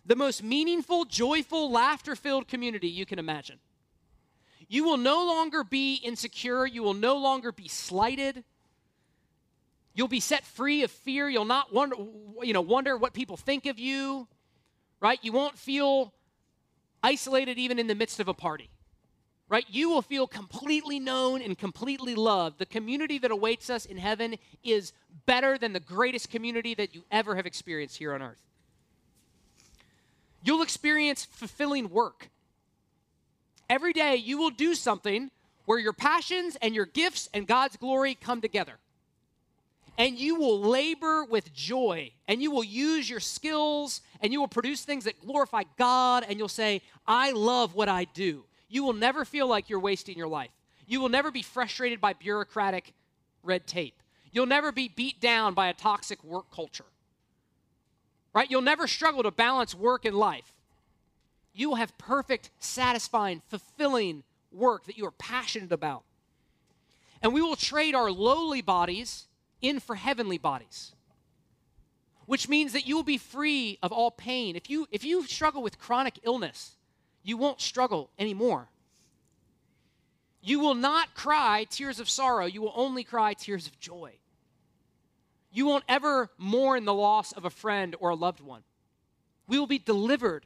The 0.08 0.16
most 0.16 0.42
meaningful, 0.42 1.06
joyful, 1.06 1.70
laughter 1.70 2.16
filled 2.16 2.48
community 2.48 2.88
you 2.88 3.06
can 3.06 3.20
imagine. 3.20 3.60
You 4.68 4.86
will 4.86 4.98
no 4.98 5.24
longer 5.24 5.64
be 5.64 5.98
insecure. 5.98 6.66
You 6.66 6.82
will 6.82 6.96
no 6.96 7.18
longer 7.18 7.52
be 7.52 7.68
slighted. 7.68 8.44
You'll 9.94 10.08
be 10.08 10.20
set 10.20 10.44
free 10.44 10.82
of 10.82 10.90
fear. 10.90 11.30
You'll 11.30 11.46
not 11.46 11.72
wonder, 11.72 11.96
you 12.42 12.54
know, 12.54 12.62
wonder 12.62 12.98
what 12.98 13.14
people 13.14 13.38
think 13.38 13.68
of 13.68 13.78
you, 13.78 14.28
right? 15.00 15.20
You 15.22 15.32
won't 15.32 15.60
feel 15.60 16.12
isolated 17.04 17.60
even 17.60 17.78
in 17.78 17.86
the 17.86 17.94
midst 17.94 18.20
of 18.20 18.28
a 18.28 18.34
party 18.34 18.72
right? 19.50 19.66
You 19.70 19.90
will 19.90 20.02
feel 20.02 20.28
completely 20.28 21.00
known 21.00 21.42
and 21.42 21.58
completely 21.58 22.16
loved. 22.16 22.60
The 22.60 22.66
community 22.66 23.18
that 23.20 23.32
awaits 23.32 23.70
us 23.70 23.86
in 23.86 23.98
heaven 23.98 24.36
is 24.64 24.94
better 25.26 25.58
than 25.58 25.74
the 25.74 25.80
greatest 25.80 26.30
community 26.30 26.74
that 26.76 26.94
you 26.94 27.04
ever 27.12 27.36
have 27.36 27.46
experienced 27.46 27.98
here 27.98 28.14
on 28.14 28.22
earth. 28.22 28.42
You'll 30.44 30.62
experience 30.62 31.26
fulfilling 31.26 31.90
work. 31.90 32.30
Every 33.70 33.94
day 33.94 34.16
you 34.16 34.38
will 34.38 34.50
do 34.50 34.76
something 34.76 35.32
where 35.66 35.80
your 35.80 35.94
passions 35.94 36.58
and 36.62 36.74
your 36.74 36.86
gifts 36.86 37.30
and 37.34 37.46
God's 37.46 37.76
glory 37.76 38.16
come 38.16 38.40
together. 38.40 38.74
And 39.98 40.18
you 40.18 40.36
will 40.36 40.62
labor 40.62 41.26
with 41.26 41.54
joy, 41.54 42.12
and 42.28 42.42
you 42.42 42.52
will 42.52 42.64
use 42.64 43.10
your 43.10 43.20
skills, 43.20 44.02
and 44.22 44.32
you 44.32 44.40
will 44.40 44.48
produce 44.48 44.86
things 44.86 45.06
that 45.06 45.20
glorify 45.20 45.64
God, 45.78 46.24
and 46.30 46.38
you'll 46.38 46.48
say, 46.48 46.84
I 47.08 47.32
love 47.32 47.74
what 47.74 47.90
I 47.90 48.04
do. 48.04 48.44
You 48.70 48.84
will 48.84 48.94
never 48.94 49.26
feel 49.26 49.48
like 49.48 49.70
you're 49.70 49.80
wasting 49.80 50.18
your 50.18 50.28
life. 50.28 50.52
You 50.86 51.02
will 51.02 51.10
never 51.10 51.32
be 51.32 51.42
frustrated 51.42 52.00
by 52.00 52.14
bureaucratic 52.14 52.94
red 53.44 53.68
tape. 53.68 54.02
You'll 54.32 54.46
never 54.46 54.72
be 54.72 54.88
beat 54.88 55.20
down 55.20 55.54
by 55.54 55.68
a 55.68 55.74
toxic 55.74 56.24
work 56.24 56.52
culture. 56.52 56.86
Right? 58.34 58.50
You'll 58.50 58.62
never 58.62 58.88
struggle 58.88 59.24
to 59.24 59.32
balance 59.32 59.74
work 59.74 60.06
and 60.06 60.16
life. 60.16 60.54
You 61.54 61.70
will 61.70 61.78
have 61.78 61.98
perfect, 61.98 62.52
satisfying, 62.60 63.42
fulfilling 63.48 64.24
work 64.52 64.86
that 64.86 64.98
you 64.98 65.06
are 65.06 65.12
passionate 65.12 65.72
about. 65.72 66.04
And 67.22 67.34
we 67.34 67.42
will 67.42 67.56
trade 67.56 67.96
our 67.96 68.12
lowly 68.12 68.62
bodies 68.62 69.28
in 69.62 69.80
for 69.80 69.96
heavenly 69.96 70.38
bodies. 70.38 70.94
Which 72.28 72.48
means 72.48 72.74
that 72.74 72.86
you 72.86 72.96
will 72.96 73.04
be 73.04 73.18
free 73.18 73.80
of 73.82 73.92
all 73.92 74.12
pain. 74.12 74.56
If 74.56 74.70
you 74.70 74.88
if 74.92 75.04
you 75.04 75.26
struggle 75.26 75.64
with 75.64 75.80
chronic 75.80 76.20
illness, 76.24 76.77
you 77.28 77.36
won't 77.36 77.60
struggle 77.60 78.10
anymore. 78.18 78.70
You 80.42 80.62
will 80.62 80.76
not 80.76 81.14
cry 81.14 81.66
tears 81.70 82.00
of 82.00 82.10
sorrow, 82.10 82.46
you 82.46 82.62
will 82.62 82.72
only 82.74 83.04
cry 83.04 83.34
tears 83.34 83.68
of 83.68 83.78
joy. 83.82 84.14
You 85.52 85.66
won't 85.66 85.84
ever 85.90 86.30
mourn 86.38 86.86
the 86.86 86.94
loss 86.94 87.34
of 87.34 87.44
a 87.44 87.50
friend 87.50 87.98
or 88.00 88.12
a 88.12 88.16
loved 88.16 88.40
one. 88.40 88.64
We 89.46 89.60
will 89.60 89.68
be 89.68 89.78
delivered 89.78 90.46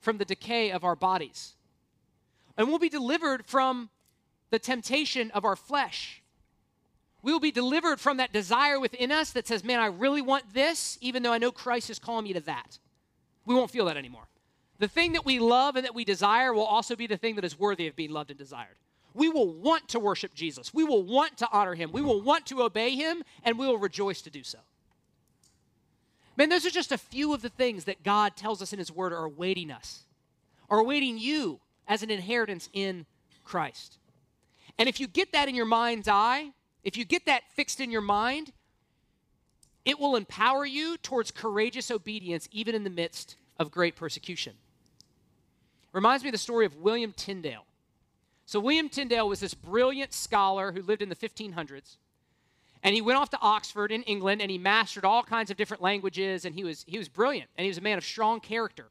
from 0.00 0.18
the 0.18 0.24
decay 0.24 0.72
of 0.72 0.82
our 0.82 0.96
bodies. 0.96 1.54
And 2.56 2.66
we'll 2.66 2.80
be 2.80 2.88
delivered 2.88 3.46
from 3.46 3.88
the 4.50 4.58
temptation 4.58 5.30
of 5.30 5.44
our 5.44 5.56
flesh. 5.56 6.22
We 7.22 7.32
will 7.32 7.40
be 7.40 7.52
delivered 7.52 8.00
from 8.00 8.16
that 8.16 8.32
desire 8.32 8.80
within 8.80 9.12
us 9.12 9.30
that 9.32 9.46
says, 9.46 9.62
man, 9.62 9.78
I 9.78 9.86
really 9.86 10.22
want 10.22 10.54
this, 10.54 10.98
even 11.00 11.22
though 11.22 11.32
I 11.32 11.38
know 11.38 11.52
Christ 11.52 11.88
is 11.88 12.00
calling 12.00 12.24
me 12.24 12.32
to 12.32 12.40
that. 12.40 12.80
We 13.46 13.54
won't 13.54 13.70
feel 13.70 13.84
that 13.84 13.96
anymore. 13.96 14.29
The 14.80 14.88
thing 14.88 15.12
that 15.12 15.26
we 15.26 15.38
love 15.38 15.76
and 15.76 15.84
that 15.84 15.94
we 15.94 16.06
desire 16.06 16.54
will 16.54 16.64
also 16.64 16.96
be 16.96 17.06
the 17.06 17.18
thing 17.18 17.36
that 17.36 17.44
is 17.44 17.58
worthy 17.58 17.86
of 17.86 17.94
being 17.94 18.10
loved 18.10 18.30
and 18.30 18.38
desired. 18.38 18.76
We 19.12 19.28
will 19.28 19.52
want 19.52 19.88
to 19.88 20.00
worship 20.00 20.34
Jesus. 20.34 20.72
We 20.72 20.84
will 20.84 21.02
want 21.02 21.36
to 21.38 21.48
honor 21.52 21.74
him. 21.74 21.92
We 21.92 22.00
will 22.00 22.22
want 22.22 22.46
to 22.46 22.62
obey 22.62 22.96
him, 22.96 23.22
and 23.44 23.58
we 23.58 23.66
will 23.66 23.76
rejoice 23.76 24.22
to 24.22 24.30
do 24.30 24.42
so. 24.42 24.58
Man, 26.34 26.48
those 26.48 26.64
are 26.64 26.70
just 26.70 26.92
a 26.92 26.98
few 26.98 27.34
of 27.34 27.42
the 27.42 27.50
things 27.50 27.84
that 27.84 28.02
God 28.02 28.36
tells 28.36 28.62
us 28.62 28.72
in 28.72 28.78
his 28.78 28.90
word 28.90 29.12
are 29.12 29.24
awaiting 29.24 29.70
us, 29.70 30.04
are 30.70 30.78
awaiting 30.78 31.18
you 31.18 31.60
as 31.86 32.02
an 32.02 32.10
inheritance 32.10 32.70
in 32.72 33.04
Christ. 33.44 33.98
And 34.78 34.88
if 34.88 34.98
you 34.98 35.06
get 35.06 35.32
that 35.32 35.46
in 35.46 35.54
your 35.54 35.66
mind's 35.66 36.08
eye, 36.08 36.52
if 36.84 36.96
you 36.96 37.04
get 37.04 37.26
that 37.26 37.42
fixed 37.54 37.80
in 37.80 37.90
your 37.90 38.00
mind, 38.00 38.52
it 39.84 39.98
will 39.98 40.16
empower 40.16 40.64
you 40.64 40.96
towards 40.96 41.30
courageous 41.30 41.90
obedience 41.90 42.48
even 42.50 42.74
in 42.74 42.84
the 42.84 42.90
midst 42.90 43.36
of 43.58 43.70
great 43.70 43.94
persecution. 43.94 44.54
Reminds 45.92 46.22
me 46.22 46.28
of 46.28 46.32
the 46.32 46.38
story 46.38 46.66
of 46.66 46.76
William 46.76 47.12
Tyndale. 47.12 47.64
So, 48.46 48.58
William 48.60 48.88
Tyndale 48.88 49.28
was 49.28 49.40
this 49.40 49.54
brilliant 49.54 50.12
scholar 50.12 50.72
who 50.72 50.82
lived 50.82 51.02
in 51.02 51.08
the 51.08 51.16
1500s. 51.16 51.96
And 52.82 52.94
he 52.94 53.00
went 53.00 53.18
off 53.18 53.30
to 53.30 53.38
Oxford 53.40 53.92
in 53.92 54.02
England 54.04 54.40
and 54.40 54.50
he 54.50 54.58
mastered 54.58 55.04
all 55.04 55.22
kinds 55.22 55.50
of 55.50 55.56
different 55.56 55.82
languages 55.82 56.44
and 56.44 56.54
he 56.54 56.64
was, 56.64 56.84
he 56.88 56.96
was 56.96 57.08
brilliant 57.08 57.50
and 57.56 57.64
he 57.64 57.68
was 57.68 57.78
a 57.78 57.82
man 57.82 57.98
of 57.98 58.04
strong 58.04 58.40
character. 58.40 58.86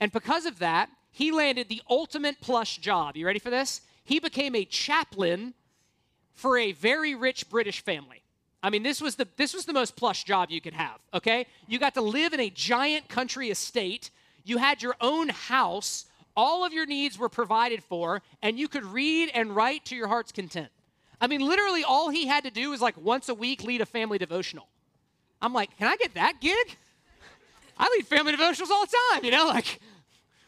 And 0.00 0.10
because 0.10 0.46
of 0.46 0.58
that, 0.60 0.88
he 1.10 1.30
landed 1.30 1.68
the 1.68 1.82
ultimate 1.90 2.40
plush 2.40 2.78
job. 2.78 3.16
You 3.16 3.26
ready 3.26 3.38
for 3.38 3.50
this? 3.50 3.82
He 4.02 4.18
became 4.18 4.54
a 4.54 4.64
chaplain 4.64 5.54
for 6.32 6.56
a 6.56 6.72
very 6.72 7.14
rich 7.14 7.50
British 7.50 7.84
family. 7.84 8.22
I 8.62 8.70
mean, 8.70 8.82
this 8.82 9.00
was 9.00 9.16
the 9.16 9.28
this 9.36 9.52
was 9.52 9.66
the 9.66 9.72
most 9.72 9.96
plush 9.96 10.24
job 10.24 10.50
you 10.50 10.60
could 10.60 10.72
have, 10.72 10.98
okay? 11.12 11.46
You 11.66 11.78
got 11.78 11.94
to 11.94 12.00
live 12.00 12.32
in 12.32 12.40
a 12.40 12.48
giant 12.50 13.08
country 13.08 13.50
estate. 13.50 14.10
You 14.44 14.58
had 14.58 14.82
your 14.82 14.96
own 15.00 15.28
house 15.28 16.06
all 16.36 16.64
of 16.64 16.72
your 16.72 16.86
needs 16.86 17.18
were 17.18 17.28
provided 17.28 17.82
for, 17.82 18.22
and 18.42 18.58
you 18.58 18.68
could 18.68 18.84
read 18.84 19.30
and 19.34 19.54
write 19.54 19.84
to 19.86 19.96
your 19.96 20.08
heart's 20.08 20.32
content. 20.32 20.68
I 21.20 21.26
mean, 21.26 21.40
literally, 21.40 21.84
all 21.84 22.10
he 22.10 22.26
had 22.26 22.44
to 22.44 22.50
do 22.50 22.70
was 22.70 22.80
like 22.80 22.96
once 22.96 23.28
a 23.28 23.34
week 23.34 23.62
lead 23.62 23.80
a 23.80 23.86
family 23.86 24.18
devotional. 24.18 24.66
I'm 25.40 25.52
like, 25.52 25.76
can 25.78 25.88
I 25.88 25.96
get 25.96 26.14
that 26.14 26.40
gig? 26.40 26.76
I 27.78 27.88
lead 27.96 28.06
family 28.06 28.32
devotionals 28.32 28.70
all 28.70 28.84
the 28.84 28.94
time, 29.12 29.24
you 29.24 29.30
know, 29.30 29.46
like, 29.46 29.80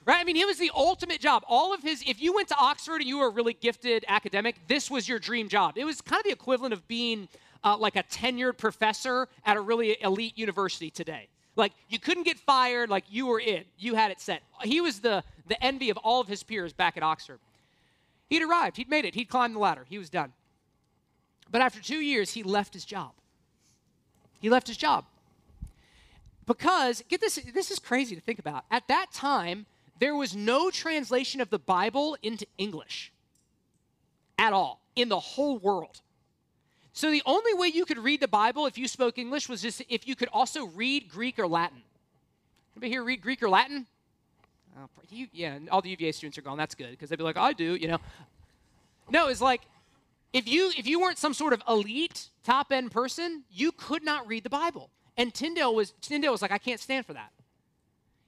right? 0.04 0.18
I 0.18 0.24
mean, 0.24 0.36
it 0.36 0.46
was 0.46 0.58
the 0.58 0.70
ultimate 0.74 1.20
job. 1.20 1.44
All 1.48 1.72
of 1.74 1.82
his, 1.82 2.02
if 2.06 2.20
you 2.20 2.34
went 2.34 2.48
to 2.48 2.56
Oxford 2.56 3.00
and 3.00 3.08
you 3.08 3.18
were 3.18 3.26
a 3.26 3.30
really 3.30 3.54
gifted 3.54 4.04
academic, 4.08 4.56
this 4.68 4.90
was 4.90 5.08
your 5.08 5.18
dream 5.18 5.48
job. 5.48 5.74
It 5.76 5.84
was 5.84 6.00
kind 6.00 6.20
of 6.20 6.24
the 6.24 6.32
equivalent 6.32 6.72
of 6.72 6.86
being 6.86 7.28
uh, 7.62 7.76
like 7.76 7.96
a 7.96 8.02
tenured 8.04 8.58
professor 8.58 9.28
at 9.44 9.56
a 9.56 9.60
really 9.60 9.96
elite 10.02 10.36
university 10.36 10.90
today. 10.90 11.28
Like 11.56 11.72
you 11.88 11.98
couldn't 11.98 12.24
get 12.24 12.38
fired, 12.38 12.90
like 12.90 13.04
you 13.08 13.26
were 13.26 13.40
it. 13.40 13.66
You 13.78 13.94
had 13.94 14.10
it 14.10 14.20
set. 14.20 14.42
He 14.62 14.80
was 14.80 15.00
the, 15.00 15.22
the 15.46 15.62
envy 15.62 15.90
of 15.90 15.96
all 15.98 16.20
of 16.20 16.28
his 16.28 16.42
peers 16.42 16.72
back 16.72 16.96
at 16.96 17.02
Oxford. 17.02 17.38
He'd 18.28 18.42
arrived, 18.42 18.76
he'd 18.76 18.88
made 18.88 19.04
it, 19.04 19.14
he'd 19.14 19.28
climbed 19.28 19.54
the 19.54 19.60
ladder, 19.60 19.86
he 19.88 19.98
was 19.98 20.10
done. 20.10 20.32
But 21.50 21.60
after 21.60 21.80
two 21.80 22.00
years, 22.00 22.32
he 22.32 22.42
left 22.42 22.74
his 22.74 22.84
job. 22.84 23.12
He 24.40 24.50
left 24.50 24.66
his 24.66 24.76
job. 24.76 25.04
Because, 26.46 27.02
get 27.08 27.20
this, 27.20 27.36
this 27.54 27.70
is 27.70 27.78
crazy 27.78 28.14
to 28.14 28.20
think 28.20 28.38
about. 28.38 28.64
At 28.70 28.88
that 28.88 29.12
time, 29.12 29.66
there 30.00 30.16
was 30.16 30.34
no 30.34 30.70
translation 30.70 31.40
of 31.40 31.50
the 31.50 31.58
Bible 31.58 32.16
into 32.22 32.46
English 32.58 33.12
at 34.38 34.52
all 34.52 34.80
in 34.96 35.08
the 35.08 35.20
whole 35.20 35.58
world. 35.58 36.00
So 36.94 37.10
the 37.10 37.22
only 37.26 37.52
way 37.54 37.66
you 37.66 37.84
could 37.84 37.98
read 37.98 38.20
the 38.20 38.28
Bible 38.28 38.66
if 38.66 38.78
you 38.78 38.86
spoke 38.86 39.18
English 39.18 39.48
was 39.48 39.60
just 39.60 39.82
if 39.88 40.06
you 40.06 40.14
could 40.14 40.28
also 40.32 40.66
read 40.66 41.08
Greek 41.08 41.40
or 41.40 41.48
Latin. 41.48 41.82
Anybody 42.76 42.92
here 42.92 43.02
read 43.02 43.20
Greek 43.20 43.42
or 43.42 43.48
Latin? 43.48 43.86
Oh, 44.78 44.86
you, 45.10 45.26
yeah, 45.32 45.58
all 45.72 45.82
the 45.82 45.90
UVA 45.90 46.12
students 46.12 46.38
are 46.38 46.42
gone. 46.42 46.56
That's 46.56 46.76
good 46.76 46.92
because 46.92 47.10
they'd 47.10 47.16
be 47.16 47.24
like, 47.24 47.36
I 47.36 47.52
do, 47.52 47.74
you 47.74 47.88
know. 47.88 47.98
No, 49.10 49.26
it's 49.26 49.40
like 49.40 49.62
if 50.32 50.46
you 50.46 50.70
if 50.78 50.86
you 50.86 51.00
weren't 51.00 51.18
some 51.18 51.34
sort 51.34 51.52
of 51.52 51.62
elite 51.68 52.28
top 52.44 52.70
end 52.70 52.92
person, 52.92 53.42
you 53.50 53.72
could 53.72 54.04
not 54.04 54.28
read 54.28 54.44
the 54.44 54.50
Bible. 54.50 54.88
And 55.16 55.34
Tyndale 55.34 55.74
was 55.74 55.94
Tyndale 56.00 56.30
was 56.30 56.42
like, 56.42 56.52
I 56.52 56.58
can't 56.58 56.80
stand 56.80 57.06
for 57.06 57.12
that. 57.14 57.32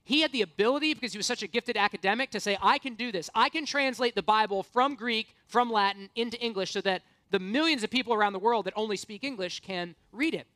He 0.03 0.21
had 0.21 0.33
the 0.33 0.41
ability 0.41 0.93
because 0.93 1.13
he 1.13 1.17
was 1.17 1.25
such 1.25 1.41
a 1.41 1.47
gifted 1.47 1.77
academic 1.77 2.31
to 2.31 2.41
say, 2.41 2.57
I 2.61 2.79
can 2.79 2.95
do 2.95 3.13
this. 3.13 3.29
I 3.33 3.47
can 3.47 3.65
translate 3.65 4.15
the 4.15 4.23
Bible 4.23 4.63
from 4.63 4.95
Greek, 4.95 5.35
from 5.47 5.71
Latin 5.71 6.09
into 6.15 6.37
English 6.41 6.71
so 6.71 6.81
that 6.81 7.03
the 7.31 7.39
millions 7.39 7.83
of 7.83 7.89
people 7.89 8.13
around 8.13 8.33
the 8.33 8.39
world 8.39 8.65
that 8.65 8.73
only 8.75 8.97
speak 8.97 9.23
English 9.23 9.61
can 9.61 9.95
read 10.11 10.33
it. 10.33 10.47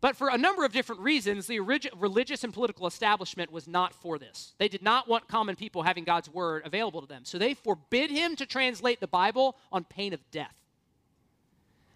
But 0.00 0.16
for 0.16 0.28
a 0.28 0.36
number 0.36 0.66
of 0.66 0.72
different 0.72 1.00
reasons, 1.00 1.46
the 1.46 1.60
religious 1.60 2.44
and 2.44 2.52
political 2.52 2.86
establishment 2.86 3.50
was 3.50 3.66
not 3.66 3.94
for 3.94 4.18
this. 4.18 4.52
They 4.58 4.68
did 4.68 4.82
not 4.82 5.08
want 5.08 5.28
common 5.28 5.56
people 5.56 5.82
having 5.82 6.04
God's 6.04 6.28
word 6.28 6.62
available 6.66 7.00
to 7.00 7.06
them. 7.06 7.24
So 7.24 7.38
they 7.38 7.54
forbid 7.54 8.10
him 8.10 8.36
to 8.36 8.44
translate 8.44 9.00
the 9.00 9.06
Bible 9.06 9.56
on 9.72 9.84
pain 9.84 10.12
of 10.12 10.20
death. 10.30 10.54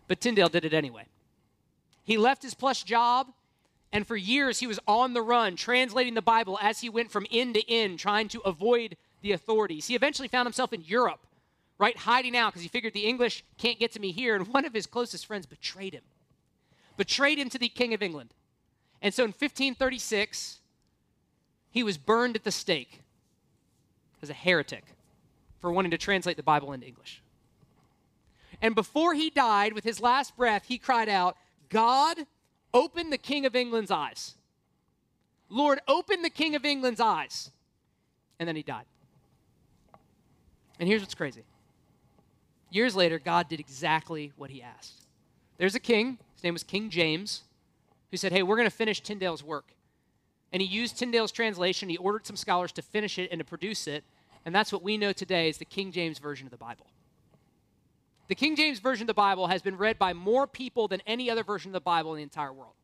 But 0.07 0.23
Tyndale 0.23 0.49
did 0.49 0.65
it 0.65 0.73
anyway. 0.73 1.05
He 2.03 2.17
left 2.17 2.43
his 2.43 2.55
plush 2.55 2.83
job, 2.83 3.27
and 3.93 4.07
for 4.07 4.17
years 4.17 4.61
he 4.61 4.67
was 4.67 4.81
on 4.89 5.13
the 5.13 5.21
run, 5.21 5.55
translating 5.55 6.15
the 6.15 6.23
Bible 6.23 6.59
as 6.63 6.81
he 6.81 6.89
went 6.89 7.11
from 7.11 7.27
end 7.31 7.57
to 7.57 7.71
end, 7.71 7.99
trying 7.99 8.29
to 8.29 8.41
avoid 8.41 8.97
the 9.21 9.33
authorities. 9.33 9.87
He 9.87 9.95
eventually 9.95 10.29
found 10.29 10.47
himself 10.47 10.73
in 10.73 10.83
Europe 10.83 11.27
right? 11.79 11.97
Hiding 11.97 12.37
out 12.37 12.53
because 12.53 12.63
he 12.63 12.69
figured 12.69 12.93
the 12.93 13.07
English 13.07 13.45
can't 13.57 13.79
get 13.79 13.93
to 13.93 14.01
me 14.01 14.13
here. 14.13 14.35
And 14.35 14.47
one 14.53 14.65
of 14.65 14.75
his 14.75 14.87
closest 14.87 15.27
friends 15.27 15.47
betrayed 15.47 15.95
him, 15.95 16.03
betrayed 16.97 17.39
him 17.39 17.49
to 17.51 17.59
the 17.59 17.69
King 17.69 17.95
of 17.95 18.03
England. 18.03 18.35
And 19.01 19.15
so 19.15 19.23
in 19.23 19.29
1536, 19.29 20.59
he 21.71 21.83
was 21.83 21.97
burned 21.97 22.35
at 22.35 22.45
the 22.45 22.51
stake 22.51 23.03
as 24.21 24.31
a 24.31 24.35
heretic 24.35 24.85
for 25.61 25.71
wanting 25.71 25.91
to 25.93 25.99
translate 25.99 26.37
the 26.37 26.43
Bible 26.43 26.73
into 26.73 26.87
English. 26.87 27.23
And 28.61 28.75
before 28.75 29.15
he 29.15 29.31
died, 29.31 29.73
with 29.73 29.85
his 29.85 30.01
last 30.01 30.37
breath, 30.37 30.65
he 30.67 30.79
cried 30.79 31.09
out, 31.09 31.37
God, 31.69 32.27
open 32.75 33.11
the 33.11 33.19
King 33.19 33.47
of 33.47 33.55
England's 33.55 33.91
eyes. 33.91 34.35
Lord, 35.49 35.81
open 35.87 36.23
the 36.23 36.31
King 36.31 36.57
of 36.57 36.65
England's 36.65 37.01
eyes. 37.01 37.53
And 38.41 38.49
then 38.49 38.57
he 38.57 38.63
died. 38.63 38.85
And 40.81 40.89
here's 40.89 41.03
what's 41.03 41.15
crazy 41.15 41.43
Years 42.71 42.95
later, 42.95 43.19
God 43.19 43.49
did 43.49 43.61
exactly 43.61 44.33
what 44.37 44.51
he 44.51 44.63
asked. 44.63 45.07
There's 45.57 45.75
a 45.75 45.81
king, 45.81 46.19
his 46.35 46.45
name 46.45 46.55
was 46.55 46.63
King 46.63 46.91
James, 46.91 47.43
who 48.11 48.17
said, 48.17 48.33
Hey, 48.33 48.43
we're 48.43 48.57
going 48.57 48.69
to 48.69 48.75
finish 48.75 49.01
Tyndale's 49.01 49.43
work. 49.43 49.73
And 50.53 50.63
he 50.63 50.69
used 50.69 50.99
Tyndale's 50.99 51.33
translation. 51.33 51.89
He 51.89 51.97
ordered 51.97 52.27
some 52.27 52.37
scholars 52.37 52.73
to 52.73 52.83
finish 52.83 53.19
it 53.19 53.31
and 53.31 53.39
to 53.39 53.45
produce 53.45 53.87
it. 53.87 54.05
And 54.45 54.55
that's 54.55 54.73
what 54.73 54.83
we 54.83 54.97
know 54.97 55.13
today 55.13 55.49
as 55.49 55.59
the 55.59 55.65
King 55.65 55.93
James 55.93 56.19
Version 56.19 56.47
of 56.47 56.51
the 56.51 56.57
Bible. 56.57 56.87
The 58.29 58.35
King 58.35 58.57
James 58.57 58.79
Version 58.79 59.05
of 59.05 59.09
the 59.09 59.15
Bible 59.15 59.47
has 59.49 59.63
been 59.63 59.77
read 59.77 59.99
by 59.99 60.13
more 60.13 60.47
people 60.47 60.89
than 60.89 61.01
any 61.07 61.31
other 61.31 61.43
version 61.43 61.71
of 61.71 61.75
the 61.75 61.81
Bible 61.81 62.13
in 62.13 62.19
the 62.19 62.23
entire 62.23 62.53
world. 62.53 62.75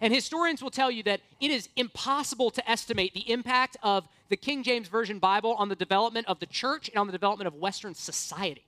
And 0.00 0.12
historians 0.12 0.62
will 0.62 0.70
tell 0.70 0.90
you 0.90 1.02
that 1.04 1.20
it 1.40 1.50
is 1.50 1.68
impossible 1.76 2.50
to 2.50 2.70
estimate 2.70 3.14
the 3.14 3.30
impact 3.30 3.76
of 3.82 4.08
the 4.28 4.36
King 4.36 4.62
James 4.62 4.88
Version 4.88 5.18
Bible 5.18 5.54
on 5.54 5.68
the 5.68 5.76
development 5.76 6.26
of 6.26 6.40
the 6.40 6.46
church 6.46 6.88
and 6.88 6.98
on 6.98 7.06
the 7.06 7.12
development 7.12 7.46
of 7.46 7.54
Western 7.54 7.94
society. 7.94 8.64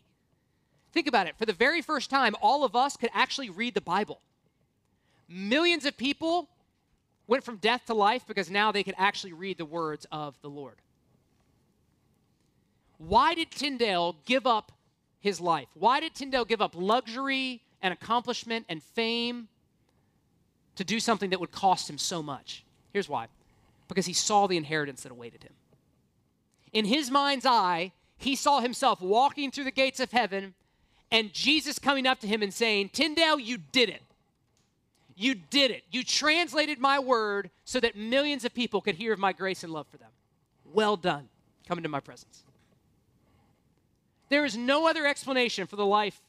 Think 0.95 1.09
about 1.09 1.27
it. 1.27 1.35
For 1.37 1.45
the 1.45 1.53
very 1.53 1.83
first 1.83 2.09
time, 2.09 2.37
all 2.41 2.63
of 2.63 2.77
us 2.77 2.97
could 2.97 3.11
actually 3.13 3.51
read 3.51 3.75
the 3.75 3.81
Bible. 3.81 4.21
Millions 5.29 5.85
of 5.85 5.97
people 5.97 6.49
went 7.27 7.43
from 7.43 7.57
death 7.57 7.87
to 7.87 7.95
life 7.95 8.25
because 8.29 8.49
now 8.49 8.71
they 8.71 8.85
could 8.85 8.95
actually 8.97 9.33
read 9.33 9.59
the 9.59 9.65
words 9.65 10.07
of 10.13 10.41
the 10.41 10.49
Lord. 10.49 10.77
Why 12.99 13.35
did 13.35 13.51
Tyndale 13.51 14.15
give 14.25 14.47
up 14.47 14.71
his 15.21 15.41
life? 15.41 15.67
Why 15.75 15.99
did 15.99 16.15
Tyndale 16.15 16.45
give 16.45 16.63
up 16.63 16.75
luxury 16.77 17.63
and 17.83 17.93
accomplishment 17.93 18.65
and 18.69 18.81
fame 18.81 19.49
to 20.77 20.85
do 20.85 21.01
something 21.01 21.31
that 21.31 21.41
would 21.41 21.51
cost 21.51 21.91
him 21.91 21.99
so 21.99 22.23
much? 22.23 22.65
Here's 22.93 23.09
why 23.09 23.27
because 23.89 24.07
he 24.07 24.13
saw 24.15 24.47
the 24.47 24.57
inheritance 24.57 25.03
that 25.03 25.13
awaited 25.13 25.43
him. 25.43 25.53
In 26.73 26.87
his 26.87 27.11
mind's 27.11 27.45
eye, 27.45 27.93
he 28.17 28.35
saw 28.35 28.61
himself 28.61 29.01
walking 29.01 29.51
through 29.51 29.65
the 29.65 29.71
gates 29.71 30.01
of 30.01 30.11
heaven 30.11 30.55
and 31.15 31.33
Jesus 31.33 31.79
coming 31.79 32.09
up 32.09 32.19
to 32.21 32.27
him 32.27 32.43
and 32.43 32.53
saying, 32.53 32.89
Tyndale, 32.89 33.39
you 33.39 33.57
did 33.57 33.89
it. 33.89 34.03
You 35.15 35.37
did 35.37 35.71
it. 35.71 35.85
You 35.93 36.03
translated 36.03 36.81
my 36.81 36.99
word 36.99 37.51
so 37.65 37.79
that 37.79 37.97
millions 37.97 38.45
of 38.45 38.53
people 38.53 38.81
could 38.81 38.97
hear 38.97 39.13
of 39.13 39.21
my 39.21 39.33
grace 39.33 39.63
and 39.63 39.73
love 39.73 39.87
for 39.87 39.97
them. 39.97 40.11
Well 40.65 40.97
done. 40.97 41.29
Come 41.69 41.79
into 41.79 41.89
my 41.89 42.01
presence. 42.01 42.43
There 44.29 44.45
is 44.45 44.57
no 44.57 44.89
other 44.89 45.07
explanation 45.07 45.69
for 45.69 45.77
the 45.77 45.87
life 45.87 46.21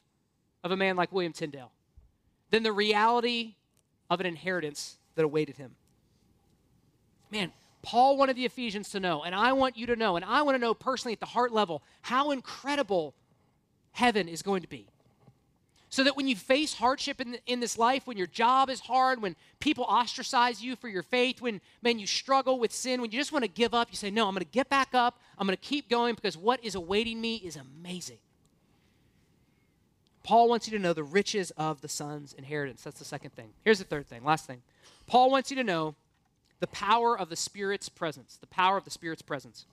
of 0.62 0.70
a 0.70 0.76
man 0.76 0.94
like 0.94 1.10
William 1.10 1.32
Tyndale 1.32 1.72
than 2.52 2.62
the 2.62 2.72
reality 2.72 3.56
of 4.08 4.20
an 4.20 4.26
inheritance 4.26 4.98
that 5.16 5.24
awaited 5.24 5.56
him. 5.56 5.74
Man, 7.32 7.50
Paul 7.82 8.16
wanted 8.16 8.36
the 8.36 8.44
Ephesians 8.44 8.90
to 8.90 9.00
know, 9.00 9.24
and 9.24 9.34
I 9.34 9.52
want 9.52 9.76
you 9.76 9.86
to 9.86 9.96
know, 9.96 10.14
and 10.14 10.24
I 10.24 10.42
want 10.42 10.54
to 10.54 10.60
know 10.60 10.74
personally 10.74 11.14
at 11.14 11.18
the 11.20 11.26
heart 11.26 11.52
level 11.52 11.82
how 12.02 12.30
incredible 12.30 13.14
heaven 13.96 14.28
is 14.28 14.42
going 14.42 14.60
to 14.60 14.68
be. 14.68 14.86
So 15.88 16.04
that 16.04 16.16
when 16.16 16.28
you 16.28 16.36
face 16.36 16.74
hardship 16.74 17.20
in, 17.20 17.38
in 17.46 17.60
this 17.60 17.78
life, 17.78 18.06
when 18.06 18.18
your 18.18 18.26
job 18.26 18.68
is 18.68 18.80
hard, 18.80 19.22
when 19.22 19.36
people 19.58 19.84
ostracize 19.84 20.62
you 20.62 20.76
for 20.76 20.88
your 20.88 21.02
faith, 21.02 21.40
when, 21.40 21.62
man, 21.80 21.98
you 21.98 22.06
struggle 22.06 22.58
with 22.58 22.72
sin, 22.72 23.00
when 23.00 23.10
you 23.10 23.18
just 23.18 23.32
want 23.32 23.44
to 23.44 23.50
give 23.50 23.72
up, 23.72 23.88
you 23.90 23.96
say, 23.96 24.10
No, 24.10 24.28
I'm 24.28 24.34
going 24.34 24.44
to 24.44 24.50
get 24.50 24.68
back 24.68 24.94
up. 24.94 25.18
I'm 25.38 25.46
going 25.46 25.56
to 25.56 25.62
keep 25.62 25.88
going 25.88 26.14
because 26.14 26.36
what 26.36 26.62
is 26.62 26.74
awaiting 26.74 27.20
me 27.20 27.36
is 27.36 27.56
amazing. 27.56 28.18
Paul 30.22 30.48
wants 30.48 30.68
you 30.68 30.76
to 30.76 30.82
know 30.82 30.92
the 30.92 31.04
riches 31.04 31.52
of 31.52 31.80
the 31.80 31.88
Son's 31.88 32.34
inheritance. 32.34 32.82
That's 32.82 32.98
the 32.98 33.04
second 33.04 33.30
thing. 33.30 33.50
Here's 33.64 33.78
the 33.78 33.84
third 33.84 34.08
thing, 34.08 34.24
last 34.24 34.46
thing. 34.46 34.60
Paul 35.06 35.30
wants 35.30 35.50
you 35.50 35.56
to 35.56 35.64
know 35.64 35.94
the 36.60 36.66
power 36.66 37.18
of 37.18 37.30
the 37.30 37.36
Spirit's 37.36 37.88
presence. 37.88 38.36
The 38.36 38.48
power 38.48 38.76
of 38.76 38.84
the 38.84 38.90
Spirit's 38.90 39.22
presence. 39.22 39.64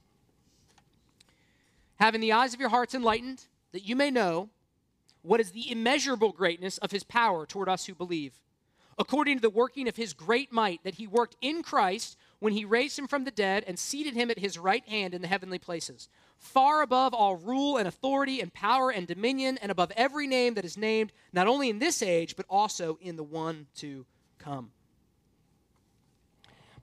Having 1.99 2.21
the 2.21 2.31
eyes 2.31 2.53
of 2.53 2.59
your 2.59 2.69
hearts 2.69 2.93
enlightened, 2.93 3.45
that 3.73 3.83
you 3.83 3.95
may 3.95 4.09
know 4.09 4.49
what 5.21 5.39
is 5.39 5.51
the 5.51 5.69
immeasurable 5.71 6.31
greatness 6.31 6.77
of 6.77 6.91
his 6.91 7.03
power 7.03 7.45
toward 7.45 7.67
us 7.67 7.85
who 7.85 7.95
believe, 7.95 8.39
according 8.97 9.37
to 9.37 9.41
the 9.41 9.49
working 9.49 9.87
of 9.87 9.95
his 9.95 10.13
great 10.13 10.51
might 10.51 10.83
that 10.83 10.95
he 10.95 11.07
worked 11.07 11.35
in 11.41 11.63
Christ 11.63 12.17
when 12.39 12.53
he 12.53 12.65
raised 12.65 12.99
him 12.99 13.07
from 13.07 13.23
the 13.23 13.31
dead 13.31 13.63
and 13.65 13.79
seated 13.79 14.13
him 14.13 14.29
at 14.29 14.39
his 14.39 14.57
right 14.57 14.87
hand 14.87 15.13
in 15.13 15.21
the 15.21 15.27
heavenly 15.27 15.59
places, 15.59 16.07
far 16.37 16.81
above 16.81 17.13
all 17.13 17.35
rule 17.35 17.77
and 17.77 17.87
authority 17.87 18.41
and 18.41 18.53
power 18.53 18.91
and 18.91 19.07
dominion, 19.07 19.57
and 19.61 19.71
above 19.71 19.91
every 19.95 20.27
name 20.27 20.53
that 20.53 20.65
is 20.65 20.77
named, 20.77 21.11
not 21.31 21.47
only 21.47 21.69
in 21.69 21.79
this 21.79 22.01
age, 22.01 22.35
but 22.35 22.45
also 22.49 22.97
in 23.01 23.15
the 23.15 23.23
one 23.23 23.67
to 23.75 24.05
come. 24.37 24.71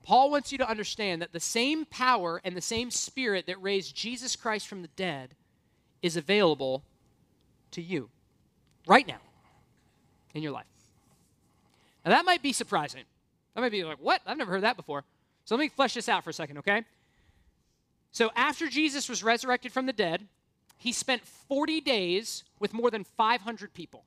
Paul 0.03 0.31
wants 0.31 0.51
you 0.51 0.57
to 0.57 0.69
understand 0.69 1.21
that 1.21 1.31
the 1.31 1.39
same 1.39 1.85
power 1.85 2.41
and 2.43 2.57
the 2.57 2.61
same 2.61 2.89
spirit 2.89 3.45
that 3.45 3.61
raised 3.61 3.95
Jesus 3.95 4.35
Christ 4.35 4.67
from 4.67 4.81
the 4.81 4.87
dead 4.89 5.35
is 6.01 6.17
available 6.17 6.83
to 7.71 7.81
you 7.81 8.09
right 8.87 9.07
now 9.07 9.19
in 10.33 10.41
your 10.41 10.51
life. 10.51 10.65
Now, 12.05 12.11
that 12.11 12.25
might 12.25 12.41
be 12.41 12.53
surprising. 12.53 13.03
That 13.53 13.61
might 13.61 13.71
be 13.71 13.83
like, 13.83 13.97
what? 13.99 14.21
I've 14.25 14.37
never 14.37 14.51
heard 14.51 14.63
that 14.63 14.77
before. 14.77 15.03
So 15.45 15.55
let 15.55 15.61
me 15.61 15.69
flesh 15.69 15.93
this 15.93 16.09
out 16.09 16.23
for 16.23 16.29
a 16.29 16.33
second, 16.33 16.57
okay? 16.59 16.83
So 18.11 18.31
after 18.35 18.67
Jesus 18.67 19.07
was 19.09 19.23
resurrected 19.23 19.71
from 19.71 19.85
the 19.85 19.93
dead, 19.93 20.27
he 20.77 20.91
spent 20.91 21.23
40 21.23 21.81
days 21.81 22.43
with 22.59 22.73
more 22.73 22.89
than 22.89 23.03
500 23.03 23.73
people. 23.73 24.03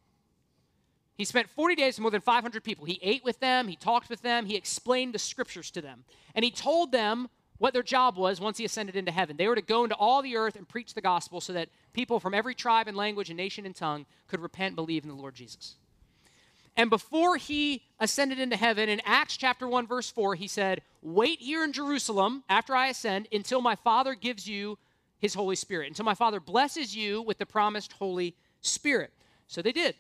He 1.17 1.25
spent 1.25 1.49
40 1.49 1.77
days 1.77 1.97
with 1.97 2.01
more 2.01 2.11
than 2.11 2.21
500 2.21 2.65
people. 2.65 2.85
He 2.85 2.99
ate 3.01 3.25
with 3.25 3.39
them, 3.39 3.69
he 3.69 3.77
talked 3.77 4.11
with 4.11 4.23
them, 4.23 4.47
he 4.47 4.57
explained 4.57 5.15
the 5.15 5.19
scriptures 5.21 5.71
to 5.71 5.81
them. 5.81 6.05
And 6.35 6.45
he 6.45 6.51
told 6.51 6.91
them 6.91 7.29
what 7.59 7.73
their 7.73 7.83
job 7.83 8.17
was 8.17 8.41
once 8.41 8.59
he 8.59 8.65
ascended 8.65 8.97
into 8.97 9.13
heaven. 9.13 9.37
They 9.37 9.49
were 9.49 9.55
to 9.55 9.63
go 9.63 9.85
into 9.85 9.95
all 9.95 10.23
the 10.23 10.37
earth 10.37 10.57
and 10.57 10.69
preach 10.69 10.95
the 10.95 11.01
gospel 11.01 11.41
so 11.41 11.53
that 11.53 11.69
people 11.93 12.19
from 12.19 12.35
every 12.35 12.55
tribe 12.55 12.89
and 12.89 12.97
language 12.97 13.31
and 13.31 13.37
nation 13.37 13.65
and 13.65 13.75
tongue 13.75 14.07
could 14.27 14.41
repent 14.41 14.69
and 14.69 14.77
believe 14.77 15.05
in 15.05 15.09
the 15.09 15.15
Lord 15.15 15.35
Jesus. 15.35 15.77
And 16.77 16.91
before 16.91 17.37
he 17.37 17.83
ascended 18.01 18.41
into 18.41 18.57
heaven, 18.57 18.89
in 18.89 19.01
Acts 19.05 19.37
chapter 19.37 19.69
1, 19.69 19.87
verse 19.87 20.11
4, 20.11 20.35
he 20.35 20.49
said, 20.49 20.83
Wait 21.03 21.41
here 21.41 21.63
in 21.63 21.73
Jerusalem 21.73 22.43
after 22.49 22.75
I 22.75 22.89
ascend 22.89 23.29
until 23.33 23.61
my 23.61 23.77
Father 23.77 24.15
gives 24.15 24.49
you 24.49 24.77
his 25.21 25.35
Holy 25.35 25.55
Spirit, 25.55 25.89
until 25.89 26.05
my 26.05 26.15
Father 26.15 26.41
blesses 26.41 26.97
you 26.97 27.23
with 27.23 27.39
the 27.39 27.47
promised 27.47 27.93
Holy 27.93 28.35
Spirit. 28.61 29.13
So 29.47 29.63
they 29.63 29.73
did. 29.73 29.95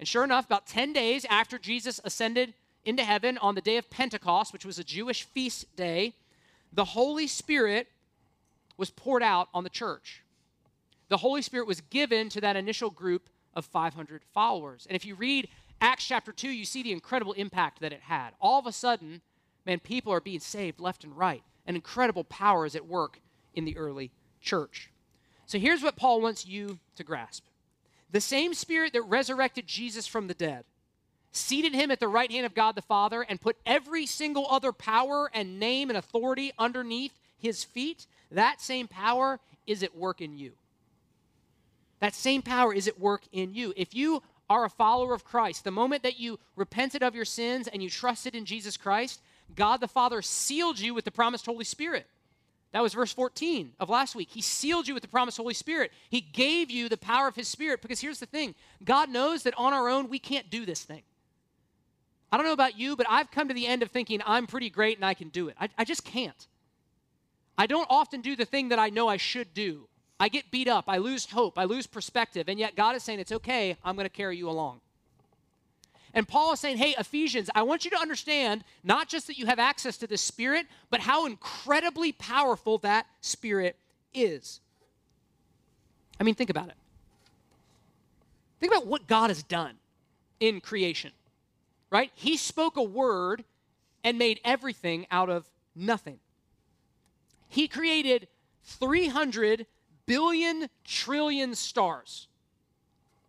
And 0.00 0.08
sure 0.08 0.24
enough, 0.24 0.46
about 0.46 0.66
10 0.66 0.92
days 0.92 1.24
after 1.30 1.58
Jesus 1.58 2.00
ascended 2.02 2.54
into 2.84 3.04
heaven 3.04 3.38
on 3.38 3.54
the 3.54 3.60
day 3.60 3.76
of 3.76 3.88
Pentecost, 3.88 4.52
which 4.52 4.66
was 4.66 4.78
a 4.78 4.84
Jewish 4.84 5.22
feast 5.22 5.74
day, 5.76 6.14
the 6.76 6.84
Holy 6.84 7.26
Spirit 7.26 7.88
was 8.76 8.90
poured 8.90 9.22
out 9.22 9.48
on 9.52 9.64
the 9.64 9.70
church. 9.70 10.22
The 11.08 11.16
Holy 11.16 11.40
Spirit 11.40 11.66
was 11.66 11.80
given 11.80 12.28
to 12.28 12.40
that 12.42 12.54
initial 12.54 12.90
group 12.90 13.30
of 13.54 13.64
500 13.64 14.22
followers. 14.34 14.86
And 14.86 14.94
if 14.94 15.06
you 15.06 15.14
read 15.14 15.48
Acts 15.80 16.06
chapter 16.06 16.32
2, 16.32 16.48
you 16.48 16.66
see 16.66 16.82
the 16.82 16.92
incredible 16.92 17.32
impact 17.32 17.80
that 17.80 17.92
it 17.92 18.02
had. 18.02 18.30
All 18.40 18.58
of 18.58 18.66
a 18.66 18.72
sudden, 18.72 19.22
man, 19.64 19.80
people 19.80 20.12
are 20.12 20.20
being 20.20 20.40
saved 20.40 20.78
left 20.78 21.02
and 21.02 21.16
right. 21.16 21.42
An 21.66 21.76
incredible 21.76 22.24
power 22.24 22.66
is 22.66 22.76
at 22.76 22.86
work 22.86 23.20
in 23.54 23.64
the 23.64 23.76
early 23.78 24.10
church. 24.42 24.90
So 25.46 25.58
here's 25.58 25.82
what 25.82 25.96
Paul 25.96 26.20
wants 26.20 26.46
you 26.46 26.78
to 26.96 27.04
grasp 27.04 27.44
the 28.10 28.20
same 28.20 28.54
Spirit 28.54 28.92
that 28.92 29.02
resurrected 29.02 29.66
Jesus 29.66 30.06
from 30.06 30.28
the 30.28 30.34
dead 30.34 30.64
seated 31.36 31.74
him 31.74 31.90
at 31.90 32.00
the 32.00 32.08
right 32.08 32.30
hand 32.30 32.46
of 32.46 32.54
God 32.54 32.74
the 32.74 32.82
Father, 32.82 33.22
and 33.22 33.40
put 33.40 33.56
every 33.64 34.06
single 34.06 34.46
other 34.50 34.72
power 34.72 35.30
and 35.32 35.60
name 35.60 35.90
and 35.90 35.96
authority 35.96 36.52
underneath 36.58 37.18
his 37.38 37.64
feet, 37.64 38.06
that 38.30 38.60
same 38.60 38.88
power 38.88 39.40
is 39.66 39.82
at 39.82 39.96
work 39.96 40.20
in 40.20 40.36
you. 40.36 40.52
That 42.00 42.14
same 42.14 42.42
power 42.42 42.74
is 42.74 42.88
at 42.88 43.00
work 43.00 43.22
in 43.32 43.54
you. 43.54 43.72
If 43.76 43.94
you 43.94 44.22
are 44.48 44.64
a 44.64 44.70
follower 44.70 45.14
of 45.14 45.24
Christ, 45.24 45.64
the 45.64 45.70
moment 45.70 46.02
that 46.02 46.20
you 46.20 46.38
repented 46.54 47.02
of 47.02 47.14
your 47.14 47.24
sins 47.24 47.68
and 47.68 47.82
you 47.82 47.90
trusted 47.90 48.34
in 48.34 48.44
Jesus 48.44 48.76
Christ, 48.76 49.20
God 49.54 49.80
the 49.80 49.88
Father 49.88 50.22
sealed 50.22 50.78
you 50.78 50.94
with 50.94 51.04
the 51.04 51.10
promised 51.10 51.46
Holy 51.46 51.64
Spirit. 51.64 52.06
That 52.72 52.82
was 52.82 52.94
verse 52.94 53.12
14 53.12 53.72
of 53.80 53.88
last 53.88 54.14
week. 54.14 54.28
He 54.30 54.42
sealed 54.42 54.86
you 54.86 54.94
with 54.94 55.02
the 55.02 55.08
promised 55.08 55.38
Holy 55.38 55.54
Spirit. 55.54 55.92
He 56.10 56.20
gave 56.20 56.70
you 56.70 56.88
the 56.88 56.96
power 56.96 57.26
of 57.28 57.36
His 57.36 57.48
Spirit 57.48 57.80
because 57.80 58.00
here's 58.00 58.20
the 58.20 58.26
thing 58.26 58.54
God 58.84 59.08
knows 59.08 59.44
that 59.44 59.54
on 59.56 59.72
our 59.72 59.88
own 59.88 60.08
we 60.08 60.18
can't 60.18 60.50
do 60.50 60.66
this 60.66 60.84
thing. 60.84 61.02
I 62.32 62.36
don't 62.36 62.46
know 62.46 62.52
about 62.52 62.78
you, 62.78 62.96
but 62.96 63.06
I've 63.08 63.30
come 63.30 63.48
to 63.48 63.54
the 63.54 63.66
end 63.66 63.82
of 63.82 63.90
thinking 63.90 64.20
I'm 64.26 64.46
pretty 64.46 64.70
great 64.70 64.98
and 64.98 65.04
I 65.04 65.14
can 65.14 65.28
do 65.28 65.48
it. 65.48 65.56
I, 65.60 65.68
I 65.78 65.84
just 65.84 66.04
can't. 66.04 66.46
I 67.56 67.66
don't 67.66 67.86
often 67.88 68.20
do 68.20 68.36
the 68.36 68.44
thing 68.44 68.68
that 68.70 68.78
I 68.78 68.90
know 68.90 69.08
I 69.08 69.16
should 69.16 69.54
do. 69.54 69.88
I 70.18 70.28
get 70.28 70.50
beat 70.50 70.68
up, 70.68 70.84
I 70.88 70.96
lose 70.96 71.26
hope, 71.26 71.58
I 71.58 71.64
lose 71.64 71.86
perspective, 71.86 72.48
and 72.48 72.58
yet 72.58 72.74
God 72.74 72.96
is 72.96 73.02
saying, 73.02 73.20
It's 73.20 73.32
okay, 73.32 73.76
I'm 73.84 73.96
going 73.96 74.06
to 74.06 74.10
carry 74.10 74.36
you 74.36 74.48
along. 74.48 74.80
And 76.14 76.26
Paul 76.26 76.54
is 76.54 76.60
saying, 76.60 76.78
Hey, 76.78 76.94
Ephesians, 76.98 77.50
I 77.54 77.62
want 77.62 77.84
you 77.84 77.90
to 77.90 77.98
understand 77.98 78.64
not 78.82 79.08
just 79.08 79.26
that 79.26 79.36
you 79.36 79.44
have 79.44 79.58
access 79.58 79.98
to 79.98 80.06
the 80.06 80.16
Spirit, 80.16 80.66
but 80.88 81.00
how 81.00 81.26
incredibly 81.26 82.12
powerful 82.12 82.78
that 82.78 83.06
Spirit 83.20 83.76
is. 84.14 84.60
I 86.18 86.24
mean, 86.24 86.34
think 86.34 86.48
about 86.48 86.68
it. 86.68 86.76
Think 88.58 88.72
about 88.72 88.86
what 88.86 89.06
God 89.06 89.28
has 89.28 89.42
done 89.42 89.74
in 90.40 90.62
creation 90.62 91.12
right? 91.90 92.10
He 92.14 92.36
spoke 92.36 92.76
a 92.76 92.82
word 92.82 93.44
and 94.04 94.18
made 94.18 94.40
everything 94.44 95.06
out 95.10 95.30
of 95.30 95.48
nothing. 95.74 96.18
He 97.48 97.68
created 97.68 98.28
300 98.64 99.66
billion 100.06 100.68
trillion 100.84 101.54
stars. 101.54 102.28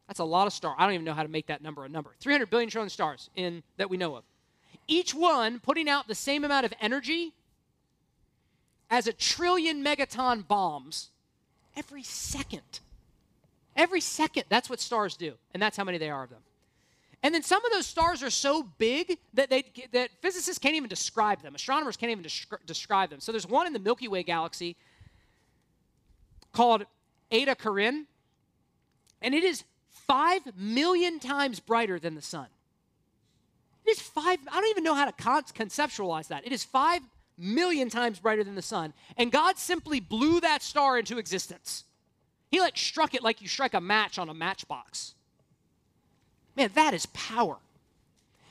That's 0.07 0.19
a 0.19 0.25
lot 0.25 0.47
of 0.47 0.53
stars. 0.53 0.75
I 0.77 0.85
don't 0.85 0.93
even 0.93 1.05
know 1.05 1.13
how 1.13 1.23
to 1.23 1.29
make 1.29 1.47
that 1.47 1.61
number 1.61 1.83
a 1.83 1.89
number. 1.89 2.11
300 2.19 2.49
billion 2.49 2.69
trillion 2.69 2.89
stars 2.89 3.29
in 3.35 3.63
that 3.77 3.89
we 3.89 3.97
know 3.97 4.15
of. 4.15 4.23
Each 4.87 5.13
one 5.13 5.59
putting 5.59 5.89
out 5.89 6.07
the 6.07 6.15
same 6.15 6.45
amount 6.45 6.65
of 6.65 6.73
energy 6.79 7.33
as 8.89 9.05
a 9.05 9.13
trillion 9.13 9.83
megaton 9.83 10.47
bombs 10.47 11.09
every 11.75 12.03
second. 12.03 12.79
Every 13.75 14.01
second, 14.01 14.45
that's 14.49 14.69
what 14.69 14.79
stars 14.79 15.17
do, 15.17 15.33
and 15.53 15.61
that's 15.61 15.77
how 15.77 15.83
many 15.83 15.97
there 15.97 16.15
are 16.15 16.23
of 16.23 16.29
them. 16.29 16.39
And 17.27 17.35
then 17.35 17.43
some 17.43 17.65
of 17.65 17.73
those 17.73 17.85
stars 17.85 18.23
are 18.23 18.29
so 18.29 18.63
big 18.77 19.17
that, 19.33 19.49
they, 19.49 19.65
that 19.91 20.11
physicists 20.21 20.57
can't 20.59 20.75
even 20.75 20.87
describe 20.87 21.41
them. 21.41 21.55
Astronomers 21.55 21.97
can't 21.97 22.09
even 22.09 22.23
descri- 22.23 22.65
describe 22.65 23.09
them. 23.09 23.19
So 23.19 23.33
there's 23.33 23.45
one 23.45 23.67
in 23.67 23.73
the 23.73 23.79
Milky 23.79 24.07
Way 24.07 24.23
galaxy 24.23 24.77
called 26.53 26.85
Eta 27.29 27.55
Carinae, 27.55 28.05
and 29.21 29.35
it 29.35 29.43
is 29.43 29.65
five 29.89 30.39
million 30.55 31.19
times 31.19 31.59
brighter 31.59 31.99
than 31.99 32.15
the 32.15 32.21
sun. 32.21 32.47
It 33.85 33.91
is 33.91 33.99
five, 33.99 34.39
I 34.49 34.61
don't 34.61 34.69
even 34.69 34.85
know 34.85 34.95
how 34.95 35.03
to 35.03 35.11
con- 35.11 35.43
conceptualize 35.53 36.29
that. 36.29 36.47
It 36.47 36.53
is 36.53 36.63
five 36.63 37.01
million 37.37 37.89
times 37.89 38.19
brighter 38.19 38.45
than 38.45 38.55
the 38.55 38.61
sun. 38.61 38.93
And 39.17 39.33
God 39.33 39.57
simply 39.57 39.99
blew 39.99 40.39
that 40.39 40.63
star 40.63 40.97
into 40.97 41.17
existence. 41.17 41.83
He 42.51 42.61
like 42.61 42.77
struck 42.77 43.13
it 43.13 43.21
like 43.21 43.41
you 43.41 43.49
strike 43.49 43.73
a 43.73 43.81
match 43.81 44.17
on 44.17 44.29
a 44.29 44.33
matchbox. 44.33 45.13
Man, 46.57 46.71
that 46.73 46.93
is 46.93 47.05
power. 47.07 47.57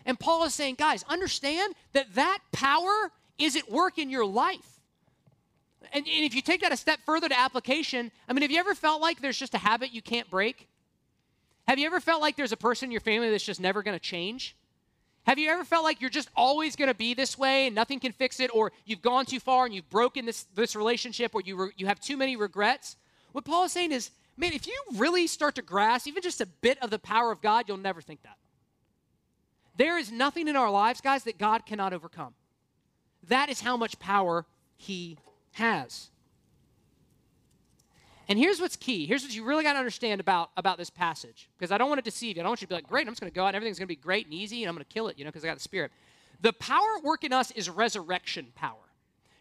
And 0.07 0.19
Paul 0.19 0.45
is 0.45 0.55
saying, 0.55 0.77
guys, 0.79 1.05
understand 1.09 1.75
that 1.93 2.15
that 2.15 2.39
power 2.53 3.11
is 3.37 3.57
at 3.57 3.71
work 3.71 3.99
in 3.99 4.09
your 4.09 4.25
life. 4.25 4.81
And, 5.93 6.07
and, 6.07 6.25
if 6.25 6.35
you 6.35 6.43
take 6.43 6.63
that 6.63 6.73
a 6.73 6.77
step 6.77 7.01
further 7.05 7.29
to 7.29 7.39
application, 7.39 8.11
I 8.29 8.33
mean, 8.33 8.43
have 8.43 8.51
you 8.51 8.59
ever 8.59 8.75
felt 8.75 9.01
like 9.01 9.21
there's 9.21 9.39
just 9.39 9.55
a 9.55 9.59
habit 9.59 9.93
you 9.93 10.03
can't 10.03 10.29
break? 10.31 10.69
Have 11.69 11.79
you 11.79 11.87
ever 11.87 12.01
felt 12.01 12.21
like 12.23 12.37
there's 12.37 12.53
a 12.53 12.57
person 12.57 12.87
in 12.87 12.93
your 12.93 13.01
family 13.01 13.31
that's 13.31 13.45
just 13.45 13.61
never 13.61 13.83
going 13.83 13.97
to 13.97 14.03
change? 14.03 14.57
Have 15.27 15.39
you 15.39 15.51
ever 15.51 15.65
felt 15.65 15.83
like 15.83 16.01
you're 16.01 16.11
just 16.11 16.31
always 16.37 16.77
going 16.77 16.89
to 16.89 16.95
be 16.95 17.13
this 17.13 17.37
way 17.37 17.67
and 17.67 17.75
nothing 17.75 17.99
can 17.99 18.13
fix 18.13 18.39
it, 18.39 18.51
or 18.55 18.73
you've 18.85 19.03
gone 19.03 19.27
too 19.27 19.41
far 19.41 19.65
and 19.65 19.75
you've 19.75 19.91
broken 19.91 20.25
this, 20.25 20.45
this 20.55 20.77
relationship, 20.77 21.35
or 21.35 21.41
you, 21.41 21.57
re- 21.57 21.73
you 21.77 21.87
have 21.87 22.01
too 22.01 22.17
many 22.17 22.37
regrets? 22.37 22.97
What 23.33 23.45
Paul 23.45 23.65
is 23.65 23.73
saying 23.73 23.91
is, 23.91 24.11
man, 24.37 24.53
if 24.53 24.67
you 24.67 24.79
really 24.95 25.27
start 25.27 25.55
to 25.57 25.63
grasp 25.63 26.07
even 26.07 26.23
just 26.23 26.41
a 26.41 26.47
bit 26.47 26.83
of 26.83 26.91
the 26.91 26.99
power 26.99 27.33
of 27.33 27.41
God, 27.41 27.67
you'll 27.69 27.77
never 27.77 28.01
think 28.01 28.23
that. 28.23 28.37
There 29.77 29.99
is 29.99 30.11
nothing 30.11 30.49
in 30.49 30.57
our 30.57 30.71
lives, 30.71 31.01
guys, 31.01 31.25
that 31.25 31.39
God 31.39 31.67
cannot 31.67 31.93
overcome. 31.93 32.35
That 33.29 33.49
is 33.49 33.61
how 33.61 33.77
much 33.77 33.99
power 33.99 34.47
He 34.77 35.19
has. 35.53 36.09
And 38.29 38.39
here's 38.39 38.61
what's 38.61 38.77
key. 38.77 39.07
Here's 39.07 39.23
what 39.23 39.35
you 39.35 39.45
really 39.45 39.63
got 39.63 39.75
to 39.75 39.79
understand 39.79 40.21
about, 40.21 40.51
about 40.57 40.79
this 40.79 40.91
passage. 40.91 41.49
Because 41.57 41.71
I 41.71 41.79
don't 41.79 41.89
want 41.89 41.99
to 41.99 42.11
deceive 42.11 42.37
you. 42.37 42.43
I 42.43 42.45
don't 42.45 42.51
want 42.51 42.61
you 42.61 42.67
to 42.67 42.71
be 42.71 42.75
like, 42.75 42.89
great, 42.89 43.07
I'm 43.07 43.13
just 43.13 43.21
going 43.21 43.31
to 43.31 43.35
go 43.35 43.45
out 43.45 43.49
and 43.49 43.57
everything's 43.57 43.79
going 43.79 43.87
to 43.87 43.95
be 43.95 43.97
great 43.97 44.27
and 44.27 44.35
easy 44.35 44.63
and 44.63 44.69
I'm 44.69 44.75
going 44.75 44.85
to 44.85 44.93
kill 44.93 45.09
it, 45.09 45.19
you 45.19 45.25
know, 45.25 45.31
because 45.31 45.45
I 45.45 45.49
got 45.49 45.57
the 45.57 45.63
Spirit. 45.63 45.93
The 46.41 46.53
power 46.55 46.97
at 46.99 47.05
work 47.05 47.23
in 47.23 47.33
us 47.33 47.51
is 47.53 47.71
resurrection 47.71 48.49
power. 48.57 48.75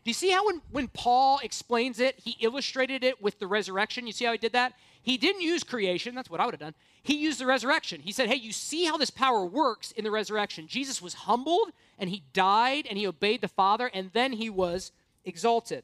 Do 0.03 0.09
you 0.09 0.13
see 0.13 0.29
how 0.29 0.45
when, 0.45 0.61
when 0.71 0.87
Paul 0.87 1.39
explains 1.41 1.99
it, 1.99 2.19
he 2.19 2.37
illustrated 2.39 3.03
it 3.03 3.21
with 3.21 3.39
the 3.39 3.47
resurrection? 3.47 4.05
You 4.05 4.13
see 4.13 4.25
how 4.25 4.33
he 4.33 4.37
did 4.37 4.53
that? 4.53 4.73
He 5.05 5.17
didn't 5.17 5.41
use 5.41 5.63
creation. 5.63 6.15
That's 6.15 6.31
what 6.31 6.39
I 6.39 6.45
would 6.45 6.55
have 6.55 6.59
done. 6.59 6.73
He 7.03 7.17
used 7.17 7.39
the 7.39 7.45
resurrection. 7.45 8.01
He 8.01 8.11
said, 8.11 8.27
hey, 8.27 8.37
you 8.37 8.51
see 8.51 8.85
how 8.85 8.97
this 8.97 9.11
power 9.11 9.45
works 9.45 9.91
in 9.91 10.03
the 10.03 10.09
resurrection. 10.09 10.65
Jesus 10.65 10.99
was 10.99 11.13
humbled 11.13 11.69
and 11.99 12.09
he 12.09 12.23
died 12.33 12.87
and 12.89 12.97
he 12.97 13.05
obeyed 13.05 13.41
the 13.41 13.47
Father 13.47 13.91
and 13.93 14.09
then 14.13 14.33
he 14.33 14.49
was 14.49 14.91
exalted. 15.23 15.83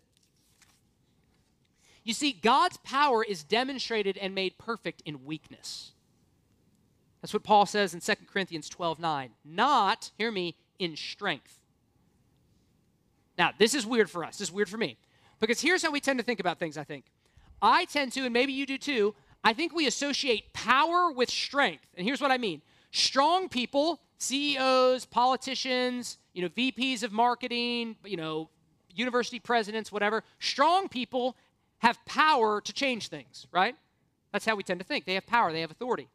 You 2.04 2.16
see, 2.16 2.32
God's 2.32 2.78
power 2.78 3.24
is 3.24 3.44
demonstrated 3.44 4.18
and 4.18 4.34
made 4.34 4.58
perfect 4.58 5.04
in 5.06 5.24
weakness. 5.24 5.92
That's 7.22 7.32
what 7.32 7.44
Paul 7.44 7.68
says 7.68 7.94
in 7.94 8.00
2 8.00 8.14
Corinthians 8.26 8.70
12 8.70 9.00
9. 9.00 9.30
Not, 9.46 10.10
hear 10.18 10.32
me, 10.32 10.56
in 10.80 10.96
strength. 10.96 11.60
Now, 13.38 13.52
this 13.56 13.76
is 13.76 13.86
weird 13.86 14.10
for 14.10 14.24
us. 14.26 14.40
This 14.40 14.50
is 14.50 14.52
weird 14.52 14.68
for 14.68 14.78
me. 14.78 14.98
Because 15.40 15.62
here's 15.62 15.84
how 15.84 15.92
we 15.92 16.00
tend 16.00 16.18
to 16.18 16.26
think 16.26 16.40
about 16.40 16.58
things, 16.58 16.76
I 16.76 16.84
think. 16.84 17.06
I 17.62 17.86
tend 17.86 18.12
to, 18.14 18.22
and 18.22 18.34
maybe 18.34 18.54
you 18.54 18.66
do 18.66 18.78
too, 18.78 19.16
I 19.44 19.54
think 19.54 19.74
we 19.74 19.88
associate 19.88 20.54
power 20.54 21.12
with 21.12 21.30
strength. 21.30 21.86
And 21.96 22.06
here's 22.06 22.22
what 22.22 22.32
I 22.32 22.38
mean 22.38 22.62
strong 22.92 23.50
people, 23.50 24.00
CEOs, 24.18 25.06
politicians, 25.06 26.18
you 26.34 26.42
know, 26.42 26.50
VPs 26.50 27.04
of 27.04 27.12
marketing, 27.12 27.96
you 28.04 28.18
know, 28.18 28.50
university 28.94 29.40
presidents, 29.40 29.92
whatever, 29.92 30.24
strong 30.40 30.88
people 30.88 31.36
have 31.80 32.04
power 32.06 32.62
to 32.62 32.74
change 32.74 33.08
things, 33.08 33.48
right? 33.52 33.76
That's 34.32 34.46
how 34.46 34.56
we 34.56 34.64
tend 34.64 34.80
to 34.80 34.86
think. 34.86 35.06
They 35.06 35.16
have 35.16 35.26
power, 35.26 35.52
they 35.52 35.62
have 35.62 35.72
authority. 35.72 36.08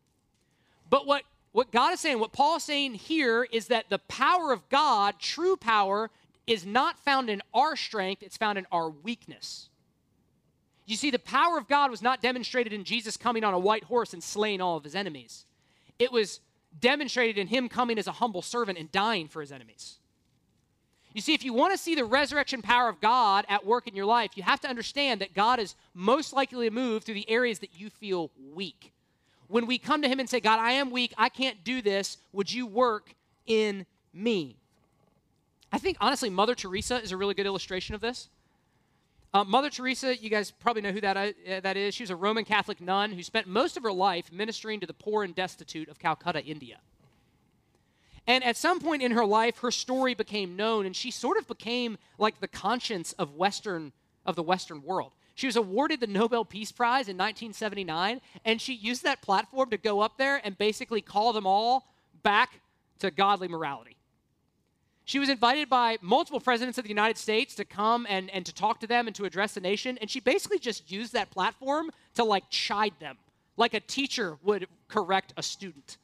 But 0.88 1.06
what, 1.06 1.22
what 1.52 1.72
God 1.72 1.92
is 1.92 2.00
saying, 2.00 2.20
what 2.20 2.32
Paul 2.32 2.56
is 2.56 2.62
saying 2.62 2.94
here 2.94 3.44
is 3.50 3.68
that 3.68 3.90
the 3.90 3.98
power 3.98 4.52
of 4.52 4.68
God, 4.68 5.16
true 5.18 5.56
power, 5.56 6.10
is 6.46 6.64
not 6.64 6.98
found 7.00 7.28
in 7.28 7.42
our 7.52 7.74
strength, 7.74 8.22
it's 8.22 8.36
found 8.36 8.58
in 8.58 8.66
our 8.70 8.88
weakness. 8.88 9.68
You 10.86 10.96
see, 10.96 11.10
the 11.10 11.18
power 11.18 11.58
of 11.58 11.68
God 11.68 11.90
was 11.90 12.00
not 12.00 12.22
demonstrated 12.22 12.72
in 12.72 12.84
Jesus 12.84 13.16
coming 13.16 13.44
on 13.44 13.52
a 13.52 13.58
white 13.58 13.84
horse 13.84 14.12
and 14.12 14.22
slaying 14.22 14.60
all 14.60 14.76
of 14.76 14.84
his 14.84 14.94
enemies. 14.94 15.44
It 15.98 16.12
was 16.12 16.40
demonstrated 16.80 17.38
in 17.38 17.48
him 17.48 17.68
coming 17.68 17.98
as 17.98 18.06
a 18.06 18.12
humble 18.12 18.42
servant 18.42 18.78
and 18.78 18.90
dying 18.92 19.26
for 19.26 19.40
his 19.40 19.50
enemies. 19.50 19.96
You 21.12 21.22
see, 21.22 21.34
if 21.34 21.44
you 21.44 21.54
want 21.54 21.72
to 21.72 21.78
see 21.78 21.94
the 21.94 22.04
resurrection 22.04 22.60
power 22.62 22.88
of 22.88 23.00
God 23.00 23.46
at 23.48 23.64
work 23.64 23.88
in 23.88 23.96
your 23.96 24.04
life, 24.04 24.32
you 24.36 24.42
have 24.42 24.60
to 24.60 24.68
understand 24.68 25.22
that 25.22 25.34
God 25.34 25.58
is 25.58 25.74
most 25.94 26.34
likely 26.34 26.68
to 26.68 26.74
move 26.74 27.04
through 27.04 27.14
the 27.14 27.28
areas 27.30 27.58
that 27.60 27.70
you 27.74 27.88
feel 27.88 28.30
weak. 28.54 28.92
When 29.48 29.66
we 29.66 29.78
come 29.78 30.02
to 30.02 30.08
Him 30.08 30.20
and 30.20 30.28
say, 30.28 30.40
God, 30.40 30.58
I 30.58 30.72
am 30.72 30.90
weak, 30.90 31.14
I 31.16 31.30
can't 31.30 31.64
do 31.64 31.80
this, 31.80 32.18
would 32.32 32.52
you 32.52 32.66
work 32.66 33.14
in 33.46 33.86
me? 34.12 34.56
I 35.72 35.78
think, 35.78 35.96
honestly, 36.00 36.28
Mother 36.28 36.54
Teresa 36.54 37.02
is 37.02 37.12
a 37.12 37.16
really 37.16 37.34
good 37.34 37.46
illustration 37.46 37.94
of 37.94 38.02
this. 38.02 38.28
Uh, 39.36 39.44
Mother 39.44 39.68
Teresa, 39.68 40.16
you 40.16 40.30
guys 40.30 40.50
probably 40.50 40.80
know 40.80 40.92
who 40.92 41.00
that, 41.02 41.14
uh, 41.14 41.60
that 41.60 41.76
is. 41.76 41.94
She 41.94 42.02
was 42.02 42.08
a 42.08 42.16
Roman 42.16 42.46
Catholic 42.46 42.80
nun 42.80 43.12
who 43.12 43.22
spent 43.22 43.46
most 43.46 43.76
of 43.76 43.82
her 43.82 43.92
life 43.92 44.32
ministering 44.32 44.80
to 44.80 44.86
the 44.86 44.94
poor 44.94 45.24
and 45.24 45.34
destitute 45.34 45.90
of 45.90 45.98
Calcutta, 45.98 46.42
India. 46.42 46.78
And 48.26 48.42
at 48.42 48.56
some 48.56 48.80
point 48.80 49.02
in 49.02 49.12
her 49.12 49.26
life, 49.26 49.58
her 49.58 49.70
story 49.70 50.14
became 50.14 50.56
known, 50.56 50.86
and 50.86 50.96
she 50.96 51.10
sort 51.10 51.36
of 51.36 51.46
became 51.46 51.98
like 52.16 52.40
the 52.40 52.48
conscience 52.48 53.12
of 53.18 53.34
Western 53.34 53.92
of 54.24 54.36
the 54.36 54.42
Western 54.42 54.82
world. 54.82 55.12
She 55.34 55.46
was 55.46 55.56
awarded 55.56 56.00
the 56.00 56.06
Nobel 56.06 56.46
Peace 56.46 56.72
Prize 56.72 57.06
in 57.06 57.18
1979, 57.18 58.22
and 58.46 58.58
she 58.58 58.72
used 58.72 59.02
that 59.02 59.20
platform 59.20 59.68
to 59.68 59.76
go 59.76 60.00
up 60.00 60.16
there 60.16 60.40
and 60.44 60.56
basically 60.56 61.02
call 61.02 61.34
them 61.34 61.46
all 61.46 61.86
back 62.22 62.62
to 63.00 63.10
godly 63.10 63.48
morality. 63.48 63.98
She 65.06 65.20
was 65.20 65.28
invited 65.28 65.68
by 65.68 65.98
multiple 66.02 66.40
presidents 66.40 66.78
of 66.78 66.84
the 66.84 66.88
United 66.90 67.16
States 67.16 67.54
to 67.54 67.64
come 67.64 68.08
and, 68.10 68.28
and 68.30 68.44
to 68.44 68.52
talk 68.52 68.80
to 68.80 68.88
them 68.88 69.06
and 69.06 69.14
to 69.14 69.24
address 69.24 69.54
the 69.54 69.60
nation, 69.60 69.96
and 70.00 70.10
she 70.10 70.18
basically 70.18 70.58
just 70.58 70.90
used 70.90 71.12
that 71.12 71.30
platform 71.30 71.92
to 72.16 72.24
like 72.24 72.50
chide 72.50 72.92
them, 72.98 73.16
like 73.56 73.72
a 73.72 73.78
teacher 73.78 74.36
would 74.42 74.66
correct 74.88 75.32
a 75.36 75.44
student. 75.44 75.98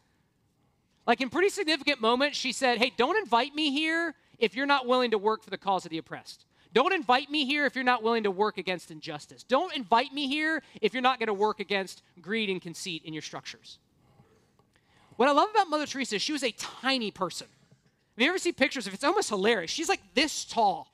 Like 1.05 1.21
in 1.21 1.31
pretty 1.31 1.49
significant 1.49 2.01
moments, 2.01 2.39
she 2.39 2.53
said, 2.53 2.79
Hey, 2.79 2.93
don't 2.97 3.19
invite 3.19 3.57
me 3.57 3.73
here 3.73 4.15
if 4.39 4.55
you're 4.55 4.67
not 4.67 4.87
willing 4.87 5.11
to 5.11 5.19
work 5.19 5.43
for 5.43 5.51
the 5.51 5.59
cause 5.59 5.85
of 5.85 5.91
the 5.91 5.99
oppressed. 5.99 6.45
Don't 6.73 6.93
invite 6.93 7.29
me 7.29 7.45
here 7.45 7.67
if 7.67 7.75
you're 7.75 7.83
not 7.83 8.05
willing 8.05 8.23
to 8.23 8.31
work 8.31 8.57
against 8.57 8.93
injustice. 8.93 9.43
Don't 9.43 9.75
invite 9.75 10.13
me 10.15 10.29
here 10.29 10.63
if 10.81 10.95
you're 10.95 11.03
not 11.03 11.19
going 11.19 11.27
to 11.27 11.35
work 11.35 11.59
against 11.59 12.03
greed 12.21 12.49
and 12.49 12.63
conceit 12.63 13.03
in 13.05 13.13
your 13.13 13.21
structures. 13.21 13.79
What 15.17 15.29
I 15.29 15.33
love 15.33 15.49
about 15.51 15.69
Mother 15.69 15.87
Teresa 15.87 16.17
is 16.17 16.23
she 16.23 16.33
was 16.33 16.45
a 16.45 16.53
tiny 16.53 17.11
person. 17.11 17.49
Have 18.17 18.23
you 18.23 18.29
ever 18.29 18.39
seen 18.39 18.55
pictures 18.55 18.87
of 18.87 18.93
it? 18.93 18.97
It's 18.97 19.05
almost 19.05 19.31
hilarious. 19.31 19.71
She's 19.71 19.89
like 19.89 20.03
this 20.15 20.45
tall. 20.45 20.93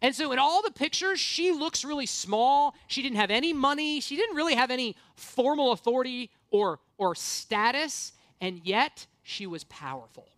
And 0.00 0.14
so 0.14 0.32
in 0.32 0.38
all 0.38 0.62
the 0.62 0.70
pictures, 0.70 1.18
she 1.18 1.50
looks 1.50 1.84
really 1.84 2.06
small. 2.06 2.74
She 2.86 3.02
didn't 3.02 3.16
have 3.16 3.30
any 3.30 3.52
money. 3.52 4.00
She 4.00 4.16
didn't 4.16 4.36
really 4.36 4.54
have 4.54 4.70
any 4.70 4.96
formal 5.16 5.72
authority 5.72 6.30
or, 6.50 6.78
or 6.98 7.14
status. 7.14 8.12
And 8.40 8.60
yet, 8.64 9.06
she 9.22 9.46
was 9.46 9.64
powerful. 9.64 10.28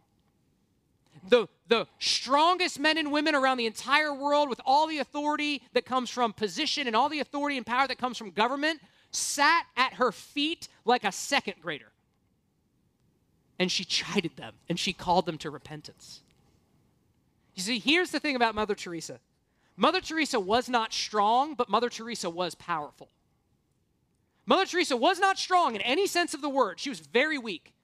The, 1.28 1.48
the 1.68 1.88
strongest 1.98 2.78
men 2.78 2.96
and 2.96 3.10
women 3.10 3.34
around 3.34 3.56
the 3.56 3.66
entire 3.66 4.14
world, 4.14 4.48
with 4.48 4.60
all 4.64 4.86
the 4.86 4.98
authority 4.98 5.62
that 5.72 5.84
comes 5.84 6.08
from 6.08 6.32
position 6.32 6.86
and 6.86 6.94
all 6.94 7.08
the 7.08 7.20
authority 7.20 7.56
and 7.56 7.66
power 7.66 7.88
that 7.88 7.98
comes 7.98 8.16
from 8.16 8.30
government, 8.30 8.80
sat 9.10 9.64
at 9.76 9.94
her 9.94 10.12
feet 10.12 10.68
like 10.84 11.04
a 11.04 11.10
second 11.10 11.54
grader. 11.60 11.90
And 13.58 13.72
she 13.72 13.84
chided 13.84 14.36
them 14.36 14.54
and 14.68 14.78
she 14.78 14.92
called 14.92 15.26
them 15.26 15.38
to 15.38 15.50
repentance. 15.50 16.20
You 17.54 17.62
see, 17.62 17.78
here's 17.78 18.10
the 18.10 18.20
thing 18.20 18.36
about 18.36 18.54
Mother 18.54 18.74
Teresa 18.74 19.20
Mother 19.78 20.00
Teresa 20.00 20.40
was 20.40 20.68
not 20.70 20.94
strong, 20.94 21.54
but 21.54 21.68
Mother 21.68 21.90
Teresa 21.90 22.30
was 22.30 22.54
powerful. 22.54 23.08
Mother 24.46 24.64
Teresa 24.64 24.96
was 24.96 25.18
not 25.18 25.38
strong 25.38 25.74
in 25.74 25.82
any 25.82 26.06
sense 26.06 26.32
of 26.32 26.40
the 26.40 26.48
word, 26.48 26.80
she 26.80 26.88
was 26.88 27.00
very 27.00 27.36
weak 27.36 27.74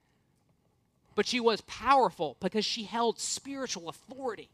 but 1.15 1.25
she 1.25 1.39
was 1.39 1.61
powerful 1.61 2.37
because 2.39 2.65
she 2.65 2.83
held 2.83 3.19
spiritual 3.19 3.89
authority. 3.89 4.49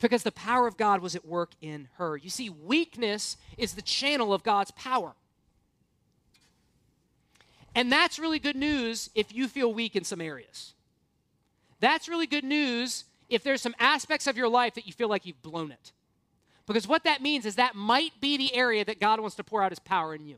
Because 0.00 0.22
the 0.22 0.32
power 0.32 0.66
of 0.66 0.76
God 0.76 1.02
was 1.02 1.14
at 1.14 1.26
work 1.26 1.50
in 1.60 1.88
her. 1.94 2.16
You 2.16 2.30
see, 2.30 2.48
weakness 2.48 3.36
is 3.58 3.74
the 3.74 3.82
channel 3.82 4.32
of 4.32 4.42
God's 4.42 4.70
power. 4.70 5.14
And 7.74 7.90
that's 7.90 8.18
really 8.18 8.38
good 8.38 8.56
news 8.56 9.10
if 9.14 9.34
you 9.34 9.48
feel 9.48 9.72
weak 9.72 9.94
in 9.94 10.04
some 10.04 10.20
areas. 10.20 10.74
That's 11.78 12.08
really 12.08 12.26
good 12.26 12.44
news 12.44 13.04
if 13.28 13.42
there's 13.42 13.62
some 13.62 13.74
aspects 13.78 14.26
of 14.26 14.36
your 14.36 14.48
life 14.48 14.74
that 14.74 14.86
you 14.86 14.92
feel 14.92 15.08
like 15.08 15.24
you've 15.24 15.42
blown 15.42 15.70
it. 15.70 15.92
Because 16.66 16.86
what 16.86 17.04
that 17.04 17.22
means 17.22 17.46
is 17.46 17.56
that 17.56 17.74
might 17.74 18.12
be 18.20 18.36
the 18.36 18.54
area 18.54 18.84
that 18.84 19.00
God 19.00 19.20
wants 19.20 19.36
to 19.36 19.44
pour 19.44 19.62
out 19.62 19.72
his 19.72 19.78
power 19.78 20.14
in 20.14 20.26
you. 20.26 20.36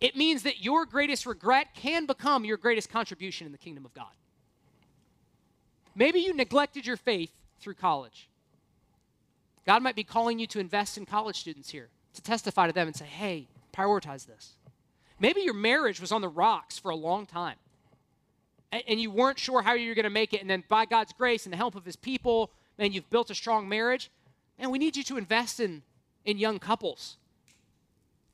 It 0.00 0.16
means 0.16 0.42
that 0.44 0.62
your 0.62 0.86
greatest 0.86 1.26
regret 1.26 1.74
can 1.74 2.06
become 2.06 2.44
your 2.44 2.56
greatest 2.56 2.88
contribution 2.88 3.46
in 3.46 3.52
the 3.52 3.58
kingdom 3.58 3.84
of 3.84 3.92
God. 3.94 4.12
Maybe 5.94 6.20
you 6.20 6.34
neglected 6.34 6.86
your 6.86 6.96
faith 6.96 7.32
through 7.60 7.74
college. 7.74 8.28
God 9.66 9.82
might 9.82 9.94
be 9.94 10.04
calling 10.04 10.38
you 10.38 10.46
to 10.48 10.60
invest 10.60 10.96
in 10.96 11.06
college 11.06 11.36
students 11.38 11.70
here, 11.70 11.88
to 12.14 12.22
testify 12.22 12.66
to 12.66 12.72
them 12.72 12.86
and 12.86 12.96
say, 12.96 13.04
hey, 13.04 13.48
prioritize 13.76 14.26
this. 14.26 14.54
Maybe 15.22 15.42
your 15.42 15.54
marriage 15.54 16.00
was 16.00 16.10
on 16.10 16.20
the 16.20 16.28
rocks 16.28 16.80
for 16.80 16.90
a 16.90 16.96
long 16.96 17.26
time 17.26 17.54
and 18.72 19.00
you 19.00 19.08
weren't 19.08 19.38
sure 19.38 19.62
how 19.62 19.74
you 19.74 19.88
were 19.88 19.94
going 19.94 20.02
to 20.02 20.10
make 20.10 20.34
it. 20.34 20.40
And 20.40 20.50
then 20.50 20.64
by 20.68 20.84
God's 20.84 21.12
grace 21.12 21.46
and 21.46 21.52
the 21.52 21.56
help 21.56 21.76
of 21.76 21.84
his 21.84 21.94
people, 21.94 22.50
man, 22.76 22.92
you've 22.92 23.08
built 23.08 23.30
a 23.30 23.34
strong 23.34 23.68
marriage. 23.68 24.10
And 24.58 24.72
we 24.72 24.80
need 24.80 24.96
you 24.96 25.04
to 25.04 25.18
invest 25.18 25.60
in, 25.60 25.82
in 26.24 26.38
young 26.38 26.58
couples 26.58 27.18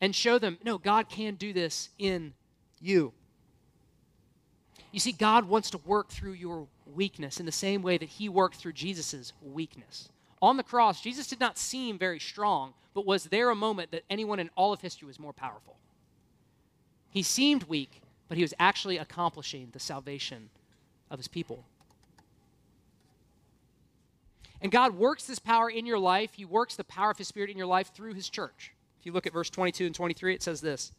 and 0.01 0.17
show 0.17 0.39
them, 0.39 0.57
no, 0.65 0.79
God 0.79 1.11
can 1.11 1.35
do 1.35 1.53
this 1.53 1.91
in 1.99 2.33
you. 2.81 3.13
You 4.91 5.01
see, 5.01 5.13
God 5.13 5.47
wants 5.47 5.69
to 5.73 5.79
work 5.85 6.09
through 6.09 6.33
your 6.33 6.69
weakness 6.87 7.39
in 7.39 7.45
the 7.45 7.53
same 7.53 7.83
way 7.83 7.99
that 7.99 8.09
he 8.09 8.31
worked 8.31 8.57
through 8.57 8.73
Jesus' 8.73 9.35
weakness. 9.43 10.09
On 10.41 10.57
the 10.57 10.63
cross, 10.63 11.03
Jesus 11.03 11.27
did 11.27 11.39
not 11.39 11.59
seem 11.59 11.99
very 11.99 12.19
strong, 12.19 12.73
but 12.95 13.05
was 13.05 13.25
there 13.25 13.51
a 13.51 13.55
moment 13.55 13.91
that 13.91 14.05
anyone 14.09 14.39
in 14.39 14.49
all 14.57 14.73
of 14.73 14.81
history 14.81 15.07
was 15.07 15.21
more 15.21 15.35
powerful? 15.35 15.77
He 17.11 17.23
seemed 17.23 17.65
weak, 17.65 18.03
but 18.29 18.37
he 18.37 18.43
was 18.43 18.55
actually 18.59 18.99
accomplishing 18.99 19.69
the 19.73 19.81
salvation 19.81 20.51
of 21.11 21.19
his 21.19 21.29
people. 21.29 21.65
And 24.61 24.73
God 24.73 24.97
works 24.97 25.25
this 25.25 25.39
power 25.39 25.71
in 25.71 25.87
your 25.87 25.99
life. 25.99 26.35
He 26.35 26.45
works 26.45 26.77
the 26.77 26.85
power 26.85 27.11
of 27.11 27.19
his 27.19 27.29
spirit 27.29 27.51
in 27.51 27.57
your 27.57 27.67
life 27.67 27.93
through 27.95 28.15
his 28.15 28.29
church. 28.29 28.73
If 28.99 29.07
you 29.07 29.13
look 29.13 29.27
at 29.27 29.33
verse 29.33 29.51
22 29.51 29.87
and 29.87 29.95
23, 29.95 30.35
it 30.35 30.43
says 30.43 30.61
this 30.61 30.93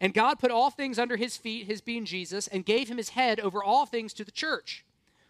And 0.00 0.14
God 0.14 0.38
put 0.38 0.50
all 0.50 0.70
things 0.70 0.98
under 0.98 1.16
his 1.16 1.36
feet, 1.36 1.66
his 1.66 1.80
being 1.80 2.04
Jesus, 2.04 2.46
and 2.48 2.64
gave 2.64 2.88
him 2.88 2.96
his 2.96 3.10
head 3.10 3.38
over 3.38 3.62
all 3.62 3.86
things 3.86 4.14
to 4.14 4.24
the 4.24 4.30
church, 4.30 4.84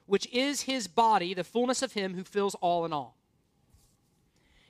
which 0.07 0.29
is 0.33 0.63
his 0.63 0.87
body, 0.87 1.35
the 1.35 1.45
fullness 1.45 1.83
of 1.83 1.93
him 1.93 2.15
who 2.15 2.25
fills 2.25 2.55
all 2.57 2.85
in 2.85 2.93
all. 2.93 3.17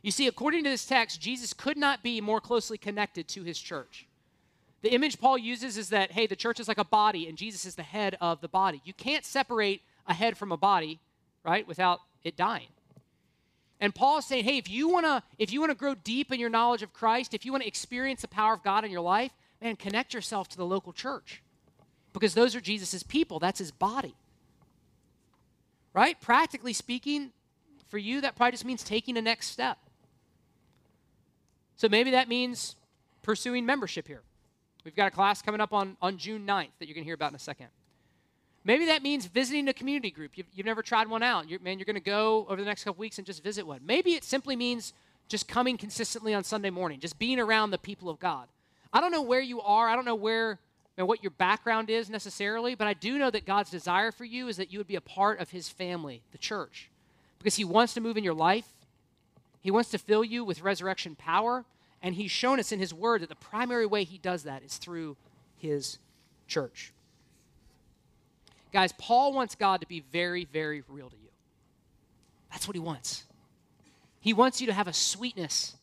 You 0.02 0.10
see, 0.10 0.26
according 0.26 0.64
to 0.64 0.70
this 0.70 0.86
text, 0.86 1.20
Jesus 1.20 1.52
could 1.52 1.76
not 1.76 2.02
be 2.02 2.22
more 2.22 2.40
closely 2.40 2.78
connected 2.78 3.28
to 3.28 3.42
his 3.42 3.58
church. 3.58 4.06
The 4.82 4.92
image 4.92 5.20
Paul 5.20 5.36
uses 5.38 5.76
is 5.76 5.90
that, 5.90 6.12
hey, 6.12 6.26
the 6.26 6.36
church 6.36 6.58
is 6.58 6.68
like 6.68 6.78
a 6.78 6.84
body 6.84 7.28
and 7.28 7.36
Jesus 7.36 7.64
is 7.64 7.74
the 7.74 7.82
head 7.82 8.16
of 8.20 8.40
the 8.40 8.48
body. 8.48 8.80
You 8.84 8.94
can't 8.94 9.24
separate 9.24 9.82
a 10.06 10.14
head 10.14 10.38
from 10.38 10.52
a 10.52 10.56
body, 10.56 11.00
right, 11.44 11.66
without 11.66 12.00
it 12.24 12.36
dying. 12.36 12.68
And 13.80 13.94
Paul 13.94 14.18
is 14.18 14.26
saying, 14.26 14.44
hey, 14.44 14.58
if 14.58 14.70
you 14.70 14.88
want 14.88 15.06
to 15.06 15.22
if 15.38 15.52
you 15.52 15.60
want 15.60 15.70
to 15.70 15.76
grow 15.76 15.94
deep 15.94 16.32
in 16.32 16.40
your 16.40 16.50
knowledge 16.50 16.82
of 16.82 16.92
Christ, 16.92 17.34
if 17.34 17.44
you 17.44 17.52
want 17.52 17.62
to 17.62 17.68
experience 17.68 18.22
the 18.22 18.28
power 18.28 18.54
of 18.54 18.62
God 18.62 18.84
in 18.84 18.90
your 18.90 19.00
life, 19.00 19.32
man, 19.60 19.76
connect 19.76 20.12
yourself 20.14 20.48
to 20.50 20.56
the 20.56 20.66
local 20.66 20.92
church. 20.92 21.42
Because 22.12 22.34
those 22.34 22.54
are 22.54 22.60
Jesus' 22.60 23.02
people, 23.02 23.38
that's 23.38 23.58
his 23.58 23.70
body. 23.70 24.14
Right? 25.94 26.20
Practically 26.20 26.72
speaking, 26.72 27.32
for 27.90 27.98
you, 27.98 28.20
that 28.20 28.36
probably 28.36 28.52
just 28.52 28.64
means 28.64 28.82
taking 28.82 29.16
a 29.16 29.22
next 29.22 29.48
step. 29.48 29.76
So 31.76 31.88
maybe 31.88 32.12
that 32.12 32.28
means 32.28 32.76
pursuing 33.22 33.66
membership 33.66 34.06
here. 34.06 34.22
We've 34.84 34.96
got 34.96 35.08
a 35.08 35.10
class 35.10 35.42
coming 35.42 35.60
up 35.60 35.72
on, 35.72 35.96
on 36.00 36.18
June 36.18 36.46
9th 36.46 36.68
that 36.78 36.86
you're 36.86 36.94
going 36.94 37.04
to 37.04 37.08
hear 37.08 37.14
about 37.14 37.30
in 37.30 37.36
a 37.36 37.40
second. 37.40 37.68
Maybe 38.64 38.86
that 38.86 39.02
means 39.02 39.26
visiting 39.26 39.68
a 39.68 39.72
community 39.72 40.10
group. 40.10 40.32
You've, 40.36 40.46
you've 40.54 40.66
never 40.66 40.82
tried 40.82 41.08
one 41.08 41.22
out. 41.22 41.48
You're, 41.48 41.60
man, 41.60 41.78
you're 41.78 41.86
going 41.86 41.94
to 41.94 42.00
go 42.00 42.46
over 42.48 42.56
the 42.56 42.66
next 42.66 42.84
couple 42.84 43.00
weeks 43.00 43.18
and 43.18 43.26
just 43.26 43.42
visit 43.42 43.66
one. 43.66 43.80
Maybe 43.84 44.12
it 44.12 44.24
simply 44.24 44.56
means 44.56 44.92
just 45.28 45.48
coming 45.48 45.78
consistently 45.78 46.34
on 46.34 46.44
Sunday 46.44 46.70
morning, 46.70 47.00
just 47.00 47.18
being 47.18 47.38
around 47.38 47.70
the 47.70 47.78
people 47.78 48.10
of 48.10 48.18
God. 48.18 48.48
I 48.92 49.00
don't 49.00 49.12
know 49.12 49.22
where 49.22 49.40
you 49.40 49.60
are. 49.60 49.88
I 49.88 49.94
don't 49.94 50.04
know 50.04 50.14
where 50.14 50.58
and 50.98 51.08
what 51.08 51.22
your 51.22 51.30
background 51.30 51.88
is 51.88 52.10
necessarily, 52.10 52.74
but 52.74 52.86
I 52.86 52.92
do 52.92 53.16
know 53.16 53.30
that 53.30 53.46
God's 53.46 53.70
desire 53.70 54.12
for 54.12 54.26
you 54.26 54.48
is 54.48 54.58
that 54.58 54.70
you 54.70 54.78
would 54.78 54.86
be 54.86 54.96
a 54.96 55.00
part 55.00 55.40
of 55.40 55.50
His 55.50 55.68
family, 55.68 56.20
the 56.32 56.36
church, 56.36 56.90
because 57.38 57.56
He 57.56 57.64
wants 57.64 57.94
to 57.94 58.02
move 58.02 58.18
in 58.18 58.24
your 58.24 58.34
life. 58.34 58.68
He 59.62 59.70
wants 59.70 59.90
to 59.90 59.98
fill 59.98 60.24
you 60.24 60.44
with 60.44 60.60
resurrection 60.60 61.14
power. 61.14 61.64
And 62.02 62.14
he's 62.14 62.30
shown 62.30 62.58
us 62.58 62.72
in 62.72 62.78
his 62.78 62.94
word 62.94 63.22
that 63.22 63.28
the 63.28 63.34
primary 63.36 63.86
way 63.86 64.04
he 64.04 64.18
does 64.18 64.44
that 64.44 64.62
is 64.62 64.78
through 64.78 65.16
his 65.56 65.98
church. 66.46 66.92
Guys, 68.72 68.92
Paul 68.98 69.32
wants 69.32 69.54
God 69.54 69.80
to 69.80 69.86
be 69.86 70.00
very, 70.12 70.44
very 70.44 70.82
real 70.88 71.10
to 71.10 71.16
you. 71.16 71.28
That's 72.50 72.66
what 72.66 72.74
he 72.74 72.80
wants. 72.80 73.24
He 74.20 74.32
wants 74.32 74.60
you 74.60 74.66
to 74.66 74.72
have 74.72 74.88
a 74.88 74.92
sweetness 74.92 75.76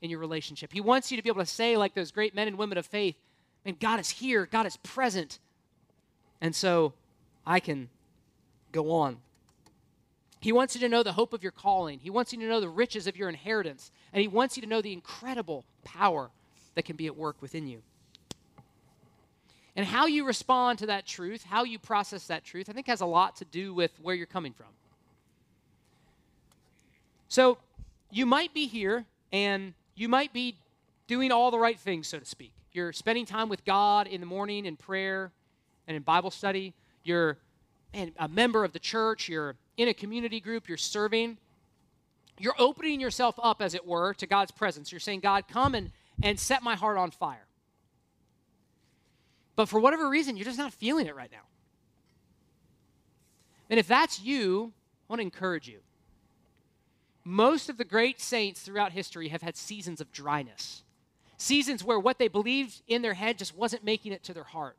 in 0.00 0.10
your 0.10 0.18
relationship. 0.18 0.72
He 0.72 0.80
wants 0.80 1.10
you 1.10 1.16
to 1.16 1.22
be 1.22 1.28
able 1.28 1.40
to 1.40 1.46
say, 1.46 1.76
like 1.76 1.94
those 1.94 2.10
great 2.10 2.34
men 2.34 2.48
and 2.48 2.58
women 2.58 2.76
of 2.76 2.86
faith, 2.86 3.16
man, 3.64 3.76
God 3.80 4.00
is 4.00 4.10
here, 4.10 4.46
God 4.46 4.66
is 4.66 4.76
present. 4.78 5.38
And 6.40 6.54
so 6.54 6.92
I 7.46 7.60
can 7.60 7.88
go 8.72 8.90
on 8.92 9.18
he 10.44 10.52
wants 10.52 10.74
you 10.74 10.80
to 10.82 10.90
know 10.90 11.02
the 11.02 11.14
hope 11.14 11.32
of 11.32 11.42
your 11.42 11.52
calling. 11.52 12.00
He 12.00 12.10
wants 12.10 12.30
you 12.30 12.38
to 12.38 12.44
know 12.44 12.60
the 12.60 12.68
riches 12.68 13.06
of 13.06 13.16
your 13.16 13.30
inheritance. 13.30 13.90
And 14.12 14.20
he 14.20 14.28
wants 14.28 14.58
you 14.58 14.62
to 14.62 14.68
know 14.68 14.82
the 14.82 14.92
incredible 14.92 15.64
power 15.84 16.28
that 16.74 16.84
can 16.84 16.96
be 16.96 17.06
at 17.06 17.16
work 17.16 17.40
within 17.40 17.66
you. 17.66 17.80
And 19.74 19.86
how 19.86 20.04
you 20.04 20.26
respond 20.26 20.80
to 20.80 20.86
that 20.88 21.06
truth, 21.06 21.44
how 21.44 21.64
you 21.64 21.78
process 21.78 22.26
that 22.26 22.44
truth, 22.44 22.68
I 22.68 22.74
think 22.74 22.88
has 22.88 23.00
a 23.00 23.06
lot 23.06 23.36
to 23.36 23.46
do 23.46 23.72
with 23.72 23.92
where 24.02 24.14
you're 24.14 24.26
coming 24.26 24.52
from. 24.52 24.66
So 27.28 27.56
you 28.10 28.26
might 28.26 28.52
be 28.52 28.66
here 28.66 29.06
and 29.32 29.72
you 29.94 30.10
might 30.10 30.34
be 30.34 30.56
doing 31.06 31.32
all 31.32 31.52
the 31.52 31.58
right 31.58 31.80
things, 31.80 32.08
so 32.08 32.18
to 32.18 32.26
speak. 32.26 32.52
You're 32.70 32.92
spending 32.92 33.24
time 33.24 33.48
with 33.48 33.64
God 33.64 34.06
in 34.06 34.20
the 34.20 34.26
morning 34.26 34.66
in 34.66 34.76
prayer 34.76 35.32
and 35.88 35.96
in 35.96 36.02
Bible 36.02 36.30
study. 36.30 36.74
You're 37.02 37.38
a 38.18 38.28
member 38.28 38.62
of 38.62 38.74
the 38.74 38.78
church. 38.78 39.26
You're 39.26 39.56
in 39.76 39.88
a 39.88 39.94
community 39.94 40.40
group, 40.40 40.68
you're 40.68 40.76
serving, 40.76 41.38
you're 42.38 42.54
opening 42.58 43.00
yourself 43.00 43.38
up, 43.42 43.62
as 43.62 43.74
it 43.74 43.86
were, 43.86 44.14
to 44.14 44.26
God's 44.26 44.50
presence. 44.50 44.90
You're 44.92 45.00
saying, 45.00 45.20
God, 45.20 45.44
come 45.48 45.74
and, 45.74 45.90
and 46.22 46.38
set 46.38 46.62
my 46.62 46.74
heart 46.74 46.98
on 46.98 47.10
fire. 47.10 47.46
But 49.56 49.68
for 49.68 49.78
whatever 49.78 50.08
reason, 50.08 50.36
you're 50.36 50.44
just 50.44 50.58
not 50.58 50.72
feeling 50.72 51.06
it 51.06 51.14
right 51.14 51.30
now. 51.30 51.46
And 53.70 53.78
if 53.78 53.86
that's 53.86 54.20
you, 54.20 54.72
I 55.08 55.12
want 55.12 55.20
to 55.20 55.24
encourage 55.24 55.68
you. 55.68 55.80
Most 57.24 57.70
of 57.70 57.78
the 57.78 57.84
great 57.84 58.20
saints 58.20 58.60
throughout 58.60 58.92
history 58.92 59.28
have 59.28 59.42
had 59.42 59.56
seasons 59.56 60.00
of 60.00 60.12
dryness, 60.12 60.82
seasons 61.38 61.82
where 61.82 61.98
what 61.98 62.18
they 62.18 62.28
believed 62.28 62.82
in 62.86 63.02
their 63.02 63.14
head 63.14 63.38
just 63.38 63.56
wasn't 63.56 63.84
making 63.84 64.12
it 64.12 64.22
to 64.24 64.34
their 64.34 64.44
heart. 64.44 64.76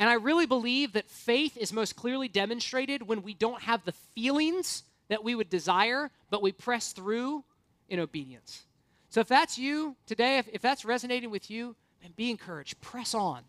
And 0.00 0.08
I 0.08 0.14
really 0.14 0.46
believe 0.46 0.94
that 0.94 1.10
faith 1.10 1.58
is 1.58 1.74
most 1.74 1.94
clearly 1.94 2.26
demonstrated 2.26 3.06
when 3.06 3.22
we 3.22 3.34
don't 3.34 3.60
have 3.62 3.84
the 3.84 3.92
feelings 3.92 4.82
that 5.08 5.22
we 5.22 5.34
would 5.34 5.50
desire, 5.50 6.10
but 6.30 6.40
we 6.40 6.52
press 6.52 6.92
through 6.92 7.44
in 7.90 8.00
obedience. 8.00 8.62
So 9.10 9.20
if 9.20 9.28
that's 9.28 9.58
you 9.58 9.96
today, 10.06 10.38
if, 10.38 10.48
if 10.54 10.62
that's 10.62 10.86
resonating 10.86 11.30
with 11.30 11.50
you, 11.50 11.76
then 12.00 12.12
be 12.16 12.30
encouraged. 12.30 12.80
Press 12.80 13.14
on. 13.14 13.42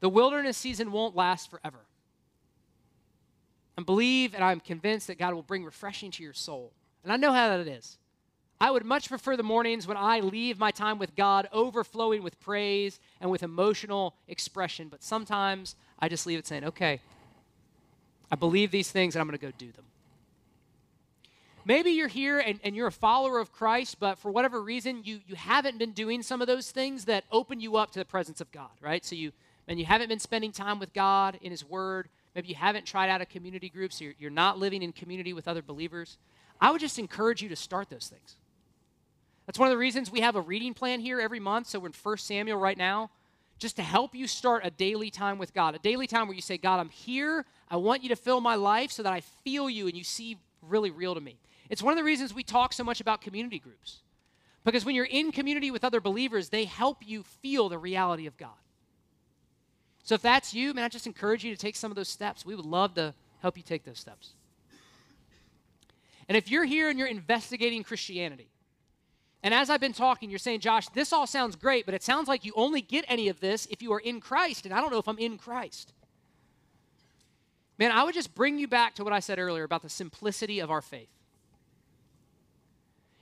The 0.00 0.08
wilderness 0.08 0.56
season 0.56 0.90
won't 0.90 1.14
last 1.14 1.50
forever. 1.50 1.80
And 3.76 3.84
believe 3.84 4.34
and 4.34 4.42
I'm 4.42 4.60
convinced 4.60 5.08
that 5.08 5.18
God 5.18 5.34
will 5.34 5.42
bring 5.42 5.64
refreshing 5.64 6.10
to 6.12 6.22
your 6.22 6.32
soul. 6.32 6.72
And 7.04 7.12
I 7.12 7.16
know 7.16 7.32
how 7.32 7.58
that 7.58 7.68
is. 7.68 7.98
I 8.60 8.70
would 8.70 8.84
much 8.84 9.08
prefer 9.08 9.36
the 9.36 9.42
mornings 9.42 9.86
when 9.86 9.96
I 9.96 10.20
leave 10.20 10.58
my 10.58 10.70
time 10.70 10.98
with 10.98 11.16
God 11.16 11.48
overflowing 11.50 12.22
with 12.22 12.38
praise 12.40 13.00
and 13.20 13.30
with 13.30 13.42
emotional 13.42 14.14
expression. 14.28 14.88
But 14.88 15.02
sometimes 15.02 15.76
I 15.98 16.08
just 16.08 16.26
leave 16.26 16.38
it 16.38 16.46
saying, 16.46 16.64
okay, 16.64 17.00
I 18.30 18.36
believe 18.36 18.70
these 18.70 18.90
things 18.90 19.14
and 19.14 19.20
I'm 19.20 19.26
going 19.26 19.38
to 19.38 19.46
go 19.46 19.52
do 19.56 19.72
them. 19.72 19.84
Maybe 21.64 21.90
you're 21.90 22.08
here 22.08 22.38
and, 22.38 22.60
and 22.62 22.76
you're 22.76 22.86
a 22.86 22.92
follower 22.92 23.38
of 23.38 23.52
Christ, 23.52 23.98
but 23.98 24.18
for 24.18 24.30
whatever 24.30 24.62
reason, 24.62 25.02
you, 25.04 25.20
you 25.26 25.36
haven't 25.36 25.78
been 25.78 25.92
doing 25.92 26.22
some 26.22 26.40
of 26.40 26.46
those 26.46 26.70
things 26.70 27.06
that 27.06 27.24
open 27.30 27.60
you 27.60 27.76
up 27.76 27.90
to 27.92 27.98
the 27.98 28.04
presence 28.04 28.40
of 28.40 28.50
God, 28.52 28.70
right? 28.80 29.04
So 29.04 29.14
you 29.14 29.32
and 29.68 29.78
you 29.78 29.84
haven't 29.84 30.08
been 30.08 30.18
spending 30.18 30.52
time 30.52 30.80
with 30.80 30.92
God 30.92 31.38
in 31.42 31.50
His 31.50 31.64
Word. 31.64 32.08
Maybe 32.34 32.48
you 32.48 32.54
haven't 32.56 32.86
tried 32.86 33.08
out 33.08 33.20
a 33.20 33.26
community 33.26 33.68
group, 33.68 33.92
so 33.92 34.04
you're, 34.04 34.14
you're 34.18 34.30
not 34.30 34.58
living 34.58 34.82
in 34.82 34.92
community 34.92 35.32
with 35.32 35.46
other 35.46 35.62
believers. 35.62 36.18
I 36.60 36.72
would 36.72 36.80
just 36.80 36.98
encourage 36.98 37.40
you 37.40 37.48
to 37.50 37.56
start 37.56 37.88
those 37.88 38.08
things. 38.08 38.36
That's 39.46 39.58
one 39.58 39.68
of 39.68 39.72
the 39.72 39.78
reasons 39.78 40.10
we 40.10 40.20
have 40.20 40.36
a 40.36 40.40
reading 40.40 40.74
plan 40.74 41.00
here 41.00 41.20
every 41.20 41.40
month. 41.40 41.68
So 41.68 41.80
we're 41.80 41.88
in 41.88 41.94
1 42.00 42.16
Samuel 42.18 42.58
right 42.58 42.78
now, 42.78 43.10
just 43.58 43.76
to 43.76 43.82
help 43.82 44.14
you 44.14 44.26
start 44.26 44.64
a 44.64 44.70
daily 44.70 45.10
time 45.10 45.38
with 45.38 45.52
God. 45.52 45.74
A 45.74 45.78
daily 45.78 46.06
time 46.06 46.28
where 46.28 46.36
you 46.36 46.42
say, 46.42 46.56
God, 46.56 46.78
I'm 46.78 46.88
here. 46.88 47.44
I 47.68 47.76
want 47.76 48.02
you 48.02 48.08
to 48.10 48.16
fill 48.16 48.40
my 48.40 48.54
life 48.54 48.92
so 48.92 49.02
that 49.02 49.12
I 49.12 49.20
feel 49.20 49.68
you 49.68 49.86
and 49.86 49.96
you 49.96 50.04
see 50.04 50.38
really 50.62 50.90
real 50.90 51.14
to 51.14 51.20
me. 51.20 51.36
It's 51.68 51.82
one 51.82 51.92
of 51.92 51.96
the 51.96 52.04
reasons 52.04 52.34
we 52.34 52.42
talk 52.42 52.72
so 52.72 52.84
much 52.84 53.00
about 53.00 53.20
community 53.20 53.58
groups. 53.58 53.98
Because 54.64 54.84
when 54.84 54.94
you're 54.94 55.04
in 55.06 55.32
community 55.32 55.70
with 55.70 55.84
other 55.84 56.00
believers, 56.00 56.48
they 56.50 56.64
help 56.64 56.98
you 57.06 57.22
feel 57.22 57.68
the 57.68 57.78
reality 57.78 58.26
of 58.26 58.36
God. 58.36 58.50
So 60.02 60.14
if 60.14 60.22
that's 60.22 60.52
you, 60.52 60.74
man, 60.74 60.84
I 60.84 60.88
just 60.88 61.06
encourage 61.06 61.44
you 61.44 61.54
to 61.54 61.60
take 61.60 61.76
some 61.76 61.90
of 61.90 61.96
those 61.96 62.08
steps. 62.08 62.44
We 62.44 62.54
would 62.54 62.66
love 62.66 62.94
to 62.94 63.14
help 63.40 63.56
you 63.56 63.62
take 63.62 63.84
those 63.84 63.98
steps. 63.98 64.30
And 66.28 66.36
if 66.36 66.50
you're 66.50 66.64
here 66.64 66.90
and 66.90 66.98
you're 66.98 67.08
investigating 67.08 67.82
Christianity, 67.82 68.48
and 69.42 69.54
as 69.54 69.70
I've 69.70 69.80
been 69.80 69.92
talking, 69.92 70.28
you're 70.28 70.38
saying, 70.38 70.60
Josh, 70.60 70.88
this 70.88 71.12
all 71.12 71.26
sounds 71.26 71.56
great, 71.56 71.86
but 71.86 71.94
it 71.94 72.02
sounds 72.02 72.28
like 72.28 72.44
you 72.44 72.52
only 72.56 72.82
get 72.82 73.04
any 73.08 73.28
of 73.28 73.40
this 73.40 73.66
if 73.70 73.80
you 73.80 73.92
are 73.92 74.00
in 74.00 74.20
Christ, 74.20 74.66
and 74.66 74.74
I 74.74 74.80
don't 74.80 74.90
know 74.90 74.98
if 74.98 75.08
I'm 75.08 75.18
in 75.18 75.38
Christ. 75.38 75.92
Man, 77.78 77.90
I 77.90 78.04
would 78.04 78.14
just 78.14 78.34
bring 78.34 78.58
you 78.58 78.68
back 78.68 78.94
to 78.96 79.04
what 79.04 79.14
I 79.14 79.20
said 79.20 79.38
earlier 79.38 79.64
about 79.64 79.82
the 79.82 79.88
simplicity 79.88 80.60
of 80.60 80.70
our 80.70 80.82
faith. 80.82 81.08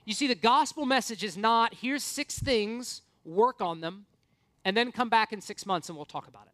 You 0.05 0.15
see, 0.15 0.27
the 0.27 0.35
gospel 0.35 0.87
message 0.87 1.23
is 1.23 1.37
not 1.37 1.75
here's 1.75 2.03
six 2.03 2.39
things, 2.39 3.03
work 3.25 3.61
on 3.61 3.81
them, 3.81 4.07
and 4.65 4.77
then 4.77 4.91
come 4.91 5.09
back 5.09 5.33
in 5.33 5.41
six 5.41 5.65
months 5.65 5.89
and 5.89 5.97
we'll 5.97 6.07
talk 6.07 6.27
about 6.27 6.47
it. 6.47 6.53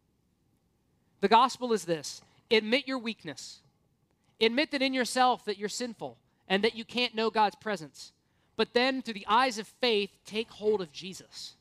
The 1.21 1.29
gospel 1.29 1.73
is 1.73 1.85
this 1.85 2.21
admit 2.51 2.87
your 2.87 2.99
weakness, 2.99 3.61
admit 4.39 4.71
that 4.71 4.81
in 4.81 4.93
yourself 4.93 5.45
that 5.45 5.57
you're 5.57 5.69
sinful 5.69 6.17
and 6.47 6.63
that 6.63 6.75
you 6.75 6.85
can't 6.85 7.15
know 7.15 7.29
God's 7.31 7.55
presence. 7.55 8.11
But 8.57 8.73
then, 8.73 9.01
through 9.01 9.15
the 9.15 9.27
eyes 9.27 9.57
of 9.57 9.67
faith, 9.67 10.11
take 10.25 10.49
hold 10.49 10.81
of 10.81 10.91
Jesus 10.91 11.55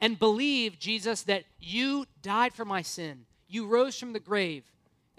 and 0.00 0.18
believe, 0.18 0.78
Jesus, 0.78 1.22
that 1.22 1.44
you 1.60 2.06
died 2.22 2.52
for 2.52 2.64
my 2.64 2.82
sin, 2.82 3.26
you 3.48 3.66
rose 3.66 3.98
from 3.98 4.12
the 4.12 4.20
grave, 4.20 4.64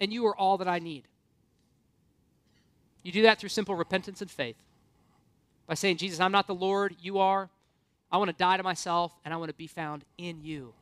and 0.00 0.12
you 0.12 0.26
are 0.26 0.36
all 0.36 0.58
that 0.58 0.68
I 0.68 0.78
need. 0.78 1.04
You 3.02 3.12
do 3.12 3.22
that 3.22 3.38
through 3.38 3.50
simple 3.50 3.74
repentance 3.74 4.20
and 4.20 4.30
faith 4.30 4.56
by 5.66 5.74
saying, 5.74 5.96
Jesus, 5.96 6.20
I'm 6.20 6.32
not 6.32 6.46
the 6.46 6.54
Lord, 6.54 6.96
you 7.00 7.18
are. 7.18 7.50
I 8.10 8.18
want 8.18 8.30
to 8.30 8.36
die 8.36 8.56
to 8.56 8.62
myself, 8.62 9.12
and 9.24 9.34
I 9.34 9.36
want 9.36 9.48
to 9.48 9.54
be 9.54 9.66
found 9.66 10.04
in 10.16 10.42
you. 10.42 10.72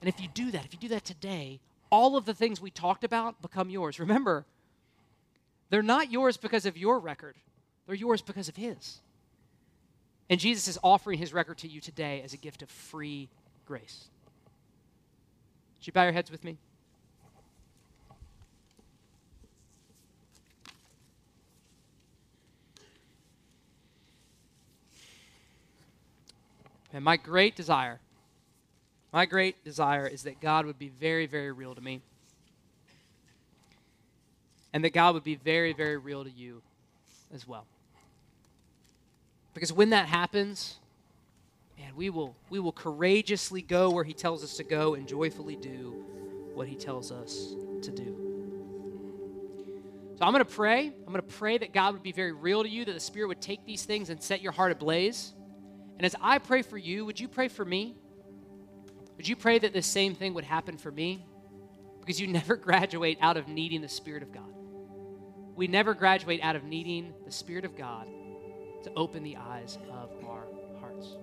And 0.00 0.08
if 0.08 0.20
you 0.20 0.28
do 0.32 0.50
that, 0.50 0.64
if 0.64 0.72
you 0.72 0.78
do 0.78 0.88
that 0.88 1.04
today, 1.04 1.60
all 1.90 2.16
of 2.16 2.24
the 2.24 2.34
things 2.34 2.60
we 2.60 2.70
talked 2.70 3.04
about 3.04 3.40
become 3.40 3.70
yours. 3.70 3.98
Remember, 3.98 4.44
they're 5.70 5.82
not 5.82 6.10
yours 6.10 6.36
because 6.36 6.66
of 6.66 6.76
your 6.76 6.98
record, 6.98 7.36
they're 7.88 7.96
yours 7.96 8.20
because 8.20 8.50
of 8.50 8.56
His. 8.56 8.98
And 10.28 10.38
Jesus 10.38 10.68
is 10.68 10.78
offering 10.84 11.18
His 11.18 11.32
record 11.32 11.56
to 11.58 11.68
you 11.68 11.80
today 11.80 12.20
as 12.22 12.34
a 12.34 12.36
gift 12.36 12.60
of 12.60 12.68
free 12.68 13.30
grace. 13.64 14.08
Would 15.78 15.86
you 15.86 15.92
bow 15.94 16.02
your 16.02 16.12
heads 16.12 16.30
with 16.30 16.44
me? 16.44 16.58
And 26.92 27.02
my 27.02 27.16
great 27.16 27.56
desire, 27.56 28.00
my 29.14 29.24
great 29.24 29.64
desire 29.64 30.06
is 30.06 30.24
that 30.24 30.40
God 30.42 30.66
would 30.66 30.78
be 30.78 30.88
very, 30.88 31.26
very 31.26 31.52
real 31.52 31.74
to 31.74 31.80
me. 31.80 32.02
And 34.74 34.84
that 34.84 34.92
God 34.92 35.14
would 35.14 35.24
be 35.24 35.36
very, 35.36 35.72
very 35.72 35.96
real 35.96 36.24
to 36.24 36.30
you 36.30 36.60
as 37.32 37.48
well. 37.48 37.64
Because 39.58 39.72
when 39.72 39.90
that 39.90 40.06
happens, 40.06 40.76
man, 41.76 41.90
we 41.96 42.10
will, 42.10 42.36
we 42.48 42.60
will 42.60 42.70
courageously 42.70 43.60
go 43.60 43.90
where 43.90 44.04
He 44.04 44.12
tells 44.12 44.44
us 44.44 44.56
to 44.58 44.62
go 44.62 44.94
and 44.94 45.08
joyfully 45.08 45.56
do 45.56 46.04
what 46.54 46.68
He 46.68 46.76
tells 46.76 47.10
us 47.10 47.56
to 47.82 47.90
do. 47.90 48.14
So 50.16 50.24
I'm 50.24 50.32
going 50.32 50.44
to 50.44 50.50
pray. 50.50 50.86
I'm 50.86 51.12
going 51.12 51.16
to 51.16 51.22
pray 51.22 51.58
that 51.58 51.72
God 51.72 51.94
would 51.94 52.04
be 52.04 52.12
very 52.12 52.30
real 52.30 52.62
to 52.62 52.68
you, 52.68 52.84
that 52.84 52.92
the 52.92 53.00
Spirit 53.00 53.26
would 53.26 53.40
take 53.40 53.66
these 53.66 53.82
things 53.82 54.10
and 54.10 54.22
set 54.22 54.42
your 54.42 54.52
heart 54.52 54.70
ablaze. 54.70 55.32
And 55.96 56.06
as 56.06 56.14
I 56.20 56.38
pray 56.38 56.62
for 56.62 56.78
you, 56.78 57.04
would 57.04 57.18
you 57.18 57.26
pray 57.26 57.48
for 57.48 57.64
me? 57.64 57.96
Would 59.16 59.26
you 59.26 59.34
pray 59.34 59.58
that 59.58 59.72
the 59.72 59.82
same 59.82 60.14
thing 60.14 60.34
would 60.34 60.44
happen 60.44 60.78
for 60.78 60.92
me? 60.92 61.26
Because 61.98 62.20
you 62.20 62.28
never 62.28 62.54
graduate 62.68 63.18
out 63.20 63.36
of 63.36 63.48
needing 63.48 63.80
the 63.80 63.88
Spirit 63.88 64.22
of 64.22 64.30
God. 64.30 64.54
We 65.56 65.66
never 65.66 65.94
graduate 65.94 66.38
out 66.44 66.54
of 66.54 66.62
needing 66.62 67.12
the 67.24 67.32
Spirit 67.32 67.64
of 67.64 67.76
God 67.76 68.06
to 68.84 68.92
open 68.96 69.22
the 69.22 69.36
eyes 69.36 69.78
of 69.90 70.10
our 70.26 70.46
hearts. 70.80 71.16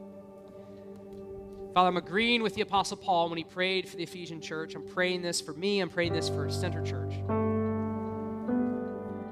Father, 1.74 1.90
I'm 1.90 1.98
agreeing 1.98 2.42
with 2.42 2.56
the 2.56 2.62
Apostle 2.62 2.98
Paul 2.98 3.28
when 3.30 3.38
he 3.38 3.44
prayed 3.44 3.90
for 3.90 3.98
the 3.98 4.04
Ephesian 4.04 4.40
church. 4.40 4.76
I'm 4.76 4.88
praying 4.88 5.22
this 5.22 5.42
for 5.42 5.54
me, 5.54 5.82
I'm 5.82 5.90
praying 5.90 6.14
this 6.14 6.30
for 6.30 6.50
Center 6.50 6.82
Church. 6.82 7.14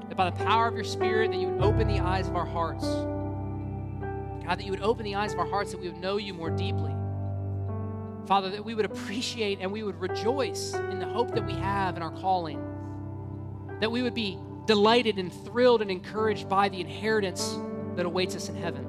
That 0.10 0.18
by 0.18 0.30
the 0.30 0.36
power 0.44 0.68
of 0.68 0.76
your 0.76 0.84
Spirit, 0.84 1.32
that 1.32 1.40
you 1.40 1.48
would 1.48 1.64
open 1.64 1.88
the 1.88 2.00
eyes 2.00 2.28
of 2.28 2.36
our 2.36 2.46
hearts. 2.46 2.84
God, 2.84 4.60
that 4.60 4.66
you 4.66 4.72
would 4.72 4.82
open 4.82 5.06
the 5.06 5.16
eyes 5.16 5.32
of 5.34 5.40
our 5.40 5.48
hearts, 5.48 5.72
that 5.72 5.80
we 5.80 5.88
would 5.88 6.02
know 6.02 6.18
you 6.18 6.34
more 6.34 6.50
deeply. 6.50 6.94
Father, 8.26 8.50
that 8.50 8.66
we 8.66 8.76
would 8.76 8.86
appreciate 8.86 9.60
and 9.62 9.72
we 9.72 9.84
would 9.84 10.00
rejoice 10.00 10.74
in 10.74 11.00
the 11.00 11.08
hope 11.08 11.34
that 11.34 11.46
we 11.46 11.54
have 11.54 11.96
in 11.96 12.04
our 12.04 12.12
calling. 12.12 12.62
That 13.80 13.92
we 13.92 14.02
would 14.02 14.14
be 14.14 14.38
delighted 14.66 15.18
and 15.18 15.32
thrilled 15.32 15.82
and 15.82 15.90
encouraged 15.90 16.50
by 16.50 16.70
the 16.70 16.82
inheritance 16.82 17.58
that 17.96 18.06
awaits 18.06 18.36
us 18.36 18.50
in 18.50 18.56
heaven. 18.56 18.86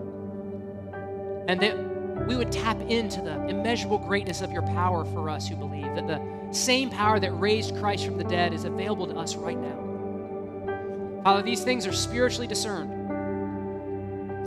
And 1.49 1.61
that 1.61 2.27
we 2.27 2.37
would 2.37 2.53
tap 2.53 2.81
into 2.81 3.21
the 3.21 3.47
immeasurable 3.49 3.99
greatness 3.99 4.41
of 4.41 4.53
your 4.53 4.63
power 4.63 5.05
for 5.05 5.29
us 5.29 5.49
who 5.49 5.57
believe, 5.57 5.95
that 5.95 6.07
the 6.07 6.21
same 6.53 6.91
power 6.91 7.19
that 7.21 7.33
raised 7.33 7.77
Christ 7.77 8.07
from 8.07 8.17
the 8.17 8.25
dead 8.25 8.55
is 8.55 8.65
available 8.65 9.07
to 9.07 9.17
us 9.17 9.37
right 9.37 9.59
now. 9.59 11.23
Father, 11.23 11.43
these 11.43 11.65
things 11.65 11.87
are 11.87 11.93
spiritually 11.93 12.47
discerned. 12.47 12.91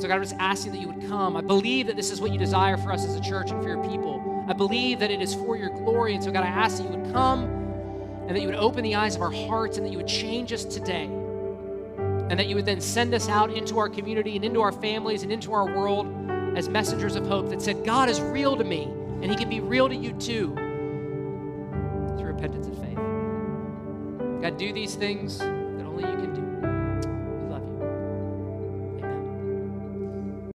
So, 0.01 0.07
God, 0.07 0.15
I'm 0.15 0.21
just 0.21 0.35
asking 0.37 0.73
that 0.73 0.81
you 0.81 0.87
would 0.89 1.07
come. 1.07 1.35
I 1.35 1.41
believe 1.41 1.87
that 1.87 1.95
this 1.95 2.11
is 2.11 2.21
what 2.21 2.31
you 2.31 2.37
desire 2.37 2.77
for 2.77 2.91
us 2.91 3.03
as 3.03 3.15
a 3.15 3.21
church 3.21 3.49
and 3.49 3.61
for 3.61 3.67
your 3.67 3.83
people. 3.83 4.45
I 4.47 4.53
believe 4.53 4.99
that 4.99 5.09
it 5.09 5.21
is 5.21 5.33
for 5.33 5.57
your 5.57 5.69
glory. 5.69 6.13
And 6.13 6.23
so, 6.23 6.31
God, 6.31 6.43
I 6.43 6.47
ask 6.47 6.77
that 6.77 6.83
you 6.83 6.97
would 6.97 7.11
come 7.11 7.45
and 8.27 8.35
that 8.35 8.39
you 8.39 8.47
would 8.47 8.55
open 8.55 8.83
the 8.83 8.93
eyes 8.95 9.15
of 9.15 9.21
our 9.21 9.31
hearts 9.31 9.77
and 9.77 9.85
that 9.85 9.89
you 9.89 9.97
would 9.97 10.07
change 10.07 10.53
us 10.53 10.65
today. 10.65 11.09
And 12.29 12.39
that 12.39 12.47
you 12.47 12.55
would 12.55 12.65
then 12.65 12.81
send 12.81 13.13
us 13.13 13.29
out 13.29 13.51
into 13.51 13.77
our 13.79 13.87
community 13.87 14.35
and 14.35 14.43
into 14.43 14.61
our 14.61 14.71
families 14.71 15.23
and 15.23 15.31
into 15.31 15.53
our 15.53 15.65
world 15.65 16.07
as 16.57 16.67
messengers 16.67 17.15
of 17.15 17.25
hope 17.27 17.49
that 17.49 17.61
said, 17.61 17.85
God 17.85 18.09
is 18.09 18.19
real 18.19 18.57
to 18.57 18.63
me 18.63 18.83
and 19.21 19.25
he 19.25 19.35
can 19.35 19.49
be 19.49 19.59
real 19.59 19.87
to 19.87 19.95
you 19.95 20.13
too 20.13 20.53
through 22.17 22.33
repentance 22.33 22.67
and 22.67 22.77
faith. 22.77 24.41
God, 24.41 24.57
do 24.57 24.73
these 24.73 24.95
things 24.95 25.39
that 25.39 25.85
only 25.85 26.03
you 26.03 26.15
can 26.15 26.33
do. 26.33 26.46